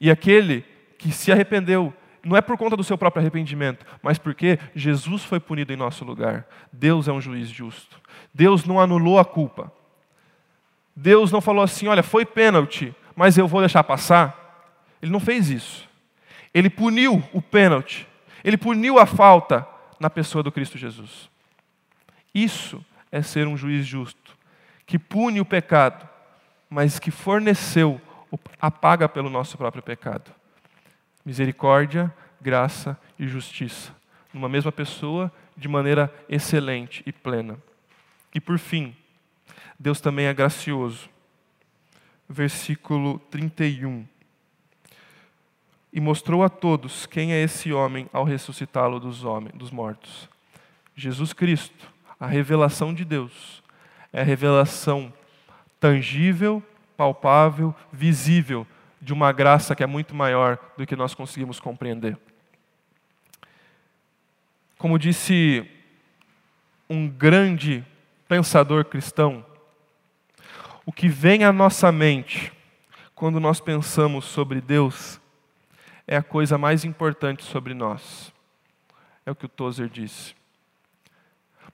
E 0.00 0.10
aquele 0.10 0.64
que 0.96 1.10
se 1.10 1.32
arrependeu, 1.32 1.92
não 2.24 2.36
é 2.36 2.40
por 2.40 2.56
conta 2.56 2.76
do 2.76 2.84
seu 2.84 2.96
próprio 2.96 3.20
arrependimento, 3.20 3.84
mas 4.02 4.18
porque 4.18 4.58
Jesus 4.74 5.24
foi 5.24 5.40
punido 5.40 5.72
em 5.72 5.76
nosso 5.76 6.04
lugar. 6.04 6.46
Deus 6.72 7.08
é 7.08 7.12
um 7.12 7.20
juiz 7.20 7.48
justo. 7.48 8.00
Deus 8.32 8.64
não 8.64 8.80
anulou 8.80 9.18
a 9.18 9.24
culpa. 9.24 9.72
Deus 10.94 11.32
não 11.32 11.40
falou 11.40 11.62
assim: 11.62 11.88
olha, 11.88 12.02
foi 12.02 12.24
pênalti, 12.24 12.94
mas 13.14 13.36
eu 13.36 13.46
vou 13.46 13.60
deixar 13.60 13.84
passar. 13.84 14.44
Ele 15.00 15.12
não 15.12 15.20
fez 15.20 15.50
isso. 15.50 15.85
Ele 16.56 16.70
puniu 16.70 17.22
o 17.34 17.42
pênalti. 17.42 18.08
Ele 18.42 18.56
puniu 18.56 18.98
a 18.98 19.04
falta 19.04 19.68
na 20.00 20.08
pessoa 20.08 20.42
do 20.42 20.50
Cristo 20.50 20.78
Jesus. 20.78 21.28
Isso 22.34 22.82
é 23.12 23.20
ser 23.20 23.46
um 23.46 23.58
juiz 23.58 23.84
justo, 23.84 24.34
que 24.86 24.98
pune 24.98 25.38
o 25.38 25.44
pecado, 25.44 26.08
mas 26.70 26.98
que 26.98 27.10
forneceu 27.10 28.00
a 28.58 28.70
paga 28.70 29.06
pelo 29.06 29.28
nosso 29.28 29.58
próprio 29.58 29.82
pecado. 29.82 30.32
Misericórdia, 31.26 32.10
graça 32.40 32.98
e 33.18 33.28
justiça. 33.28 33.94
Numa 34.32 34.48
mesma 34.48 34.72
pessoa, 34.72 35.30
de 35.54 35.68
maneira 35.68 36.10
excelente 36.26 37.02
e 37.04 37.12
plena. 37.12 37.58
E 38.34 38.40
por 38.40 38.58
fim, 38.58 38.96
Deus 39.78 40.00
também 40.00 40.24
é 40.24 40.32
gracioso. 40.32 41.10
Versículo 42.26 43.18
31. 43.30 44.06
E 45.96 46.00
mostrou 46.00 46.44
a 46.44 46.50
todos 46.50 47.06
quem 47.06 47.32
é 47.32 47.42
esse 47.42 47.72
homem 47.72 48.06
ao 48.12 48.22
ressuscitá-lo 48.22 49.00
dos, 49.00 49.24
homens, 49.24 49.56
dos 49.56 49.70
mortos. 49.70 50.28
Jesus 50.94 51.32
Cristo, 51.32 51.90
a 52.20 52.26
revelação 52.26 52.92
de 52.92 53.02
Deus, 53.02 53.64
é 54.12 54.20
a 54.20 54.24
revelação 54.24 55.10
tangível 55.80 56.62
palpável, 56.96 57.74
visível 57.92 58.66
de 59.00 59.12
uma 59.12 59.30
graça 59.32 59.76
que 59.76 59.82
é 59.82 59.86
muito 59.86 60.14
maior 60.14 60.58
do 60.76 60.86
que 60.86 60.96
nós 60.96 61.14
conseguimos 61.14 61.60
compreender. 61.60 62.18
Como 64.78 64.98
disse 64.98 65.68
um 66.88 67.08
grande 67.08 67.84
pensador 68.28 68.84
cristão, 68.84 69.44
o 70.84 70.92
que 70.92 71.08
vem 71.08 71.44
à 71.44 71.52
nossa 71.52 71.90
mente 71.90 72.52
quando 73.14 73.40
nós 73.40 73.60
pensamos 73.60 74.24
sobre 74.24 74.60
Deus 74.60 75.20
é 76.06 76.16
a 76.16 76.22
coisa 76.22 76.56
mais 76.56 76.84
importante 76.84 77.44
sobre 77.44 77.74
nós. 77.74 78.32
É 79.24 79.30
o 79.30 79.34
que 79.34 79.46
o 79.46 79.48
Tozer 79.48 79.88
disse. 79.88 80.34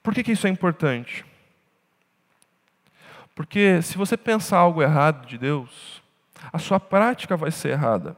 Por 0.01 0.13
que, 0.13 0.23
que 0.23 0.31
isso 0.31 0.47
é 0.47 0.49
importante? 0.49 1.23
Porque 3.35 3.81
se 3.81 3.97
você 3.97 4.17
pensar 4.17 4.57
algo 4.57 4.81
errado 4.81 5.25
de 5.25 5.37
Deus, 5.37 6.01
a 6.51 6.59
sua 6.59 6.79
prática 6.79 7.37
vai 7.37 7.51
ser 7.51 7.69
errada. 7.69 8.17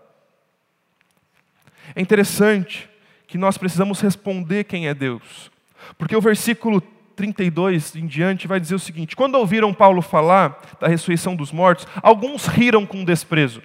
É 1.95 2.01
interessante 2.01 2.89
que 3.27 3.37
nós 3.37 3.57
precisamos 3.57 4.01
responder 4.01 4.63
quem 4.63 4.87
é 4.87 4.93
Deus. 4.93 5.51
Porque 5.97 6.15
o 6.15 6.21
versículo 6.21 6.81
32 7.15 7.95
em 7.95 8.07
diante 8.07 8.47
vai 8.47 8.59
dizer 8.59 8.75
o 8.75 8.79
seguinte: 8.79 9.15
Quando 9.15 9.35
ouviram 9.35 9.73
Paulo 9.73 10.01
falar 10.01 10.59
da 10.79 10.87
ressurreição 10.87 11.35
dos 11.35 11.51
mortos, 11.51 11.87
alguns 12.01 12.47
riram 12.47 12.85
com 12.85 13.03
desprezo. 13.03 13.61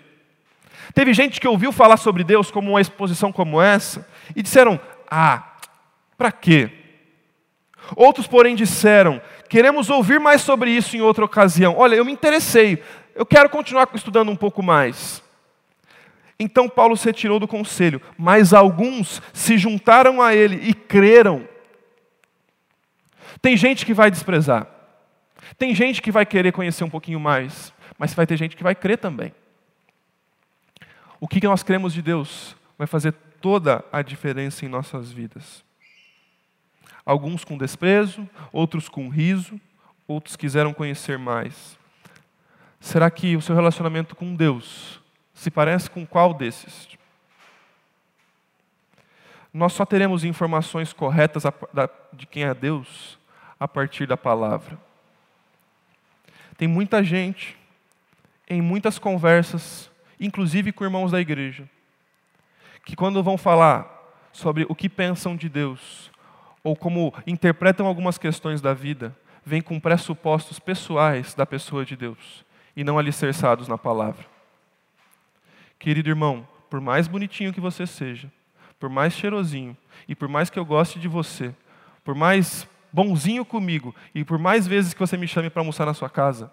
Teve 0.94 1.12
gente 1.14 1.40
que 1.40 1.48
ouviu 1.48 1.72
falar 1.72 1.96
sobre 1.96 2.24
Deus 2.24 2.50
como 2.50 2.70
uma 2.70 2.80
exposição 2.80 3.32
como 3.32 3.60
essa 3.60 4.06
e 4.34 4.42
disseram: 4.42 4.80
Ah, 5.10 5.54
para 6.16 6.32
quê? 6.32 6.70
Outros, 7.96 8.26
porém, 8.26 8.54
disseram: 8.54 9.20
Queremos 9.48 9.90
ouvir 9.90 10.20
mais 10.20 10.40
sobre 10.42 10.70
isso 10.70 10.96
em 10.96 11.00
outra 11.00 11.24
ocasião. 11.24 11.76
Olha, 11.76 11.94
eu 11.94 12.04
me 12.04 12.12
interessei, 12.12 12.82
eu 13.14 13.26
quero 13.26 13.48
continuar 13.48 13.88
estudando 13.94 14.30
um 14.30 14.36
pouco 14.36 14.62
mais. 14.62 15.22
Então 16.38 16.70
Paulo 16.70 16.96
se 16.96 17.04
retirou 17.04 17.38
do 17.38 17.46
conselho, 17.46 18.00
mas 18.16 18.54
alguns 18.54 19.20
se 19.34 19.58
juntaram 19.58 20.22
a 20.22 20.34
ele 20.34 20.56
e 20.68 20.72
creram. 20.72 21.46
Tem 23.42 23.56
gente 23.56 23.84
que 23.84 23.92
vai 23.92 24.10
desprezar. 24.10 24.66
Tem 25.58 25.74
gente 25.74 26.00
que 26.00 26.10
vai 26.10 26.24
querer 26.24 26.52
conhecer 26.52 26.82
um 26.82 26.88
pouquinho 26.88 27.20
mais, 27.20 27.72
mas 27.98 28.14
vai 28.14 28.26
ter 28.26 28.38
gente 28.38 28.56
que 28.56 28.62
vai 28.62 28.74
crer 28.74 28.96
também. 28.96 29.34
O 31.20 31.28
que 31.28 31.46
nós 31.46 31.62
cremos 31.62 31.92
de 31.92 32.00
Deus 32.00 32.56
vai 32.78 32.86
fazer 32.86 33.12
toda 33.40 33.84
a 33.92 34.00
diferença 34.00 34.64
em 34.64 34.68
nossas 34.68 35.12
vidas. 35.12 35.62
Alguns 37.04 37.44
com 37.44 37.58
desprezo, 37.58 38.28
outros 38.50 38.88
com 38.88 39.08
riso, 39.08 39.60
outros 40.08 40.34
quiseram 40.34 40.72
conhecer 40.72 41.18
mais. 41.18 41.78
Será 42.80 43.10
que 43.10 43.36
o 43.36 43.42
seu 43.42 43.54
relacionamento 43.54 44.16
com 44.16 44.34
Deus 44.34 44.98
se 45.34 45.50
parece 45.50 45.90
com 45.90 46.06
qual 46.06 46.32
desses? 46.32 46.88
Nós 49.52 49.72
só 49.74 49.84
teremos 49.84 50.24
informações 50.24 50.92
corretas 50.92 51.42
de 52.12 52.26
quem 52.26 52.44
é 52.44 52.54
Deus 52.54 53.18
a 53.58 53.68
partir 53.68 54.06
da 54.06 54.16
palavra. 54.16 54.78
Tem 56.56 56.68
muita 56.68 57.02
gente, 57.02 57.58
em 58.48 58.62
muitas 58.62 58.98
conversas, 58.98 59.89
inclusive 60.20 60.72
com 60.72 60.84
irmãos 60.84 61.10
da 61.10 61.20
igreja, 61.20 61.68
que 62.84 62.94
quando 62.94 63.22
vão 63.22 63.38
falar 63.38 63.98
sobre 64.32 64.66
o 64.68 64.74
que 64.74 64.88
pensam 64.88 65.34
de 65.34 65.48
Deus, 65.48 66.10
ou 66.62 66.76
como 66.76 67.14
interpretam 67.26 67.86
algumas 67.86 68.18
questões 68.18 68.60
da 68.60 68.74
vida, 68.74 69.16
vêm 69.44 69.62
com 69.62 69.80
pressupostos 69.80 70.58
pessoais 70.58 71.34
da 71.34 71.46
pessoa 71.46 71.84
de 71.84 71.96
Deus 71.96 72.44
e 72.76 72.84
não 72.84 72.98
alicerçados 72.98 73.66
na 73.66 73.78
palavra. 73.78 74.24
Querido 75.78 76.10
irmão, 76.10 76.46
por 76.68 76.80
mais 76.80 77.08
bonitinho 77.08 77.52
que 77.52 77.60
você 77.60 77.86
seja, 77.86 78.30
por 78.78 78.90
mais 78.90 79.14
cheirosinho 79.14 79.76
e 80.06 80.14
por 80.14 80.28
mais 80.28 80.50
que 80.50 80.58
eu 80.58 80.64
goste 80.64 80.98
de 80.98 81.08
você, 81.08 81.54
por 82.04 82.14
mais 82.14 82.68
bonzinho 82.92 83.44
comigo 83.44 83.94
e 84.14 84.24
por 84.24 84.38
mais 84.38 84.66
vezes 84.66 84.92
que 84.92 85.00
você 85.00 85.16
me 85.16 85.26
chame 85.26 85.48
para 85.48 85.60
almoçar 85.60 85.86
na 85.86 85.94
sua 85.94 86.10
casa, 86.10 86.52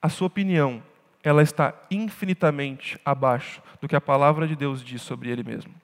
a 0.00 0.08
sua 0.08 0.26
opinião, 0.26 0.82
ela 1.26 1.42
está 1.42 1.74
infinitamente 1.90 2.96
abaixo 3.04 3.60
do 3.80 3.88
que 3.88 3.96
a 3.96 4.00
palavra 4.00 4.46
de 4.46 4.54
Deus 4.54 4.80
diz 4.80 5.02
sobre 5.02 5.28
ele 5.28 5.42
mesmo. 5.42 5.74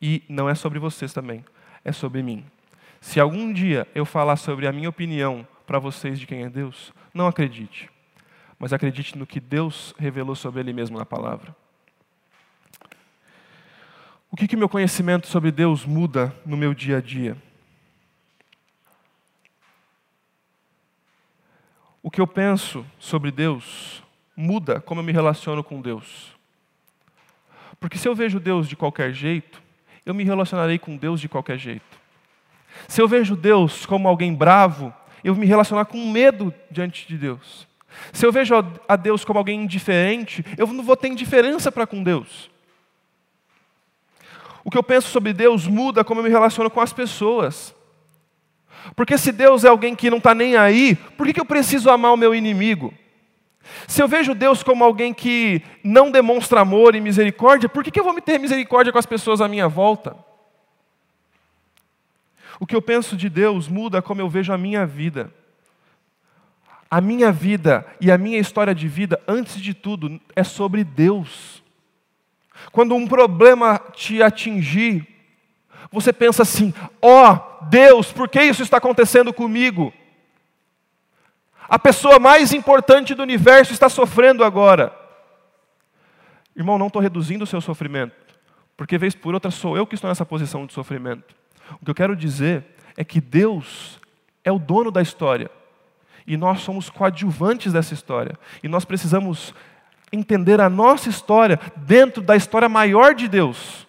E 0.00 0.22
não 0.28 0.48
é 0.48 0.54
sobre 0.54 0.78
vocês 0.78 1.12
também, 1.12 1.44
é 1.84 1.90
sobre 1.90 2.22
mim. 2.22 2.44
Se 3.00 3.18
algum 3.18 3.52
dia 3.52 3.88
eu 3.96 4.04
falar 4.04 4.36
sobre 4.36 4.68
a 4.68 4.72
minha 4.72 4.88
opinião 4.88 5.44
para 5.66 5.80
vocês 5.80 6.20
de 6.20 6.28
quem 6.28 6.44
é 6.44 6.48
Deus, 6.48 6.92
não 7.12 7.26
acredite. 7.26 7.90
Mas 8.56 8.72
acredite 8.72 9.18
no 9.18 9.26
que 9.26 9.40
Deus 9.40 9.92
revelou 9.98 10.36
sobre 10.36 10.60
Ele 10.60 10.72
mesmo 10.72 10.96
na 10.96 11.04
palavra. 11.04 11.52
O 14.30 14.36
que, 14.36 14.46
que 14.46 14.56
meu 14.56 14.68
conhecimento 14.68 15.26
sobre 15.26 15.50
Deus 15.50 15.84
muda 15.84 16.32
no 16.46 16.56
meu 16.56 16.72
dia 16.72 16.98
a 16.98 17.00
dia? 17.00 17.36
O 22.02 22.10
que 22.10 22.20
eu 22.20 22.26
penso 22.26 22.86
sobre 22.98 23.30
Deus 23.30 24.02
muda 24.36 24.80
como 24.80 25.00
eu 25.00 25.04
me 25.04 25.12
relaciono 25.12 25.64
com 25.64 25.80
Deus. 25.80 26.32
Porque 27.80 27.98
se 27.98 28.08
eu 28.08 28.14
vejo 28.14 28.38
Deus 28.38 28.68
de 28.68 28.76
qualquer 28.76 29.12
jeito, 29.12 29.60
eu 30.06 30.14
me 30.14 30.24
relacionarei 30.24 30.78
com 30.78 30.96
Deus 30.96 31.20
de 31.20 31.28
qualquer 31.28 31.58
jeito. 31.58 31.98
Se 32.86 33.00
eu 33.00 33.08
vejo 33.08 33.34
Deus 33.34 33.84
como 33.84 34.08
alguém 34.08 34.32
bravo, 34.32 34.94
eu 35.24 35.34
me 35.34 35.46
relacionar 35.46 35.86
com 35.86 36.10
medo 36.10 36.54
diante 36.70 37.06
de 37.06 37.18
Deus. 37.18 37.66
Se 38.12 38.24
eu 38.24 38.32
vejo 38.32 38.54
a 38.86 38.96
Deus 38.96 39.24
como 39.24 39.38
alguém 39.38 39.62
indiferente, 39.62 40.44
eu 40.56 40.66
não 40.68 40.84
vou 40.84 40.96
ter 40.96 41.08
indiferença 41.08 41.72
para 41.72 41.86
com 41.86 42.02
Deus. 42.02 42.50
O 44.64 44.70
que 44.70 44.78
eu 44.78 44.82
penso 44.82 45.08
sobre 45.08 45.32
Deus 45.32 45.66
muda 45.66 46.04
como 46.04 46.20
eu 46.20 46.24
me 46.24 46.30
relaciono 46.30 46.70
com 46.70 46.80
as 46.80 46.92
pessoas. 46.92 47.74
Porque 48.94 49.16
se 49.18 49.32
Deus 49.32 49.64
é 49.64 49.68
alguém 49.68 49.94
que 49.94 50.10
não 50.10 50.18
está 50.18 50.34
nem 50.34 50.56
aí, 50.56 50.96
por 51.16 51.26
que, 51.26 51.32
que 51.32 51.40
eu 51.40 51.44
preciso 51.44 51.90
amar 51.90 52.12
o 52.12 52.16
meu 52.16 52.34
inimigo? 52.34 52.92
Se 53.86 54.02
eu 54.02 54.08
vejo 54.08 54.34
Deus 54.34 54.62
como 54.62 54.84
alguém 54.84 55.12
que 55.12 55.62
não 55.84 56.10
demonstra 56.10 56.60
amor 56.60 56.94
e 56.94 57.00
misericórdia, 57.00 57.68
por 57.68 57.84
que, 57.84 57.90
que 57.90 58.00
eu 58.00 58.04
vou 58.04 58.14
me 58.14 58.20
ter 58.20 58.38
misericórdia 58.38 58.92
com 58.92 58.98
as 58.98 59.06
pessoas 59.06 59.40
à 59.40 59.48
minha 59.48 59.68
volta? 59.68 60.16
O 62.60 62.66
que 62.66 62.74
eu 62.74 62.82
penso 62.82 63.16
de 63.16 63.28
Deus 63.28 63.68
muda 63.68 64.02
como 64.02 64.20
eu 64.20 64.28
vejo 64.28 64.52
a 64.52 64.58
minha 64.58 64.84
vida. 64.84 65.32
A 66.90 67.00
minha 67.00 67.30
vida 67.30 67.86
e 68.00 68.10
a 68.10 68.16
minha 68.16 68.38
história 68.38 68.74
de 68.74 68.88
vida, 68.88 69.20
antes 69.28 69.60
de 69.60 69.74
tudo, 69.74 70.18
é 70.34 70.42
sobre 70.42 70.82
Deus. 70.82 71.62
Quando 72.72 72.94
um 72.94 73.06
problema 73.06 73.78
te 73.92 74.22
atingir, 74.22 75.06
você 75.90 76.12
pensa 76.12 76.42
assim: 76.42 76.72
ó 77.00 77.32
oh, 77.32 77.64
Deus, 77.66 78.12
por 78.12 78.28
que 78.28 78.42
isso 78.42 78.62
está 78.62 78.76
acontecendo 78.76 79.32
comigo? 79.32 79.92
A 81.68 81.78
pessoa 81.78 82.18
mais 82.18 82.52
importante 82.52 83.14
do 83.14 83.22
universo 83.22 83.72
está 83.72 83.88
sofrendo 83.88 84.42
agora. 84.42 84.94
Irmão, 86.56 86.78
não 86.78 86.86
estou 86.86 87.02
reduzindo 87.02 87.44
o 87.44 87.46
seu 87.46 87.60
sofrimento, 87.60 88.14
porque 88.76 88.98
vez 88.98 89.14
por 89.14 89.34
outra 89.34 89.50
sou 89.50 89.76
eu 89.76 89.86
que 89.86 89.94
estou 89.94 90.08
nessa 90.08 90.24
posição 90.24 90.66
de 90.66 90.72
sofrimento. 90.72 91.36
O 91.80 91.84
que 91.84 91.90
eu 91.90 91.94
quero 91.94 92.16
dizer 92.16 92.64
é 92.96 93.04
que 93.04 93.20
Deus 93.20 94.00
é 94.42 94.50
o 94.50 94.58
dono 94.58 94.90
da 94.90 95.02
história 95.02 95.50
e 96.26 96.36
nós 96.36 96.60
somos 96.60 96.90
coadjuvantes 96.90 97.72
dessa 97.72 97.94
história 97.94 98.38
e 98.62 98.68
nós 98.68 98.84
precisamos 98.84 99.54
entender 100.12 100.60
a 100.60 100.68
nossa 100.68 101.08
história 101.08 101.60
dentro 101.76 102.22
da 102.22 102.34
história 102.34 102.68
maior 102.68 103.14
de 103.14 103.28
Deus. 103.28 103.87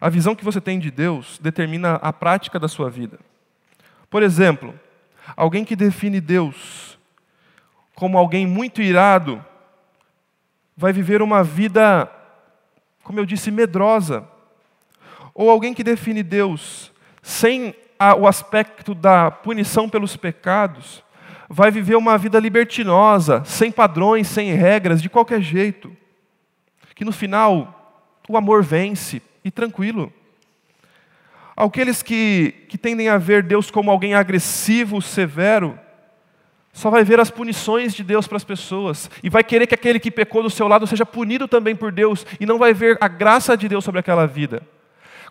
A 0.00 0.08
visão 0.08 0.34
que 0.34 0.44
você 0.44 0.60
tem 0.60 0.78
de 0.78 0.90
Deus 0.90 1.38
determina 1.38 1.94
a 1.96 2.12
prática 2.12 2.58
da 2.58 2.68
sua 2.68 2.90
vida. 2.90 3.18
Por 4.10 4.22
exemplo, 4.22 4.74
alguém 5.36 5.64
que 5.64 5.74
define 5.74 6.20
Deus 6.20 6.98
como 7.94 8.18
alguém 8.18 8.46
muito 8.46 8.82
irado 8.82 9.42
vai 10.76 10.92
viver 10.92 11.22
uma 11.22 11.42
vida, 11.42 12.10
como 13.02 13.18
eu 13.18 13.24
disse, 13.24 13.50
medrosa. 13.50 14.28
Ou 15.34 15.50
alguém 15.50 15.72
que 15.72 15.82
define 15.82 16.22
Deus 16.22 16.92
sem 17.22 17.74
o 18.18 18.26
aspecto 18.26 18.94
da 18.94 19.30
punição 19.30 19.88
pelos 19.88 20.16
pecados, 20.16 21.02
vai 21.48 21.70
viver 21.70 21.96
uma 21.96 22.18
vida 22.18 22.38
libertinosa, 22.38 23.42
sem 23.44 23.72
padrões, 23.72 24.28
sem 24.28 24.52
regras, 24.52 25.00
de 25.00 25.08
qualquer 25.08 25.40
jeito. 25.40 25.96
Que 26.94 27.04
no 27.04 27.12
final 27.12 28.04
o 28.28 28.36
amor 28.36 28.62
vence 28.62 29.22
e 29.46 29.50
tranquilo. 29.52 30.12
Aqueles 31.56 32.02
que, 32.02 32.66
que 32.68 32.76
tendem 32.76 33.08
a 33.08 33.16
ver 33.16 33.44
Deus 33.44 33.70
como 33.70 33.92
alguém 33.92 34.12
agressivo, 34.12 35.00
severo, 35.00 35.78
só 36.72 36.90
vai 36.90 37.04
ver 37.04 37.20
as 37.20 37.30
punições 37.30 37.94
de 37.94 38.02
Deus 38.02 38.26
para 38.26 38.38
as 38.38 38.44
pessoas 38.44 39.08
e 39.22 39.30
vai 39.30 39.44
querer 39.44 39.68
que 39.68 39.74
aquele 39.74 40.00
que 40.00 40.10
pecou 40.10 40.42
do 40.42 40.50
seu 40.50 40.66
lado 40.66 40.84
seja 40.84 41.06
punido 41.06 41.46
também 41.46 41.76
por 41.76 41.92
Deus 41.92 42.26
e 42.40 42.44
não 42.44 42.58
vai 42.58 42.74
ver 42.74 42.98
a 43.00 43.06
graça 43.06 43.56
de 43.56 43.68
Deus 43.68 43.84
sobre 43.84 44.00
aquela 44.00 44.26
vida. 44.26 44.60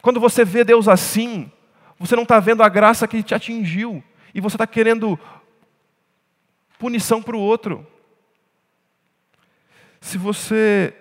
Quando 0.01 0.20
você 0.20 0.45
vê 0.45 0.63
Deus 0.63 0.88
assim, 0.88 1.51
você 1.99 2.16
não 2.16 2.24
está 2.24 2.39
vendo 2.39 2.63
a 2.63 2.70
graça 2.70 3.07
que 3.09 3.22
te 3.22 3.36
atingiu 3.36 4.01
e 4.34 4.39
você 4.39 4.55
está 4.55 4.66
querendo 4.66 5.20
punição 6.80 7.22
para 7.22 7.36
o 7.36 7.39
outro. 7.39 7.86
Se 9.99 10.18
você 10.18 10.93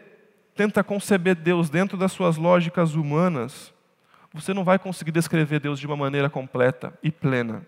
tenta 0.54 0.84
conceber 0.84 1.34
Deus 1.34 1.68
dentro 1.68 1.96
das 1.96 2.12
suas 2.12 2.36
lógicas 2.36 2.94
humanas, 2.94 3.72
você 4.32 4.52
não 4.52 4.64
vai 4.64 4.78
conseguir 4.78 5.12
descrever 5.12 5.60
Deus 5.60 5.78
de 5.78 5.86
uma 5.86 5.96
maneira 5.96 6.28
completa 6.28 6.96
e 7.02 7.10
plena. 7.10 7.66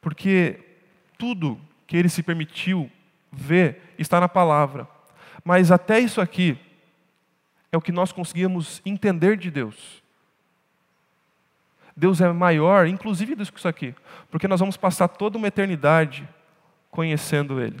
Porque 0.00 0.60
tudo 1.18 1.60
que 1.86 1.96
ele 1.96 2.08
se 2.08 2.22
permitiu 2.22 2.90
ver 3.30 3.94
está 3.98 4.20
na 4.20 4.28
palavra. 4.28 4.88
Mas 5.44 5.70
até 5.70 6.00
isso 6.00 6.20
aqui 6.20 6.58
é 7.70 7.76
o 7.76 7.80
que 7.80 7.92
nós 7.92 8.12
conseguimos 8.12 8.80
entender 8.84 9.36
de 9.36 9.50
Deus. 9.50 10.02
Deus 11.96 12.20
é 12.20 12.30
maior, 12.30 12.86
inclusive 12.86 13.34
do 13.34 13.50
que 13.50 13.58
isso 13.58 13.68
aqui, 13.68 13.94
porque 14.30 14.46
nós 14.46 14.60
vamos 14.60 14.76
passar 14.76 15.08
toda 15.08 15.38
uma 15.38 15.48
eternidade 15.48 16.28
conhecendo 16.90 17.60
Ele. 17.60 17.78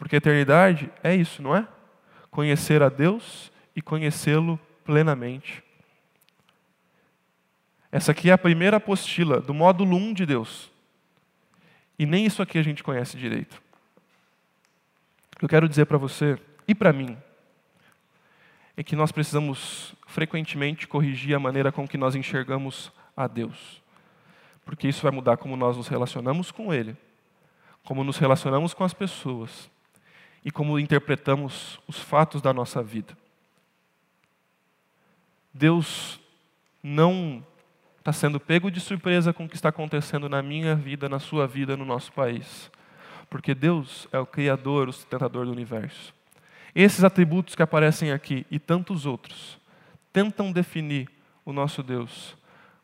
Porque 0.00 0.16
eternidade 0.16 0.90
é 1.02 1.14
isso, 1.14 1.42
não 1.42 1.54
é? 1.54 1.68
Conhecer 2.30 2.82
a 2.82 2.88
Deus 2.88 3.52
e 3.76 3.82
conhecê-lo 3.82 4.58
plenamente. 4.82 5.62
Essa 7.92 8.12
aqui 8.12 8.30
é 8.30 8.32
a 8.32 8.38
primeira 8.38 8.78
apostila 8.78 9.42
do 9.42 9.52
módulo 9.52 9.94
1 9.94 10.14
de 10.14 10.24
Deus. 10.24 10.70
E 11.98 12.06
nem 12.06 12.24
isso 12.24 12.40
aqui 12.40 12.56
a 12.56 12.62
gente 12.62 12.82
conhece 12.82 13.18
direito. 13.18 13.60
Eu 15.38 15.46
quero 15.46 15.68
dizer 15.68 15.84
para 15.84 15.98
você 15.98 16.38
e 16.66 16.74
para 16.74 16.94
mim 16.94 17.14
é 18.78 18.82
que 18.82 18.96
nós 18.96 19.12
precisamos 19.12 19.94
frequentemente 20.06 20.88
corrigir 20.88 21.34
a 21.34 21.38
maneira 21.38 21.70
com 21.70 21.86
que 21.86 21.98
nós 21.98 22.14
enxergamos 22.14 22.90
a 23.14 23.26
Deus. 23.26 23.82
Porque 24.64 24.88
isso 24.88 25.02
vai 25.02 25.12
mudar 25.12 25.36
como 25.36 25.58
nós 25.58 25.76
nos 25.76 25.88
relacionamos 25.88 26.50
com 26.50 26.72
Ele, 26.72 26.96
como 27.84 28.02
nos 28.02 28.16
relacionamos 28.16 28.72
com 28.72 28.82
as 28.82 28.94
pessoas 28.94 29.70
e 30.44 30.50
como 30.50 30.78
interpretamos 30.78 31.78
os 31.86 31.98
fatos 31.98 32.40
da 32.40 32.52
nossa 32.52 32.82
vida. 32.82 33.16
Deus 35.52 36.20
não 36.82 37.44
está 37.98 38.12
sendo 38.12 38.40
pego 38.40 38.70
de 38.70 38.80
surpresa 38.80 39.32
com 39.32 39.44
o 39.44 39.48
que 39.48 39.56
está 39.56 39.68
acontecendo 39.68 40.28
na 40.28 40.42
minha 40.42 40.74
vida, 40.74 41.08
na 41.08 41.18
sua 41.18 41.46
vida, 41.46 41.76
no 41.76 41.84
nosso 41.84 42.12
país. 42.12 42.70
Porque 43.28 43.54
Deus 43.54 44.08
é 44.10 44.18
o 44.18 44.26
Criador, 44.26 44.88
o 44.88 44.92
sustentador 44.92 45.44
do 45.44 45.52
universo. 45.52 46.14
Esses 46.74 47.04
atributos 47.04 47.54
que 47.54 47.62
aparecem 47.62 48.12
aqui 48.12 48.46
e 48.50 48.58
tantos 48.58 49.06
outros 49.06 49.58
tentam 50.12 50.50
definir 50.50 51.08
o 51.44 51.52
nosso 51.52 51.82
Deus 51.82 52.36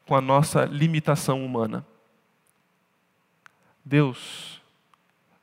com 0.06 0.14
a 0.14 0.20
nossa 0.20 0.64
limitação 0.64 1.44
humana. 1.44 1.84
Deus 3.84 4.60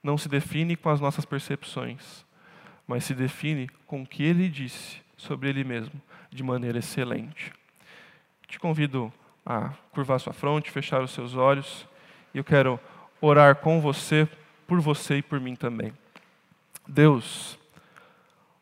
não 0.03 0.17
se 0.17 0.27
define 0.27 0.75
com 0.75 0.89
as 0.89 0.99
nossas 0.99 1.23
percepções, 1.23 2.25
mas 2.85 3.05
se 3.05 3.13
define 3.13 3.69
com 3.87 4.01
o 4.03 4.05
que 4.05 4.21
Ele 4.21 4.49
disse 4.49 5.01
sobre 5.15 5.47
Ele 5.47 5.63
mesmo, 5.63 5.99
de 6.29 6.43
maneira 6.43 6.79
excelente. 6.79 7.53
Te 8.45 8.59
convido 8.59 9.11
a 9.45 9.69
curvar 9.91 10.19
sua 10.19 10.33
fronte, 10.33 10.69
fechar 10.69 11.01
os 11.01 11.11
seus 11.11 11.35
olhos, 11.35 11.87
e 12.33 12.37
eu 12.37 12.43
quero 12.43 12.77
orar 13.21 13.55
com 13.55 13.79
você, 13.79 14.27
por 14.67 14.81
você 14.81 15.17
e 15.17 15.21
por 15.21 15.39
mim 15.39 15.55
também. 15.55 15.93
Deus, 16.85 17.57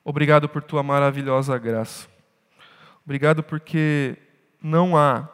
obrigado 0.03 0.47
por 0.47 0.61
tua 0.61 0.83
maravilhosa 0.83 1.57
graça. 1.57 2.07
Obrigado 3.03 3.41
porque 3.41 4.15
não 4.61 4.95
há 4.95 5.27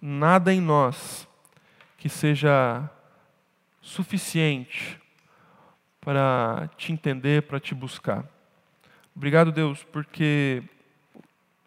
nada 0.00 0.52
em 0.52 0.60
nós 0.60 1.26
que 1.96 2.08
seja 2.08 2.88
suficiente 3.80 5.00
para 6.08 6.70
te 6.78 6.90
entender, 6.90 7.42
para 7.42 7.60
te 7.60 7.74
buscar. 7.74 8.24
Obrigado, 9.14 9.52
Deus, 9.52 9.84
porque 9.92 10.62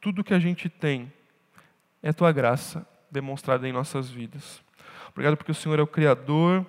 tudo 0.01 0.23
que 0.23 0.33
a 0.33 0.39
gente 0.39 0.67
tem 0.67 1.13
é 2.01 2.11
tua 2.11 2.31
graça 2.31 2.83
demonstrada 3.11 3.69
em 3.69 3.71
nossas 3.71 4.09
vidas. 4.09 4.59
Obrigado 5.09 5.37
porque 5.37 5.51
o 5.51 5.53
Senhor 5.53 5.77
é 5.77 5.83
o 5.83 5.85
Criador, 5.85 6.65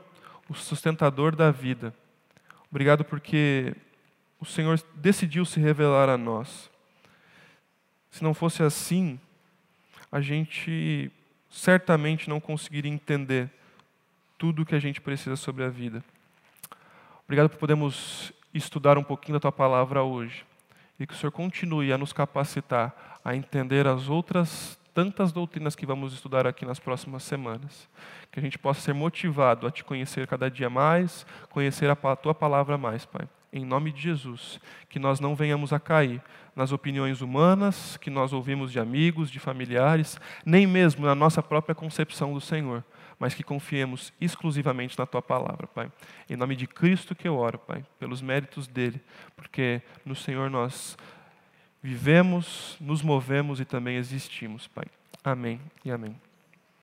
o 0.50 0.54
sustentador 0.54 1.34
da 1.34 1.50
vida. 1.50 1.94
Obrigado 2.70 3.06
porque 3.06 3.74
o 4.38 4.44
Senhor 4.44 4.78
decidiu 4.96 5.46
se 5.46 5.58
revelar 5.58 6.10
a 6.10 6.18
nós. 6.18 6.70
Se 8.10 8.22
não 8.22 8.34
fosse 8.34 8.62
assim, 8.62 9.18
a 10.10 10.20
gente 10.20 11.10
certamente 11.48 12.28
não 12.28 12.38
conseguiria 12.38 12.92
entender 12.92 13.48
tudo 14.36 14.60
o 14.60 14.66
que 14.66 14.74
a 14.74 14.78
gente 14.78 15.00
precisa 15.00 15.36
sobre 15.36 15.64
a 15.64 15.70
vida. 15.70 16.04
Obrigado 17.32 17.48
por 17.48 17.60
podermos 17.60 18.30
estudar 18.52 18.98
um 18.98 19.02
pouquinho 19.02 19.38
da 19.38 19.40
tua 19.40 19.50
palavra 19.50 20.02
hoje 20.02 20.44
e 21.00 21.06
que 21.06 21.14
o 21.14 21.16
Senhor 21.16 21.32
continue 21.32 21.90
a 21.90 21.96
nos 21.96 22.12
capacitar 22.12 23.18
a 23.24 23.34
entender 23.34 23.86
as 23.86 24.10
outras 24.10 24.78
tantas 24.92 25.32
doutrinas 25.32 25.74
que 25.74 25.86
vamos 25.86 26.12
estudar 26.12 26.46
aqui 26.46 26.66
nas 26.66 26.78
próximas 26.78 27.22
semanas. 27.22 27.88
Que 28.30 28.38
a 28.38 28.42
gente 28.42 28.58
possa 28.58 28.82
ser 28.82 28.92
motivado 28.92 29.66
a 29.66 29.70
te 29.70 29.82
conhecer 29.82 30.26
cada 30.26 30.50
dia 30.50 30.68
mais, 30.68 31.24
conhecer 31.48 31.88
a 31.88 31.96
tua 32.14 32.34
palavra 32.34 32.76
mais, 32.76 33.06
Pai. 33.06 33.26
Em 33.50 33.64
nome 33.64 33.92
de 33.92 34.02
Jesus, 34.02 34.60
que 34.90 34.98
nós 34.98 35.18
não 35.18 35.34
venhamos 35.34 35.72
a 35.72 35.80
cair 35.80 36.20
nas 36.54 36.70
opiniões 36.70 37.22
humanas 37.22 37.96
que 37.96 38.10
nós 38.10 38.34
ouvimos 38.34 38.70
de 38.70 38.78
amigos, 38.78 39.30
de 39.30 39.40
familiares, 39.40 40.20
nem 40.44 40.66
mesmo 40.66 41.06
na 41.06 41.14
nossa 41.14 41.42
própria 41.42 41.74
concepção 41.74 42.34
do 42.34 42.42
Senhor, 42.42 42.84
mas 43.18 43.34
que 43.34 43.42
confiemos 43.42 44.12
exclusivamente 44.20 44.98
na 44.98 45.06
tua 45.06 45.22
palavra, 45.22 45.66
Pai. 45.66 45.90
Em 46.28 46.36
nome 46.36 46.56
de 46.56 46.66
Cristo 46.66 47.14
que 47.14 47.28
eu 47.28 47.36
oro, 47.36 47.58
Pai, 47.58 47.84
pelos 47.98 48.20
méritos 48.20 48.66
dele, 48.66 49.00
porque 49.36 49.82
no 50.04 50.14
Senhor 50.14 50.50
nós 50.50 50.96
vivemos, 51.82 52.76
nos 52.80 53.02
movemos 53.02 53.60
e 53.60 53.64
também 53.64 53.96
existimos, 53.96 54.66
Pai. 54.68 54.86
Amém 55.24 55.60
e 55.84 55.90
amém. 55.90 56.31